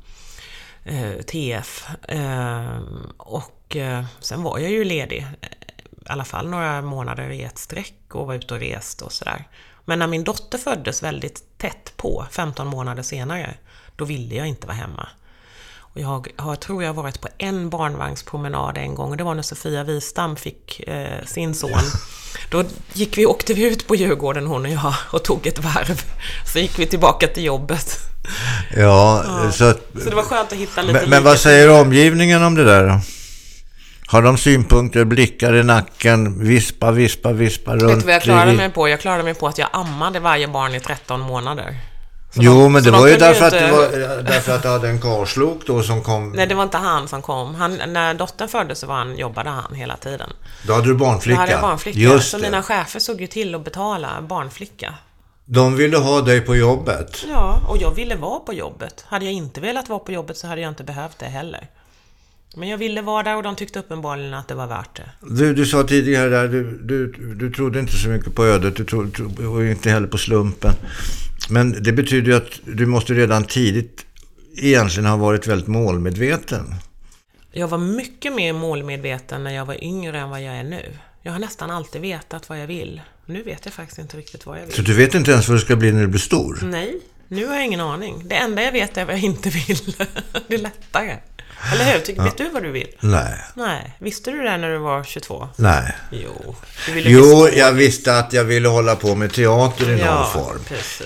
eh, 0.85 1.13
TF. 1.13 1.89
Eh, 2.03 2.81
och 3.17 3.77
eh, 3.77 4.05
sen 4.21 4.43
var 4.43 4.59
jag 4.59 4.71
ju 4.71 4.85
ledig. 4.85 5.27
Eh, 5.41 5.49
I 5.91 6.11
alla 6.11 6.25
fall 6.25 6.49
några 6.49 6.83
månader 6.83 7.31
i 7.31 7.43
ett 7.43 7.59
streck 7.59 8.15
och 8.15 8.27
var 8.27 8.35
ute 8.35 8.55
och 8.55 8.61
reste 8.61 9.05
och 9.05 9.13
sådär. 9.13 9.49
Men 9.85 9.99
när 9.99 10.07
min 10.07 10.25
dotter 10.25 10.59
föddes 10.59 11.03
väldigt 11.03 11.59
tätt 11.59 11.93
på, 11.97 12.27
15 12.31 12.67
månader 12.67 13.03
senare, 13.03 13.55
då 13.97 14.05
ville 14.05 14.35
jag 14.35 14.47
inte 14.47 14.67
vara 14.67 14.77
hemma. 14.77 15.09
Jag 16.01 16.29
har, 16.37 16.57
tror 16.57 16.85
jag, 16.85 16.95
varit 16.95 17.21
på 17.21 17.29
en 17.39 17.71
barnvagnspromenad 17.71 18.79
en 18.79 18.95
gång 18.95 19.11
och 19.11 19.17
det 19.17 19.25
var 19.25 19.35
när 19.35 19.43
Sofia 19.43 19.85
Wistam 19.85 20.37
fick 20.37 20.89
eh, 20.89 21.25
sin 21.27 21.55
son. 21.55 21.71
Då 22.51 22.65
gick 22.93 23.19
vi, 23.19 23.27
åkte 23.27 23.55
vi 23.55 23.63
ut 23.69 23.87
på 23.87 23.95
Djurgården, 23.95 24.47
hon 24.47 24.65
och 24.65 24.71
jag, 24.71 24.95
och 25.13 25.23
tog 25.23 25.47
ett 25.47 25.59
varv. 25.59 26.03
Så 26.53 26.59
gick 26.59 26.79
vi 26.79 26.87
tillbaka 26.87 27.27
till 27.27 27.45
jobbet. 27.45 27.99
Ja, 28.77 29.25
så 29.53 29.65
att, 29.65 29.81
Så 30.03 30.11
det 30.11 30.17
var 30.17 30.23
skönt 30.23 30.53
att 30.53 30.59
hitta 30.59 30.83
lite 30.83 31.01
men, 31.01 31.11
men 31.11 31.25
vad 31.25 31.39
säger 31.39 31.81
omgivningen 31.81 32.43
om 32.43 32.55
det 32.55 32.65
där 32.65 32.89
då? 32.89 33.01
Har 34.07 34.23
de 34.23 34.39
synpunkter, 34.39 35.05
blickar 35.05 35.55
i 35.55 35.63
nacken, 35.63 36.45
vispa, 36.45 36.91
vispa, 36.91 37.33
vispa 37.33 37.77
runt? 37.77 37.93
Vet 37.93 38.01
du 38.01 38.07
vad 38.07 38.15
jag 38.15 38.23
klarade 38.23 38.53
mig 38.53 38.71
på? 38.71 38.89
Jag 38.89 39.01
klarade 39.01 39.23
mig 39.23 39.35
på 39.35 39.49
att 39.49 39.59
jag 39.59 39.69
ammade 39.73 40.21
varje 40.21 40.49
barn 40.49 40.75
i 40.75 40.81
13 40.81 41.21
månader. 41.21 41.77
Jo, 42.41 42.69
men 42.69 42.83
det 42.83 42.91
de 42.91 43.01
var 43.01 43.09
ju 43.09 43.17
därför 43.17 43.45
att, 43.45 43.53
det 43.53 43.73
var, 43.73 44.23
därför 44.23 44.55
att 44.55 44.63
du 44.63 44.69
hade 44.69 44.89
en 44.89 45.01
karlslok 45.01 45.67
då 45.67 45.83
som 45.83 46.03
kom. 46.03 46.33
Nej, 46.33 46.47
det 46.47 46.55
var 46.55 46.63
inte 46.63 46.77
han 46.77 47.09
som 47.09 47.23
kom. 47.23 47.55
Han, 47.55 47.81
när 47.87 48.15
dottern 48.15 48.49
föddes 48.49 48.79
så 48.79 48.87
var 48.87 48.95
han, 48.95 49.19
jobbade 49.19 49.51
han 49.51 49.75
hela 49.75 49.97
tiden. 49.97 50.31
Då 50.67 50.73
hade 50.73 50.87
du 50.87 50.93
Då 50.93 50.99
barnflicka. 50.99 51.41
hade 51.41 51.53
jag 51.53 51.61
barnflicka. 51.61 51.99
Just 51.99 52.31
så 52.31 52.37
det. 52.37 52.43
mina 52.43 52.63
chefer 52.63 53.01
såg 53.01 53.21
ju 53.21 53.27
till 53.27 53.55
att 53.55 53.65
betala 53.65 54.09
barnflicka. 54.23 54.95
De 55.45 55.77
ville 55.77 55.97
ha 55.97 56.21
dig 56.21 56.41
på 56.41 56.57
jobbet. 56.57 57.25
Ja, 57.29 57.61
och 57.69 57.79
jag 57.81 57.95
ville 57.95 58.17
vara 58.17 58.39
på 58.39 58.53
jobbet. 58.53 59.05
Hade 59.09 59.25
jag 59.25 59.35
inte 59.35 59.61
velat 59.61 59.89
vara 59.89 59.99
på 59.99 60.13
jobbet 60.13 60.37
så 60.37 60.47
hade 60.47 60.61
jag 60.61 60.69
inte 60.69 60.85
behövt 60.85 61.19
det 61.19 61.27
heller. 61.27 61.69
Men 62.57 62.69
jag 62.69 62.79
ville 62.79 63.03
vara 63.03 63.23
där 63.23 63.37
och 63.37 63.43
de 63.43 63.57
tyckte 63.57 63.79
uppenbarligen 63.79 64.35
att 64.35 64.49
det 64.49 64.55
var 64.55 64.67
värt 64.67 64.97
det. 64.97 65.11
Du, 65.21 65.55
du 65.55 65.67
sa 65.67 65.83
tidigare 65.83 66.29
där, 66.29 66.49
du, 66.49 66.79
du, 66.83 67.13
du 67.35 67.51
trodde 67.53 67.81
inte 67.81 67.93
så 67.93 68.09
mycket 68.09 68.35
på 68.35 68.45
ödet 68.45 68.77
du 68.77 68.85
trodde, 68.85 69.47
och 69.47 69.65
inte 69.65 69.91
heller 69.91 70.07
på 70.07 70.19
slumpen. 70.19 70.73
Men 71.51 71.83
det 71.83 71.93
betyder 71.93 72.31
ju 72.31 72.37
att 72.37 72.61
du 72.65 72.87
måste 72.87 73.15
redan 73.15 73.45
tidigt 73.45 74.07
egentligen 74.57 75.07
ha 75.11 75.17
varit 75.17 75.47
väldigt 75.47 75.69
målmedveten. 75.69 76.75
Jag 77.53 77.69
var 77.69 77.79
mycket 77.79 78.35
mer 78.35 78.53
målmedveten 78.53 79.45
när 79.45 79.55
jag 79.55 79.67
var 79.67 79.85
yngre 79.85 80.19
än 80.19 80.31
vad 80.31 80.43
jag 80.43 80.55
är 80.55 80.65
nu. 80.65 80.83
Jag 81.23 81.33
har 81.33 81.39
nästan 81.39 81.71
alltid 81.71 82.01
vetat 82.01 82.49
vad 82.49 82.61
jag 82.61 82.67
vill. 82.67 83.01
Nu 83.27 83.43
vet 83.43 83.65
jag 83.65 83.75
faktiskt 83.75 83.99
inte 83.99 84.17
riktigt 84.17 84.47
vad 84.47 84.59
jag 84.59 84.67
vill. 84.67 84.75
Så 84.75 84.83
du 84.83 84.95
vet 84.95 85.15
inte 85.15 85.31
ens 85.31 85.49
vad 85.49 85.57
du 85.57 85.61
ska 85.61 85.77
bli 85.77 85.93
när 85.93 86.01
du 86.01 86.07
blir 86.07 86.21
stor? 86.21 86.59
Nej, 86.63 87.01
nu 87.29 87.47
har 87.47 87.55
jag 87.55 87.65
ingen 87.65 87.81
aning. 87.81 88.23
Det 88.29 88.35
enda 88.35 88.63
jag 88.63 88.73
vet 88.73 88.97
är 88.97 89.05
vad 89.05 89.15
jag 89.15 89.23
inte 89.23 89.49
vill. 89.49 89.95
det 90.49 90.55
är 90.55 90.59
lättare. 90.59 91.17
Eller 91.73 91.93
hur? 91.93 92.01
Tycker, 92.01 92.21
ja. 92.21 92.25
Vet 92.25 92.39
du 92.39 92.49
vad 92.49 92.63
du 92.63 92.71
vill? 92.71 92.89
Nej. 93.01 93.35
Nej. 93.55 93.97
Visste 93.99 94.31
du 94.31 94.43
det 94.43 94.57
när 94.57 94.71
du 94.71 94.79
var 94.79 95.05
22? 95.05 95.49
Nej. 95.57 95.97
Jo. 96.11 96.57
jo, 96.95 97.49
jag 97.49 97.73
visste 97.73 98.19
att 98.19 98.33
jag 98.33 98.45
ville 98.45 98.69
hålla 98.69 98.97
på 98.97 99.15
med 99.15 99.33
teater 99.33 99.85
i 99.85 99.91
någon 99.91 99.99
ja, 99.99 100.31
form. 100.33 100.61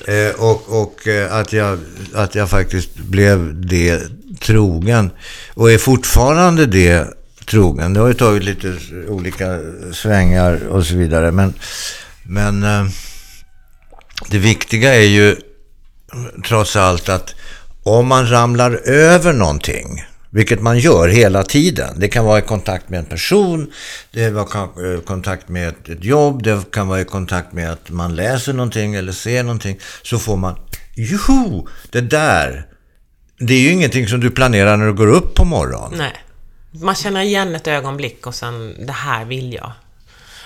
Eh, 0.06 0.40
och 0.40 0.82
och 0.82 1.08
eh, 1.08 1.34
att, 1.34 1.52
jag, 1.52 1.78
att 2.14 2.34
jag 2.34 2.50
faktiskt 2.50 2.94
blev 2.94 3.66
det 3.66 4.02
trogen. 4.40 5.10
Och 5.54 5.72
är 5.72 5.78
fortfarande 5.78 6.66
det 6.66 7.06
trogen. 7.46 7.94
Det 7.94 8.00
har 8.00 8.08
ju 8.08 8.14
tagit 8.14 8.44
lite 8.44 8.76
olika 9.08 9.58
svängar 9.92 10.66
och 10.68 10.86
så 10.86 10.94
vidare. 10.94 11.32
Men, 11.32 11.54
men 12.22 12.62
eh, 12.62 12.84
det 14.28 14.38
viktiga 14.38 14.94
är 14.94 15.06
ju 15.06 15.36
trots 16.46 16.76
allt 16.76 17.08
att 17.08 17.34
om 17.82 18.06
man 18.06 18.30
ramlar 18.30 18.80
över 18.84 19.32
någonting 19.32 20.04
vilket 20.32 20.62
man 20.62 20.78
gör 20.78 21.08
hela 21.08 21.44
tiden. 21.44 21.94
Det 22.00 22.08
kan 22.08 22.24
vara 22.24 22.38
i 22.38 22.42
kontakt 22.42 22.88
med 22.88 22.98
en 22.98 23.04
person, 23.04 23.72
det 24.10 24.50
kan 24.50 24.68
vara 24.74 24.98
i 24.98 25.00
kontakt 25.00 25.48
med 25.48 25.68
ett 25.68 26.04
jobb, 26.04 26.42
det 26.42 26.70
kan 26.72 26.88
vara 26.88 27.00
i 27.00 27.04
kontakt 27.04 27.52
med 27.52 27.72
att 27.72 27.90
man 27.90 28.14
läser 28.14 28.52
någonting 28.52 28.94
eller 28.94 29.12
ser 29.12 29.42
någonting. 29.42 29.78
Så 30.02 30.18
får 30.18 30.36
man, 30.36 30.58
joho, 30.94 31.68
det 31.90 32.00
där. 32.00 32.66
Det 33.38 33.54
är 33.54 33.60
ju 33.60 33.70
ingenting 33.70 34.08
som 34.08 34.20
du 34.20 34.30
planerar 34.30 34.76
när 34.76 34.86
du 34.86 34.92
går 34.92 35.08
upp 35.08 35.34
på 35.34 35.44
morgonen. 35.44 35.98
Nej. 35.98 36.12
Man 36.70 36.94
känner 36.94 37.22
igen 37.22 37.54
ett 37.54 37.66
ögonblick 37.66 38.26
och 38.26 38.34
sen, 38.34 38.86
det 38.86 38.92
här 38.92 39.24
vill 39.24 39.52
jag. 39.52 39.72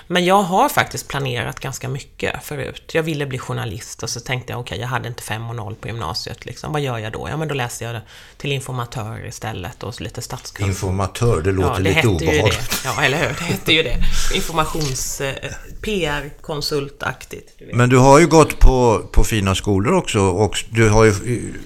Men 0.07 0.25
jag 0.25 0.43
har 0.43 0.69
faktiskt 0.69 1.07
planerat 1.07 1.59
ganska 1.59 1.89
mycket 1.89 2.43
förut. 2.43 2.91
Jag 2.93 3.03
ville 3.03 3.25
bli 3.25 3.37
journalist 3.37 4.03
och 4.03 4.09
så 4.09 4.19
tänkte 4.19 4.53
jag, 4.53 4.59
okej, 4.59 4.75
okay, 4.75 4.81
jag 4.81 4.87
hade 4.87 5.07
inte 5.07 5.23
5 5.23 5.49
och 5.49 5.55
0 5.55 5.75
på 5.75 5.87
gymnasiet. 5.87 6.45
Liksom. 6.45 6.71
Vad 6.71 6.81
gör 6.81 6.97
jag 6.97 7.13
då? 7.13 7.27
Ja, 7.29 7.37
men 7.37 7.47
då 7.47 7.53
läste 7.53 7.83
jag 7.83 8.01
till 8.37 8.51
informatör 8.51 9.27
istället 9.27 9.83
och 9.83 10.01
lite 10.01 10.21
statskunskap. 10.21 10.67
Informatör, 10.67 11.41
det 11.41 11.51
låter 11.51 11.69
ja, 11.69 11.77
det 11.77 11.83
lite 11.83 12.07
obehagligt. 12.07 12.81
Ja, 12.85 13.03
eller 13.03 13.17
hur? 13.17 13.27
Det 13.27 13.43
hette 13.43 13.73
ju 13.73 13.83
det. 13.83 13.97
Informations... 14.35 15.21
Eh, 15.21 15.33
PR-konsultaktigt. 15.81 17.49
Men 17.73 17.89
du 17.89 17.97
har 17.97 18.19
ju 18.19 18.27
gått 18.27 18.59
på, 18.59 19.01
på 19.11 19.23
fina 19.23 19.55
skolor 19.55 19.93
också 19.93 20.19
och 20.19 20.63
du, 20.69 20.89
har 20.89 21.03
ju, 21.03 21.13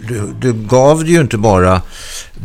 du, 0.07 0.33
du 0.39 0.53
gav 0.53 1.03
det 1.03 1.11
ju 1.11 1.21
inte 1.21 1.37
bara 1.37 1.81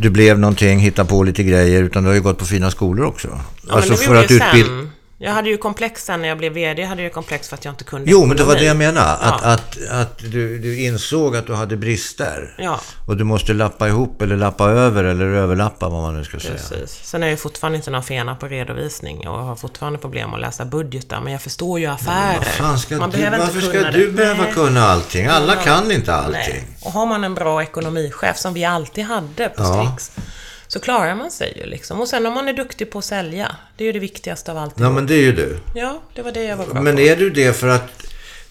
du 0.01 0.09
blev 0.09 0.39
någonting, 0.39 0.79
hitta 0.79 1.05
på 1.05 1.23
lite 1.23 1.43
grejer, 1.43 1.83
utan 1.83 2.03
du 2.03 2.09
har 2.09 2.15
ju 2.15 2.21
gått 2.21 2.37
på 2.37 2.45
fina 2.45 2.71
skolor 2.71 3.05
också. 3.05 3.27
Ja, 3.67 3.73
alltså 3.73 3.95
för 3.95 4.15
att 4.15 4.31
utbilda... 4.31 4.87
Jag 5.19 5.31
hade 5.31 5.49
ju 5.49 5.57
komplex 5.57 6.05
sen 6.05 6.21
när 6.21 6.29
jag 6.29 6.37
blev 6.37 6.53
VD, 6.53 6.81
jag 6.81 6.89
hade 6.89 7.01
ju 7.01 7.09
komplex 7.09 7.49
för 7.49 7.55
att 7.55 7.65
jag 7.65 7.71
inte 7.71 7.83
kunde 7.83 8.11
Jo, 8.11 8.25
men 8.25 8.37
det 8.37 8.43
var 8.43 8.55
det 8.55 8.63
jag 8.63 8.77
menade. 8.77 9.11
Att, 9.11 9.41
ja. 9.43 9.51
att, 9.51 9.77
att 9.89 10.17
du, 10.17 10.59
du 10.59 10.79
insåg 10.79 11.35
att 11.35 11.47
du 11.47 11.53
hade 11.53 11.77
brister. 11.77 12.55
Ja. 12.57 12.79
Och 13.07 13.17
du 13.17 13.23
måste 13.23 13.53
lappa 13.53 13.87
ihop 13.87 14.21
eller 14.21 14.35
lappa 14.35 14.69
över 14.69 15.03
eller 15.03 15.25
överlappa 15.25 15.89
vad 15.89 16.01
man 16.01 16.17
nu 16.17 16.23
ska 16.23 16.37
Precis. 16.37 16.67
säga. 16.67 16.87
Sen 16.87 17.23
är 17.23 17.27
jag 17.27 17.39
fortfarande 17.39 17.77
inte 17.77 17.91
någon 17.91 18.03
fena 18.03 18.35
på 18.35 18.47
redovisning 18.47 19.27
och 19.27 19.39
har 19.39 19.55
fortfarande 19.55 19.99
problem 19.99 20.33
att 20.33 20.41
läsa 20.41 20.65
budgetar. 20.65 21.21
Men 21.21 21.31
jag 21.31 21.41
förstår 21.41 21.79
ju 21.79 21.85
affärer. 21.85 22.61
Men 22.61 22.79
ska 22.79 22.97
man 22.97 23.09
du, 23.09 23.17
behöver 23.17 23.37
varför 23.37 23.65
inte 23.65 23.79
ska 23.79 23.91
du 23.91 24.11
behöva 24.11 24.45
kunna 24.45 24.81
allting? 24.81 25.25
Alla 25.25 25.55
kan 25.55 25.91
inte 25.91 26.13
allting. 26.13 26.33
Nej. 26.33 26.67
Och 26.81 26.91
har 26.91 27.05
man 27.05 27.23
en 27.23 27.33
bra 27.33 27.63
ekonomichef 27.63 28.37
som 28.37 28.53
vi 28.53 28.65
alltid 28.65 29.03
hade 29.03 29.49
på 29.49 29.63
Strix. 29.63 30.11
Ja 30.15 30.21
så 30.67 30.79
klarar 30.79 31.15
man 31.15 31.31
sig 31.31 31.53
ju 31.57 31.65
liksom. 31.65 32.01
Och 32.01 32.07
sen 32.07 32.25
om 32.25 32.33
man 32.33 32.47
är 32.47 32.53
duktig 32.53 32.91
på 32.91 32.99
att 32.99 33.05
sälja, 33.05 33.55
det 33.77 33.83
är 33.83 33.85
ju 33.85 33.91
det 33.91 33.99
viktigaste 33.99 34.51
av 34.51 34.57
allt. 34.57 34.73
Ja, 34.79 34.89
men 34.89 35.07
det 35.07 35.13
är 35.13 35.21
ju 35.21 35.31
du. 35.31 35.59
Ja, 35.75 36.01
det 36.15 36.21
var 36.21 36.31
det 36.31 36.43
jag 36.43 36.57
var 36.57 36.65
bra 36.65 36.81
Men 36.81 36.95
på. 36.95 37.01
är 37.01 37.15
du 37.15 37.29
det 37.29 37.53
för 37.53 37.67
att, 37.67 38.03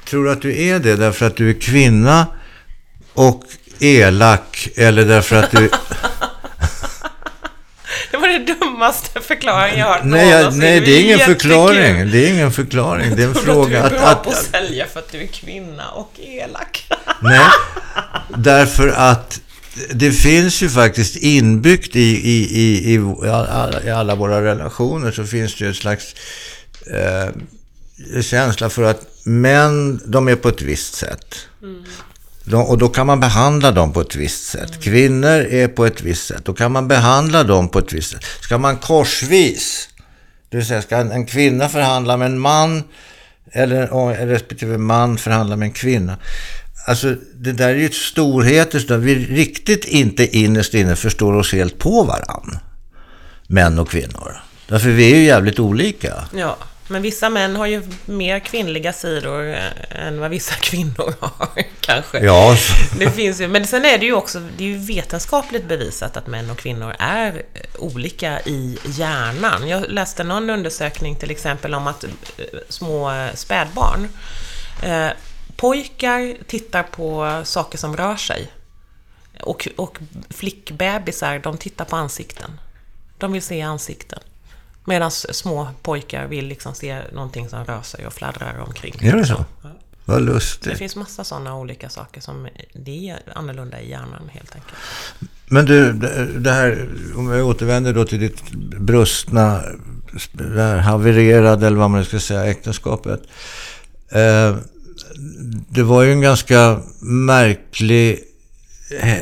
tror 0.05 0.25
du 0.25 0.31
att 0.33 0.43
du 0.43 0.63
är 0.63 0.79
det 0.79 0.97
därför 0.97 1.27
att 1.27 1.37
du 1.37 1.51
är 1.51 1.61
kvinna 1.61 2.27
och 3.15 3.45
elak 3.81 4.69
eller 4.77 5.05
därför 5.05 5.37
att 5.37 5.51
du... 5.51 5.71
Det 8.11 8.17
var 8.17 8.29
det 8.29 8.55
dummaste 8.55 9.21
förklaringen 9.21 9.79
jag 9.79 9.87
har 9.87 9.95
hört 9.95 10.05
Nej, 10.05 10.29
jag, 10.29 10.57
nej 10.57 10.81
det 10.81 10.91
är 10.91 11.01
ingen 11.01 11.19
förklaring. 11.19 12.11
Det 12.11 12.19
är 12.19 12.33
ingen 12.33 12.53
förklaring. 12.53 13.17
Det 13.17 13.23
är 13.23 13.27
en 13.27 13.35
fråga. 13.45 13.83
Att 13.85 13.91
du 13.91 13.97
är 13.97 14.01
bra 14.01 14.09
att, 14.09 14.23
på 14.23 14.31
att 14.31 14.37
sälja 14.37 14.87
för 14.87 15.01
att 15.01 15.13
du 15.13 15.23
är 15.23 15.27
kvinna 15.27 15.89
och 15.91 16.13
elak. 16.21 16.89
Nej, 17.23 17.41
därför 18.29 18.89
att 18.89 19.41
det 19.95 20.13
finns 20.13 20.63
ju 20.63 20.69
faktiskt 20.69 21.17
inbyggt 21.17 21.97
i, 21.97 22.01
i, 22.01 22.63
i, 22.63 22.95
i, 22.95 23.29
alla, 23.29 23.83
i 23.83 23.91
alla 23.91 24.15
våra 24.15 24.43
relationer 24.43 25.13
så 25.13 25.25
finns 25.25 25.55
det 25.55 25.65
ju 25.65 25.71
ett 25.71 25.77
slags 25.77 26.15
eh, 26.87 28.23
känsla 28.23 28.71
för 28.71 28.83
att 28.83 29.07
män, 29.25 30.01
de 30.07 30.29
är 30.29 30.37
på 30.37 30.49
ett 30.49 30.63
visst 30.63 30.95
sätt. 30.95 31.35
Mm. 31.63 31.85
De, 32.45 32.63
och 32.63 32.79
då 32.79 32.89
kan 32.89 33.07
man 33.07 33.21
behandla 33.21 33.73
dem 33.73 33.93
på 33.93 34.01
ett 34.01 34.17
visst 34.17 34.47
sätt. 34.47 34.71
Mm. 34.71 34.81
Kvinnor 34.81 35.47
är 35.51 35.69
på 35.69 35.87
ett 35.87 36.03
visst 36.03 36.27
sätt. 36.27 36.45
Då 36.45 36.55
kan 36.55 36.73
man 36.73 36.89
behandla 36.89 37.45
dem 37.45 37.69
på 37.69 37.79
ett 37.79 37.93
visst 37.93 38.11
sätt. 38.11 38.25
Ska 38.41 38.59
man 38.59 38.77
korsvis, 38.77 39.89
det 40.49 40.57
vill 40.57 40.67
säga 40.67 40.83
ska 40.83 40.97
en 40.97 41.27
kvinna 41.27 41.69
förhandla 41.69 42.17
med 42.17 42.27
en 42.27 42.39
man 42.39 42.83
eller 43.53 44.27
respektive 44.27 44.79
man 44.79 45.19
förhandla 45.19 45.57
med 45.57 45.67
en 45.67 45.73
kvinna. 45.73 46.17
Alltså 46.89 47.15
det 47.35 47.53
där 47.53 47.69
är 47.69 47.75
ju 47.75 47.91
storheter 47.91 48.79
så 48.79 48.97
vi 48.97 49.15
riktigt 49.15 49.85
inte 49.85 50.37
innerst 50.37 50.75
inne 50.75 50.97
förstår 50.97 51.33
oss 51.33 51.53
helt 51.53 51.79
på 51.79 52.03
varann. 52.03 52.59
Män 53.47 53.79
och 53.79 53.89
kvinnor. 53.89 54.41
Därför 54.69 54.89
vi 54.89 55.13
är 55.13 55.17
ju 55.17 55.25
jävligt 55.25 55.59
olika. 55.59 56.25
Ja, 56.35 56.57
men 56.89 57.03
vissa 57.03 57.31
män 57.31 57.57
har 57.57 57.67
ju 57.67 57.83
mer 58.05 58.39
kvinnliga 58.39 58.93
sidor 58.93 59.49
eh, 59.49 60.07
än 60.07 60.21
vad 60.21 60.31
vissa 60.31 60.55
kvinnor 60.61 61.15
har, 61.21 61.49
kanske. 61.81 62.19
Ja. 62.19 62.57
Det 62.99 63.11
finns 63.11 63.41
ju, 63.41 63.49
men 63.49 63.67
sen 63.67 63.85
är 63.85 63.99
det 63.99 64.07
ju 64.07 64.13
också, 64.13 64.41
det 64.59 64.65
är 64.65 64.69
ju 64.69 64.79
vetenskapligt 64.79 65.69
bevisat 65.69 66.17
att 66.17 66.27
män 66.27 66.51
och 66.51 66.59
kvinnor 66.59 66.95
är 66.99 67.43
eh, 67.55 67.61
olika 67.79 68.41
i 68.41 68.79
hjärnan. 68.85 69.69
Jag 69.69 69.85
läste 69.89 70.25
någon 70.25 70.51
undersökning 70.51 71.17
till 71.17 71.31
exempel 71.31 71.75
om 71.75 71.87
att 71.87 72.05
eh, 72.05 72.11
små 72.69 73.29
spädbarn 73.35 74.09
pojkar 75.57 76.37
tittar 76.47 76.83
på 76.83 77.41
saker 77.45 77.79
som 77.79 77.97
rör 77.97 78.17
sig. 78.17 78.53
Och, 79.41 79.69
och 79.77 79.99
flickbebisar, 80.31 81.39
de 81.39 81.57
tittar 81.57 81.85
på 81.85 81.97
ansikten. 81.97 82.51
De 83.19 83.33
vill 83.33 83.43
se 83.43 83.63
ansikten. 83.63 84.19
Medan 84.85 85.11
små 85.11 85.69
pojkar 85.83 86.27
vill 86.27 86.47
liksom 86.47 86.75
se 86.75 87.01
någonting 87.13 87.49
som 87.49 87.65
rör 87.65 87.83
sig 87.83 88.07
och 88.07 88.13
fladdrar 88.13 88.59
omkring. 88.67 88.95
Är 89.01 89.17
det 89.17 89.27
så? 89.27 89.45
Ja. 89.63 89.71
Vad 90.09 90.23
lustigt. 90.23 90.73
Det 90.73 90.77
finns 90.77 90.97
massa 90.97 91.25
sådana 91.25 91.57
olika 91.57 91.89
saker 91.89 92.21
som 92.21 92.49
det 92.73 93.11
är 93.11 93.19
annorlunda 93.35 93.81
i 93.81 93.91
hjärnan 93.91 94.31
helt 94.33 94.55
enkelt. 94.55 94.75
Men 95.47 95.67
du, 95.67 95.93
det 96.39 96.53
här, 96.53 96.89
om 97.17 97.31
vi 97.31 97.43
återvänder 97.43 97.93
då 97.93 98.05
till 98.05 98.21
ditt 98.21 98.51
brustna, 98.81 99.63
det 100.33 100.63
här 100.63 100.77
havererade 100.77 101.67
eller 101.67 101.77
vad 101.77 101.91
man 101.91 102.05
ska 102.05 102.21
säga, 102.21 102.45
äktenskapet. 102.45 103.23
Eh, 104.09 104.57
det 105.69 105.83
var 105.83 106.03
ju 106.03 106.13
en 106.13 106.21
ganska 106.21 106.81
märklig 107.01 108.21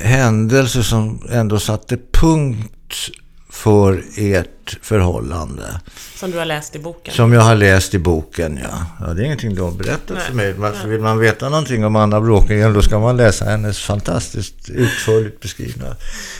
händelse 0.03 0.83
som 0.83 1.29
ändå 1.31 1.59
satte 1.59 1.99
punkt 2.13 3.11
för 3.51 4.05
ert 4.17 4.79
förhållande. 4.83 5.81
Som 6.17 6.31
du 6.31 6.39
har 6.39 6.45
läst 6.45 6.77
i 6.77 6.79
boken? 6.79 7.15
Som 7.15 7.33
jag 7.33 7.41
har 7.41 7.55
läst 7.55 7.95
i 7.95 7.99
boken, 7.99 8.61
ja. 8.63 8.87
ja 9.01 9.15
det 9.15 9.23
är 9.23 9.25
ingenting 9.25 9.55
du 9.55 9.63
har 9.63 9.71
berättat 9.71 10.11
Nej. 10.11 10.21
för 10.27 10.35
mig. 10.35 10.53
Varför 10.53 10.89
vill 10.89 11.01
man 11.01 11.19
veta 11.19 11.49
någonting 11.49 11.85
om 11.85 11.97
Anna 11.97 12.21
Bråkengren 12.21 12.73
då 12.73 12.83
ska 12.83 12.99
man 12.99 13.17
läsa 13.17 13.45
hennes 13.45 13.79
fantastiskt 13.79 14.71
utförligt 14.71 15.41
beskrivna 15.41 15.97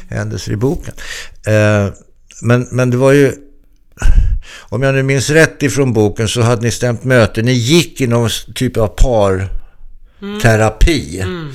händelser 0.09 0.53
i 0.53 0.57
boken. 0.57 0.95
Eh, 1.47 1.93
men, 2.43 2.69
men 2.71 2.91
det 2.91 2.97
var 2.97 3.13
ju 3.13 3.33
om 4.59 4.83
jag 4.83 4.95
nu 4.95 5.03
minns 5.03 5.31
rätt 5.31 5.63
ifrån 5.63 5.93
boken 5.93 6.29
så 6.29 6.43
hade 6.43 6.63
ni 6.63 6.71
stämt 6.71 7.05
möte. 7.05 7.43
Ni 7.43 7.53
gick 7.53 8.01
i 8.01 8.07
någon 8.07 8.31
typ 8.55 8.77
av 8.77 8.89
parterapi. 10.31 11.21
Mm. 11.21 11.41
Mm. 11.41 11.53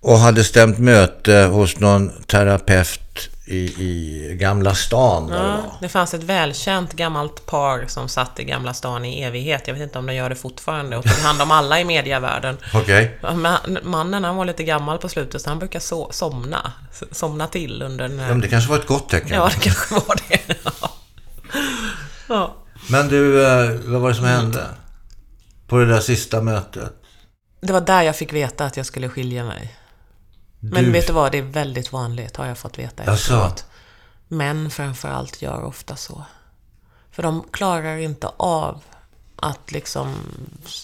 Och 0.00 0.18
hade 0.18 0.44
stämt 0.44 0.78
möte 0.78 1.34
hos 1.34 1.80
någon 1.80 2.10
terapeut 2.26 3.31
i, 3.44 3.56
i 3.56 4.34
Gamla 4.40 4.74
stan. 4.74 5.26
det 5.26 5.36
Ja, 5.36 5.42
var. 5.42 5.72
det 5.80 5.88
fanns 5.88 6.14
ett 6.14 6.22
välkänt 6.22 6.92
gammalt 6.92 7.46
par 7.46 7.84
som 7.88 8.08
satt 8.08 8.40
i 8.40 8.44
Gamla 8.44 8.74
stan 8.74 9.04
i 9.04 9.22
evighet. 9.22 9.66
Jag 9.66 9.74
vet 9.74 9.82
inte 9.82 9.98
om 9.98 10.06
de 10.06 10.14
gör 10.14 10.28
det 10.28 10.34
fortfarande 10.36 10.96
och 10.96 11.04
tog 11.04 11.12
hand 11.18 11.42
om 11.42 11.50
alla 11.50 11.80
i 11.80 11.84
medievärlden. 11.84 12.56
Ja, 13.22 13.34
men 13.34 13.78
Mannen 13.82 14.24
han 14.24 14.36
var 14.36 14.44
lite 14.44 14.64
gammal 14.64 14.98
på 14.98 15.08
slutet 15.08 15.42
så 15.42 15.48
han 15.50 15.58
brukar 15.58 15.80
so 15.80 16.08
somna. 16.12 16.72
Somna 17.10 17.46
till 17.46 17.82
under 17.82 18.08
den 18.08 18.16
Ja, 18.18 18.22
här... 18.24 18.30
men 18.30 18.40
det 18.40 18.48
kanske 18.48 18.70
var 18.70 18.78
ett 18.78 18.86
gott 18.86 19.08
tecken. 19.08 19.36
Ja, 19.36 19.48
det 19.54 19.60
kanske 19.60 19.94
var 19.94 20.16
det. 20.28 20.40
Ja. 20.64 20.90
ja. 22.28 22.54
Men 22.90 23.08
du, 23.08 23.46
eh, 23.46 23.70
vad 23.84 24.00
var 24.00 24.08
det 24.08 24.14
som 24.14 24.24
hände? 24.24 24.66
På 25.66 25.78
det 25.78 25.86
där 25.86 26.00
sista 26.00 26.40
mötet? 26.42 26.92
Det 27.60 27.72
var 27.72 27.80
där 27.80 28.02
jag 28.02 28.16
fick 28.16 28.32
veta 28.32 28.64
att 28.64 28.76
jag 28.76 28.86
skulle 28.86 29.08
skilja 29.08 29.44
mig. 29.44 29.76
Men 30.64 30.92
vet 30.92 31.06
du 31.06 31.12
vad, 31.12 31.32
det 31.32 31.38
är 31.38 31.42
väldigt 31.42 31.92
vanligt 31.92 32.36
har 32.36 32.46
jag 32.46 32.58
fått 32.58 32.78
veta 32.78 33.02
efteråt. 33.02 33.64
Män 34.28 34.70
framförallt 34.70 35.42
gör 35.42 35.64
ofta 35.64 35.96
så. 35.96 36.24
För 37.10 37.22
de 37.22 37.44
klarar 37.50 37.96
inte 37.96 38.30
av 38.36 38.82
att 39.36 39.72
liksom 39.72 40.14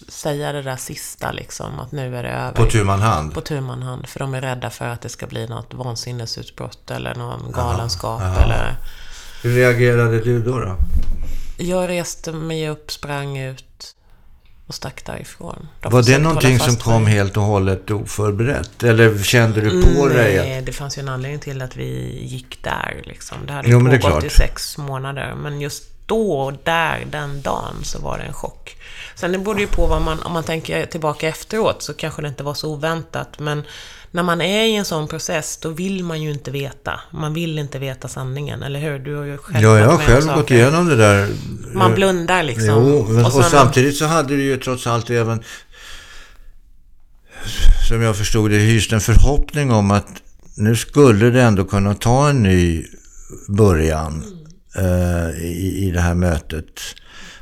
säga 0.08 0.52
det 0.52 0.62
där 0.62 0.76
sista 0.76 1.32
liksom, 1.32 1.80
att 1.80 1.92
nu 1.92 2.16
är 2.16 2.22
det 2.22 2.28
över. 2.28 2.52
På 2.52 2.64
tu 2.64 2.84
man 2.84 3.00
hand? 3.00 3.34
På 3.34 3.40
tu 3.40 3.60
man 3.60 3.82
hand. 3.82 4.08
För 4.08 4.18
de 4.18 4.34
är 4.34 4.40
rädda 4.40 4.70
för 4.70 4.84
att 4.84 5.00
det 5.00 5.08
ska 5.08 5.26
bli 5.26 5.46
något 5.46 5.74
vansinnesutbrott 5.74 6.90
eller 6.90 7.14
någon 7.14 7.52
galenskap 7.52 8.22
eller... 8.22 8.76
Hur 9.42 9.54
reagerade 9.54 10.20
du 10.20 10.42
då? 10.42 10.58
då? 10.58 10.76
Jag 11.56 11.88
reste 11.88 12.32
mig 12.32 12.68
upp, 12.68 12.90
sprang 12.90 13.38
ut 13.38 13.67
och 14.68 14.74
stack 14.74 15.04
därifrån. 15.06 15.68
De 15.80 15.92
Var 15.92 16.02
det 16.02 16.18
någonting 16.18 16.58
som 16.58 16.76
kom 16.76 17.04
mig. 17.04 17.12
helt 17.12 17.36
och 17.36 17.42
hållet 17.42 17.90
oförberett? 17.90 18.82
Eller 18.82 19.18
kände 19.18 19.60
du 19.60 19.82
på 19.82 20.08
dig 20.08 20.38
att... 20.38 20.46
Nej, 20.46 20.62
det 20.62 20.72
fanns 20.72 20.98
ju 20.98 21.00
en 21.00 21.08
anledning 21.08 21.40
till 21.40 21.62
att 21.62 21.76
vi 21.76 22.20
gick 22.24 22.62
där. 22.62 23.02
Liksom. 23.04 23.36
Det 23.46 23.52
hade 23.52 23.68
Jo, 23.68 23.98
pågått 24.00 24.24
i 24.24 24.30
sex 24.30 24.78
månader. 24.78 25.34
Men 25.42 25.60
just 25.60 25.84
då, 26.08 26.32
och 26.32 26.52
där, 26.64 27.06
den 27.10 27.42
dagen, 27.42 27.74
så 27.82 27.98
var 27.98 28.18
det 28.18 28.24
en 28.24 28.32
chock. 28.32 28.76
Sen 29.14 29.32
det 29.32 29.38
beror 29.38 29.60
ju 29.60 29.66
på 29.66 29.86
vad 29.86 30.02
man, 30.02 30.20
om 30.22 30.32
man 30.32 30.44
tänker 30.44 30.86
tillbaka 30.86 31.28
efteråt, 31.28 31.82
så 31.82 31.94
kanske 31.94 32.22
det 32.22 32.28
inte 32.28 32.42
var 32.42 32.54
så 32.54 32.68
oväntat. 32.72 33.38
Men 33.38 33.62
när 34.10 34.22
man 34.22 34.40
är 34.40 34.64
i 34.64 34.74
en 34.76 34.84
sån 34.84 35.08
process, 35.08 35.56
då 35.56 35.68
vill 35.68 36.04
man 36.04 36.22
ju 36.22 36.30
inte 36.30 36.50
veta. 36.50 37.00
Man 37.10 37.34
vill 37.34 37.58
inte 37.58 37.78
veta 37.78 38.08
sanningen, 38.08 38.62
eller 38.62 38.80
hur? 38.80 38.98
Du 38.98 39.16
har 39.16 39.24
ju 39.24 39.36
själv 39.38 39.64
Ja, 39.64 39.78
jag 39.78 39.88
har 39.88 39.98
själv 39.98 40.22
saker. 40.22 40.40
gått 40.40 40.50
igenom 40.50 40.88
det 40.88 40.96
där. 40.96 41.28
Man 41.74 41.94
blundar 41.94 42.42
liksom. 42.42 42.66
Jo, 42.68 43.06
men, 43.08 43.24
och, 43.24 43.32
sen- 43.32 43.42
samtidigt 43.42 43.96
så 43.96 44.04
hade 44.06 44.36
du 44.36 44.42
ju 44.42 44.56
trots 44.56 44.86
allt 44.86 45.10
även, 45.10 45.42
som 47.88 48.02
jag 48.02 48.16
förstod 48.16 48.50
det, 48.50 48.56
hyst 48.56 48.92
en 48.92 49.00
förhoppning 49.00 49.70
om 49.72 49.90
att 49.90 50.06
nu 50.56 50.76
skulle 50.76 51.30
det 51.30 51.42
ändå 51.42 51.64
kunna 51.64 51.94
ta 51.94 52.28
en 52.28 52.42
ny 52.42 52.84
början 53.48 54.24
eh, 54.76 55.44
i, 55.44 55.86
i 55.86 55.90
det 55.90 56.00
här 56.00 56.14
mötet. 56.14 56.80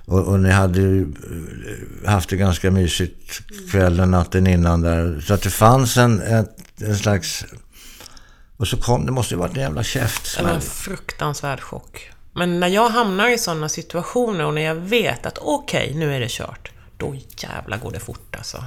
Och, 0.05 0.20
och 0.20 0.41
ni 0.41 0.51
hade 0.51 0.81
ju 0.81 1.03
eh, 1.03 2.11
haft 2.11 2.31
det 2.31 2.37
ganska 2.37 2.70
mysigt 2.70 3.41
kvällen, 3.70 4.11
natten 4.11 4.47
innan 4.47 4.81
där. 4.81 5.20
Så 5.20 5.35
att 5.35 5.43
det 5.43 5.51
fanns 5.51 5.97
en, 5.97 6.22
ett, 6.22 6.57
en 6.81 6.97
slags... 6.97 7.45
Och 8.57 8.68
så 8.68 8.77
kom, 8.77 9.07
det 9.07 9.12
måste 9.12 9.35
ju 9.35 9.39
varit 9.39 9.57
en 9.57 9.62
jävla 9.62 9.83
käftsmäll. 9.83 10.55
en 10.55 10.61
fruktansvärd 10.61 11.61
chock. 11.61 12.11
Men 12.35 12.61
när 12.61 12.68
jag 12.68 12.89
hamnar 12.89 13.29
i 13.29 13.39
sådana 13.39 13.68
situationer 13.68 14.45
och 14.45 14.55
när 14.55 14.62
jag 14.62 14.74
vet 14.74 15.27
att 15.27 15.39
okej, 15.39 15.93
nu 15.95 16.14
är 16.14 16.20
det 16.20 16.31
kört. 16.31 16.70
Då 16.97 17.16
jävla 17.39 17.77
går 17.77 17.93
det 17.93 18.01
fort 18.01 18.37
alltså. 18.37 18.64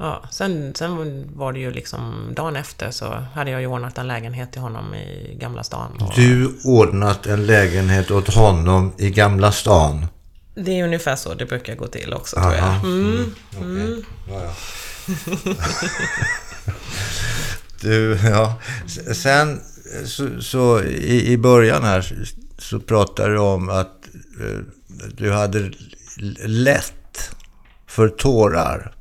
Ja, 0.00 0.22
sen, 0.30 0.74
sen 0.74 1.26
var 1.34 1.52
det 1.52 1.58
ju 1.58 1.70
liksom 1.70 2.32
dagen 2.36 2.56
efter 2.56 2.90
så 2.90 3.24
hade 3.34 3.50
jag 3.50 3.60
ju 3.60 3.66
ordnat 3.66 3.98
en 3.98 4.08
lägenhet 4.08 4.52
till 4.52 4.60
honom 4.60 4.94
i 4.94 5.36
Gamla 5.40 5.62
stan. 5.62 5.92
Och 6.00 6.12
Du 6.14 6.58
ordnat 6.64 7.26
en 7.26 7.46
lägenhet 7.46 8.10
åt 8.10 8.34
honom 8.34 8.92
i 8.98 9.10
Gamla 9.10 9.52
stan. 9.52 10.06
Det 10.54 10.80
är 10.80 10.84
ungefär 10.84 11.16
så 11.16 11.34
det 11.34 11.46
brukar 11.46 11.74
gå 11.76 11.86
till 11.86 12.14
också 12.14 12.36
tror 12.36 12.54
jag. 12.54 12.64
Aha. 12.64 12.86
Mm. 12.86 13.34
Okej. 13.56 14.04
Ja, 14.28 14.42
ja. 14.42 14.52
du, 17.80 18.18
ja. 18.24 18.54
Sen 19.14 19.60
så, 20.04 20.42
så 20.42 20.82
i, 20.82 21.32
i 21.32 21.38
början 21.38 21.84
här 21.84 22.26
så, 22.58 22.80
pratade 22.80 23.32
du 23.32 23.38
om 23.38 23.68
att 23.68 24.08
eh, 24.40 24.58
du 25.14 25.32
hade 25.32 25.70
lätt 26.46 27.30
för 27.86 28.08
tårar. 28.08 28.94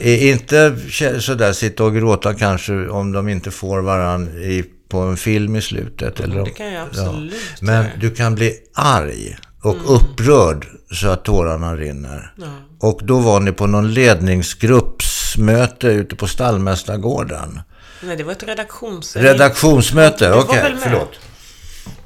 Är 0.00 0.30
inte 0.30 0.70
kä- 0.70 1.20
sådär 1.20 1.52
sitta 1.52 1.84
och 1.84 1.94
gråta 1.94 2.34
kanske 2.34 2.88
om 2.88 3.12
de 3.12 3.28
inte 3.28 3.50
får 3.50 3.80
varann 3.80 4.28
i, 4.28 4.64
på 4.88 4.98
en 4.98 5.16
film 5.16 5.56
i 5.56 5.62
slutet. 5.62 6.20
Eller 6.20 6.38
om, 6.38 6.44
det 6.44 6.50
kan 6.50 6.72
jag 6.72 6.82
absolut 6.90 7.34
Men 7.60 7.74
göra. 7.84 7.92
du 8.00 8.10
kan 8.10 8.34
bli 8.34 8.54
arg 8.74 9.36
och 9.62 9.76
upprörd 9.96 10.66
så 10.92 11.08
att 11.08 11.24
tårarna 11.24 11.76
rinner. 11.76 12.32
Ja. 12.36 12.46
Och 12.80 13.00
då 13.04 13.18
var 13.18 13.40
ni 13.40 13.52
på 13.52 13.66
någon 13.66 13.94
ledningsgruppsmöte 13.94 15.86
ute 15.86 16.16
på 16.16 16.26
Stallmästargården. 16.26 17.60
Nej, 18.02 18.16
det 18.16 18.24
var 18.24 18.32
ett 18.32 18.42
redaktions... 18.42 19.16
Redaktionsmöte, 19.16 20.32
okej, 20.32 20.62
med? 20.62 20.78
förlåt. 20.82 21.12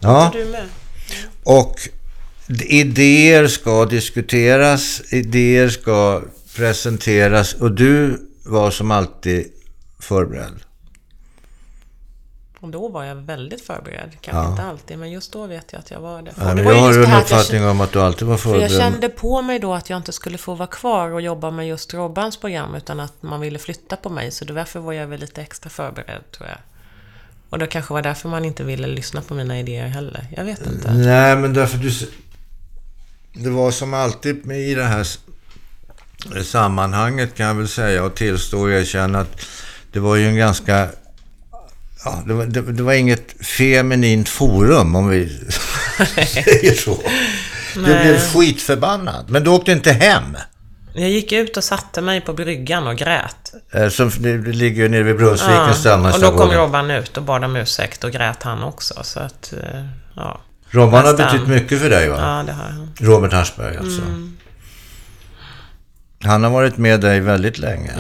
Ja, 0.01 0.31
du 0.35 0.45
med? 0.45 0.63
och 1.45 1.77
idéer 2.69 3.47
ska 3.47 3.85
diskuteras, 3.87 5.03
idéer 5.13 5.69
ska 5.69 6.23
presenteras 6.57 7.55
och 7.55 7.73
du 7.73 8.29
var 8.45 8.71
som 8.71 8.91
alltid 8.91 9.53
förberedd. 9.99 10.55
Och 12.61 12.69
då 12.69 12.89
var 12.89 13.05
jag 13.05 13.15
väldigt 13.17 13.61
förberedd. 13.67 14.11
Kanske 14.21 14.43
Ja. 14.43 14.51
inte 14.51 14.63
alltid, 14.63 14.99
men 14.99 15.11
just 15.11 15.33
då 15.33 15.47
vet 15.47 15.73
jag 15.73 15.79
att 15.81 15.91
jag 15.91 16.01
var 16.01 16.23
det. 16.23 16.33
Ja, 16.41 16.55
det 16.55 16.63
var 16.63 16.73
jag 16.73 16.81
har 16.81 16.93
en 16.93 17.21
uppfattning 17.23 17.65
om 17.65 17.81
att 17.81 17.93
du 17.93 18.01
alltid 18.01 18.29
var 18.29 18.37
För 18.37 18.51
jag 18.51 18.71
förberedd. 18.71 18.93
kände 18.93 19.09
på 19.09 19.43
mig 19.43 19.59
då 19.59 19.75
att 19.75 19.91
jag 19.91 19.97
inte 19.97 20.13
skulle 20.13 20.39
få 20.39 20.55
vara 20.55 20.67
kvar 20.67 21.11
och 21.11 21.21
jobba 21.21 21.51
med 21.51 21.69
just 21.69 21.95
Robbans 21.95 22.37
program 22.37 22.75
utan 22.75 23.01
att 23.01 23.23
man 23.23 23.41
ville 23.41 23.59
flytta 23.59 23.97
på 23.97 24.09
mig. 24.11 24.31
Så 24.31 24.45
därför 24.45 24.81
var 24.81 24.93
jag 24.93 25.07
väl 25.07 25.21
lite 25.21 25.43
extra 25.43 25.71
förberedd 25.71 26.31
tror 26.31 26.49
jag. 26.49 26.59
Och 27.51 27.59
det 27.59 27.67
kanske 27.67 27.95
var 27.95 28.03
därför 28.03 28.29
man 28.29 28.45
inte 28.45 28.65
ville 28.65 28.87
lyssna 28.87 29.23
på 29.23 29.35
mina 29.35 29.59
idéer 29.61 29.87
heller. 29.89 30.27
Jag 30.37 30.45
vet 30.45 30.67
inte. 30.67 30.93
Nej, 30.95 31.37
men 31.37 31.55
därför 31.55 31.79
du... 31.79 31.91
Det 33.35 33.51
var 33.51 33.71
som 33.71 33.95
alltid 33.95 34.47
med 34.47 34.61
i 34.61 34.75
det 34.75 34.85
här 34.85 35.07
sammanhanget 36.45 37.35
kan 37.35 37.47
jag 37.47 37.55
väl 37.55 37.69
säga 37.69 38.05
och 38.05 38.15
tillstå 38.15 38.61
och 38.61 38.73
erkänna 38.73 39.21
att 39.21 39.41
det 39.93 40.01
var 40.01 40.17
ju 40.17 40.29
en 40.29 40.37
ganska... 40.37 40.89
Ja, 42.05 42.23
det 42.27 42.35
var, 42.35 42.47
det, 42.47 42.61
det 42.73 42.83
var 42.83 42.93
inget 42.93 43.47
feminint 43.47 44.29
forum 44.29 44.97
om 44.97 45.09
vi 45.09 45.29
säger 46.27 46.75
så. 46.75 46.99
Du 47.75 47.83
blev 47.83 48.19
skitförbannad. 48.19 49.31
Men 49.31 49.45
du 49.45 49.51
åkte 49.51 49.73
inte 49.73 49.93
hem. 49.93 50.37
Jag 50.95 51.11
gick 51.11 51.33
ut 51.33 51.57
och 51.57 51.65
satte 51.65 52.01
mig 52.01 52.21
på 52.21 52.33
bryggan 52.33 52.87
och 52.87 52.97
grät. 52.97 53.53
Eh, 53.73 53.89
Som, 53.89 54.11
det 54.19 54.37
ligger 54.37 54.83
ju 54.83 54.89
nere 54.89 55.03
vid 55.03 55.17
Brunnsvikens 55.17 55.87
och 55.87 56.21
då 56.21 56.39
kom. 56.39 56.51
Robban 56.51 56.91
ut 56.91 57.17
och 57.17 57.23
bad 57.23 57.45
om 57.45 57.57
ursäkt 57.57 58.05
och 58.05 58.13
grät 58.13 58.43
han 58.43 58.63
också. 58.63 58.95
Så 59.03 59.21
att, 59.21 59.53
eh, 59.53 59.85
ja. 60.17 60.41
Robban 60.71 61.05
har 61.05 61.15
betytt 61.15 61.49
mycket 61.49 61.81
för 61.81 61.91
dig 61.91 62.09
va? 62.09 62.17
Ja, 62.19 62.43
det 62.47 62.53
har 62.53 62.65
han. 62.65 62.93
Robert 63.01 63.33
Aschberg 63.33 63.77
alltså. 63.77 64.03
Han 66.23 66.45
har 66.45 66.51
varit 66.51 66.77
med 66.77 67.01
dig 67.01 67.21
väldigt 67.21 67.59
länge. 67.59 67.93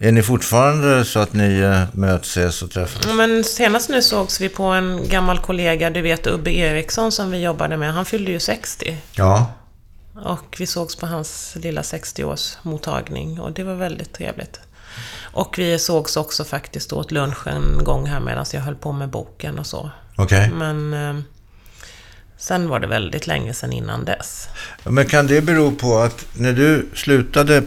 Är 0.00 0.12
ni 0.12 0.22
fortfarande 0.22 1.04
så 1.04 1.18
att 1.18 1.32
ni 1.32 1.58
eh, 1.58 1.82
möts, 1.92 2.28
ses 2.28 2.62
och 2.62 2.70
träffas? 2.70 3.06
Ja, 3.06 3.12
Men 3.12 3.44
senast 3.44 3.88
nu 3.88 4.02
sågs 4.02 4.40
vi 4.40 4.48
på 4.48 4.62
en 4.62 5.08
gammal 5.08 5.38
kollega, 5.38 5.90
du 5.90 6.02
vet 6.02 6.26
Ubbe 6.26 6.50
Eriksson 6.50 7.12
som 7.12 7.30
vi 7.30 7.42
jobbade 7.42 7.76
med. 7.76 7.92
Han 7.92 8.04
fyllde 8.04 8.30
ju 8.30 8.40
60. 8.40 8.96
Ja. 9.12 9.52
Och 10.24 10.56
vi 10.58 10.66
sågs 10.66 10.96
på 10.96 11.06
hans 11.06 11.56
lilla 11.56 11.82
60-årsmottagning 11.82 13.40
och 13.40 13.52
det 13.52 13.64
var 13.64 13.74
väldigt 13.74 14.12
trevligt. 14.12 14.60
Och 15.22 15.58
vi 15.58 15.78
sågs 15.78 16.16
också 16.16 16.44
faktiskt 16.44 16.92
åt 16.92 17.12
lunch 17.12 17.46
en 17.46 17.84
gång 17.84 18.06
här 18.06 18.20
medan 18.20 18.44
jag 18.52 18.60
höll 18.60 18.74
på 18.74 18.92
med 18.92 19.08
boken 19.08 19.58
och 19.58 19.66
så. 19.66 19.90
Okej. 20.16 20.50
Men 20.50 20.94
eh, 20.94 21.22
sen 22.38 22.68
var 22.68 22.80
det 22.80 22.86
väldigt 22.86 23.26
länge 23.26 23.54
sedan 23.54 23.72
innan 23.72 24.04
dess. 24.04 24.48
Men 24.84 25.06
kan 25.06 25.26
det 25.26 25.40
bero 25.40 25.70
på 25.74 25.98
att 25.98 26.26
när 26.34 26.52
du 26.52 26.86
slutade 26.94 27.62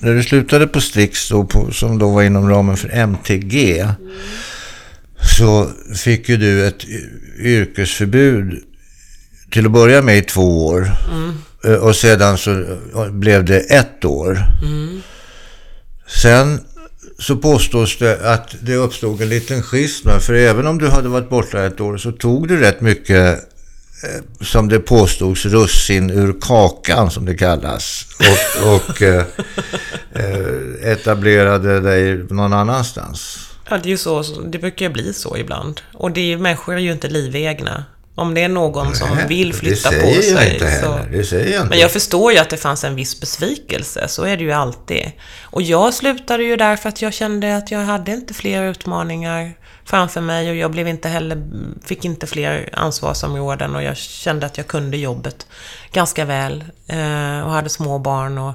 när 0.00 0.14
du 0.14 0.22
slutade 0.22 0.66
på 0.66 0.80
Strix, 0.80 1.28
då, 1.28 1.44
på, 1.44 1.72
som 1.72 1.98
då 1.98 2.10
var 2.10 2.22
inom 2.22 2.48
ramen 2.50 2.76
för 2.76 2.88
MTG, 2.88 3.86
så 5.38 5.70
fick 5.96 6.28
ju 6.28 6.36
du 6.36 6.66
ett 6.66 6.84
yrkesförbud 7.38 8.62
till 9.50 9.66
att 9.66 9.72
börja 9.72 10.02
med 10.02 10.18
i 10.18 10.22
två 10.22 10.66
år. 10.66 10.90
Eh, 11.64 11.72
Och 11.74 11.96
sedan 11.96 12.38
så 12.38 12.64
blev 13.10 13.44
det 13.44 13.58
ett 13.60 14.04
år. 14.04 14.38
Sen 16.06 16.60
så 17.18 17.36
påstås 17.36 17.98
det 17.98 18.32
att 18.32 18.54
det 18.60 18.74
uppstod 18.74 19.20
en 19.22 19.28
liten 19.28 19.62
schism. 19.62 20.08
För 20.20 20.34
även 20.34 20.66
om 20.66 20.78
du 20.78 20.88
hade 20.88 21.08
varit 21.08 21.30
borta 21.30 21.66
ett 21.66 21.80
år 21.80 21.96
så 21.96 22.12
tog 22.12 22.48
du 22.48 22.56
rätt 22.60 22.80
mycket 22.80 23.40
som 24.40 24.68
det 24.68 24.78
påstods 24.78 25.44
russin 25.44 26.10
ur 26.10 26.40
kakan 26.40 27.10
som 27.10 27.24
det 27.24 27.34
kallas. 27.34 28.06
Och, 28.18 28.74
och 28.74 29.02
eh, 29.02 29.24
eh, 30.14 30.90
etablerade 30.92 31.80
dig 31.80 32.24
någon 32.30 32.52
annanstans. 32.52 33.38
Ja, 33.70 33.78
det 33.78 33.88
är 33.88 33.90
ju 33.90 33.96
så, 33.96 34.22
det 34.22 34.58
brukar 34.58 34.86
ju 34.86 34.92
bli 34.92 35.12
så 35.12 35.36
ibland. 35.36 35.80
Och 35.94 36.10
det 36.10 36.32
är, 36.32 36.36
människor 36.36 36.74
är 36.74 36.78
ju 36.78 36.92
inte 36.92 37.08
livegna. 37.08 37.84
Om 38.14 38.34
det 38.34 38.42
är 38.42 38.48
någon 38.48 38.94
som 38.94 39.08
Nej, 39.16 39.26
vill 39.28 39.54
flytta 39.54 39.90
på 39.90 39.96
jag 39.96 40.24
sig. 40.24 40.80
så... 40.82 40.98
Det 41.12 41.24
säger 41.24 41.52
jag 41.52 41.62
inte. 41.62 41.68
Men 41.68 41.78
jag 41.78 41.90
förstår 41.90 42.32
ju 42.32 42.38
att 42.38 42.50
det 42.50 42.56
fanns 42.56 42.84
en 42.84 42.94
viss 42.94 43.20
besvikelse, 43.20 44.08
så 44.08 44.24
är 44.24 44.36
det 44.36 44.44
ju 44.44 44.52
alltid. 44.52 45.12
Och 45.42 45.62
jag 45.62 45.94
slutade 45.94 46.44
ju 46.44 46.56
där 46.56 46.76
för 46.76 46.88
att 46.88 47.02
jag 47.02 47.14
kände 47.14 47.56
att 47.56 47.70
jag 47.70 47.78
hade 47.78 48.12
inte 48.12 48.34
fler 48.34 48.62
utmaningar 48.70 49.54
framför 49.86 50.20
mig 50.20 50.50
och 50.50 50.56
jag 50.56 50.70
blev 50.70 50.88
inte 50.88 51.08
heller, 51.08 51.42
fick 51.84 52.04
inte 52.04 52.26
fler 52.26 52.68
ansvarsområden 52.72 53.76
och 53.76 53.82
jag 53.82 53.96
kände 53.96 54.46
att 54.46 54.56
jag 54.56 54.66
kunde 54.66 54.96
jobbet 54.96 55.46
ganska 55.92 56.24
väl 56.24 56.64
eh, 56.86 57.40
och 57.40 57.50
hade 57.52 57.68
små 57.68 57.98
barn 57.98 58.38
och 58.38 58.54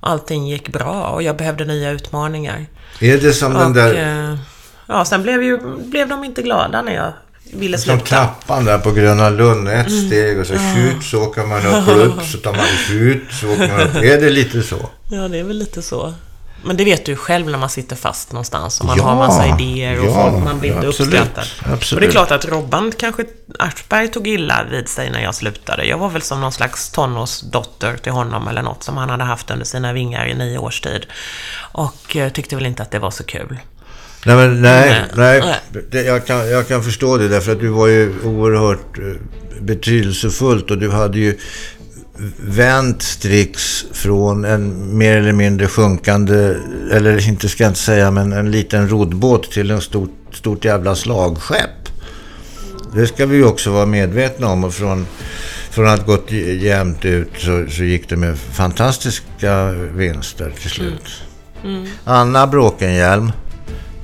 allting 0.00 0.48
gick 0.48 0.68
bra 0.72 1.02
och 1.02 1.22
jag 1.22 1.36
behövde 1.36 1.64
nya 1.64 1.90
utmaningar. 1.90 2.66
Är 3.00 3.18
det 3.18 3.32
som 3.32 3.54
den 3.54 3.66
Och, 3.66 3.74
där... 3.74 4.30
eh, 4.32 4.38
ja, 4.86 5.04
sen 5.04 5.22
blev, 5.22 5.42
ju, 5.42 5.58
blev 5.78 6.08
de 6.08 6.24
inte 6.24 6.42
glada 6.42 6.82
när 6.82 6.94
jag 6.94 7.12
ville 7.54 7.78
Som 7.78 7.98
sluta. 7.98 8.06
trappan 8.16 8.64
där 8.64 8.78
på 8.78 8.90
Gröna 8.92 9.30
Lund. 9.30 9.68
Ett 9.68 9.86
Mm. 9.88 10.06
steg 10.06 10.38
och 10.40 10.46
så 10.46 10.54
skjut, 10.54 11.02
så 11.04 11.22
åker 11.22 11.42
man 11.44 11.66
upp, 11.66 11.88
upp, 11.88 12.22
så 12.24 12.38
tar 12.38 12.52
man 12.52 12.60
skjut, 12.66 13.22
så 13.40 13.52
åker 13.52 13.68
man 13.68 13.80
upp. 13.80 13.94
Är 14.04 14.20
det 14.20 14.30
lite 14.30 14.62
så? 14.62 14.76
Ja, 15.10 15.28
det 15.28 15.38
är 15.38 15.44
väl 15.44 15.56
lite 15.58 15.82
så. 15.82 16.14
Men 16.64 16.76
det 16.76 16.84
vet 16.84 17.06
du 17.06 17.16
själv 17.16 17.46
när 17.50 17.58
man 17.58 17.70
sitter 17.70 17.96
fast 17.96 18.32
någonstans 18.32 18.80
och 18.80 18.86
man 18.86 18.96
Ja, 18.98 19.04
har 19.04 19.16
massa 19.16 19.46
idéer 19.46 20.00
och 20.00 20.06
ja, 20.06 20.30
folk, 20.30 20.44
man 20.44 20.60
blir 20.60 20.74
inte 20.74 20.88
absolut, 20.88 21.14
uppskattad. 21.14 21.44
absolut. 21.72 21.92
Och 21.92 22.00
det 22.00 22.06
är 22.06 22.10
klart 22.10 22.30
att 22.30 22.44
Robban 22.44 22.92
kanske, 22.98 23.24
Aschberg 23.58 24.08
tog 24.08 24.28
illa 24.28 24.64
vid 24.70 24.88
sig 24.88 25.10
när 25.10 25.22
jag 25.22 25.34
slutade. 25.34 25.84
Jag 25.84 25.98
var 25.98 26.08
väl 26.08 26.22
som 26.22 26.40
någon 26.40 26.52
slags 26.52 26.90
tonårsdotter 26.90 27.96
till 27.96 28.12
honom 28.12 28.48
eller 28.48 28.62
något 28.62 28.82
som 28.82 28.96
han 28.96 29.10
hade 29.10 29.24
haft 29.24 29.50
under 29.50 29.64
sina 29.64 29.92
vingar 29.92 30.26
i 30.26 30.34
nio 30.34 30.58
års 30.58 30.80
tid. 30.80 31.06
Och 31.72 32.16
eh, 32.16 32.32
tyckte 32.32 32.56
väl 32.56 32.66
inte 32.66 32.82
att 32.82 32.90
det 32.90 32.98
var 32.98 33.10
så 33.10 33.24
kul. 33.24 33.58
Nej, 34.26 34.36
men 34.36 34.62
nej, 34.62 35.04
Nej. 35.14 35.42
nej. 35.92 36.04
Jag, 36.04 36.26
kan, 36.26 36.48
jag 36.50 36.68
kan 36.68 36.82
förstå 36.84 37.16
det 37.16 37.28
därför 37.28 37.52
att 37.52 37.60
du 37.60 37.68
var 37.68 37.86
ju 37.86 38.14
oerhört 38.24 38.98
eh, 38.98 39.04
betydelsefullt 39.60 40.70
och 40.70 40.78
du 40.78 40.90
hade 40.90 41.18
ju 41.18 41.38
vänt 42.36 43.02
Strix 43.02 43.84
från 43.92 44.44
en 44.44 44.98
mer 44.98 45.16
eller 45.16 45.32
mindre 45.32 45.66
sjunkande, 45.66 46.54
eller 46.92 47.28
inte 47.28 47.48
ska 47.48 47.64
jag 47.64 47.70
inte 47.70 47.80
säga, 47.80 48.10
men 48.10 48.32
en 48.32 48.50
liten 48.50 48.88
roddbåt 48.88 49.50
till 49.50 49.70
en 49.70 49.80
stort, 49.80 50.10
stort 50.32 50.64
jävla 50.64 50.94
slagskepp. 50.94 51.70
Det 52.94 53.06
ska 53.06 53.26
vi 53.26 53.36
ju 53.36 53.44
också 53.44 53.70
vara 53.70 53.86
medvetna 53.86 54.46
om 54.46 54.64
och 54.64 54.74
från, 54.74 55.06
från 55.70 55.88
att 55.88 56.06
gått 56.06 56.32
jämnt 56.60 57.04
ut 57.04 57.30
så, 57.38 57.66
så 57.70 57.84
gick 57.84 58.08
det 58.08 58.16
med 58.16 58.38
fantastiska 58.38 59.70
vinster 59.72 60.52
till 60.60 60.70
slut. 60.70 61.22
Anna 62.04 62.46
Bråkenhielm, 62.46 63.32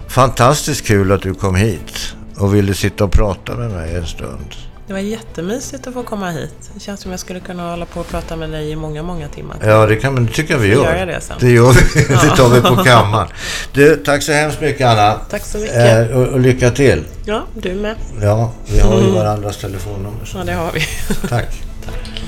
fantastiskt 0.09 0.87
kul 0.87 1.13
att 1.13 1.23
du 1.23 1.35
kom 1.35 1.55
hit 1.55 2.15
och 2.37 2.55
ville 2.55 2.75
sitta 2.75 3.05
och 3.05 3.13
prata 3.13 3.57
med 3.57 3.71
mig 3.71 3.97
en 3.97 4.07
stund. 4.07 4.68
Det 4.89 4.95
var 4.95 5.01
jättemysigt 5.01 5.86
att 5.86 5.95
få 5.95 6.03
komma 6.03 6.30
hit. 6.30 6.70
Det 6.74 6.80
känns 6.80 7.01
som 7.01 7.11
jag 7.11 7.20
skulle 7.20 7.41
kunna 7.41 7.70
hålla 7.70 7.86
på 7.86 8.01
och 8.01 8.09
prata 8.09 8.36
med 8.36 8.51
dig 8.51 8.70
i 8.70 8.76
många, 8.76 9.03
många 9.03 9.28
timmar. 9.28 9.57
Ja, 9.62 9.86
det 9.86 9.97
kan 9.97 10.14
man 10.14 10.26
det 10.26 10.32
tycker 10.32 10.55
jag 10.55 10.61
vi 10.61 10.68
gör. 10.68 11.07
det 11.07 11.20
sen. 11.20 11.36
Det 11.41 11.51
gör 11.51 11.72
vi. 11.72 12.01
Det 12.28 12.36
tar 12.36 12.49
vi 12.49 12.61
på 12.61 12.84
kammaren. 12.84 13.28
Du, 13.72 13.97
tack 13.97 14.22
så 14.22 14.32
hemskt 14.32 14.61
mycket 14.61 14.86
Anna. 14.86 15.14
Tack 15.30 15.45
så 15.45 15.59
mycket. 15.59 16.11
Eh, 16.11 16.16
och, 16.16 16.26
och 16.26 16.41
lycka 16.41 16.70
till. 16.70 17.05
Ja, 17.24 17.43
du 17.55 17.74
med. 17.74 17.97
Ja, 18.22 18.53
vi 18.66 18.80
har 18.80 19.01
ju 19.01 19.11
varandras 19.11 19.57
telefonnummer. 19.57 20.24
så 20.24 20.39
Ja, 20.39 20.45
det 20.45 20.53
har 20.53 20.72
vi. 20.72 20.80
Tack. 21.28 21.62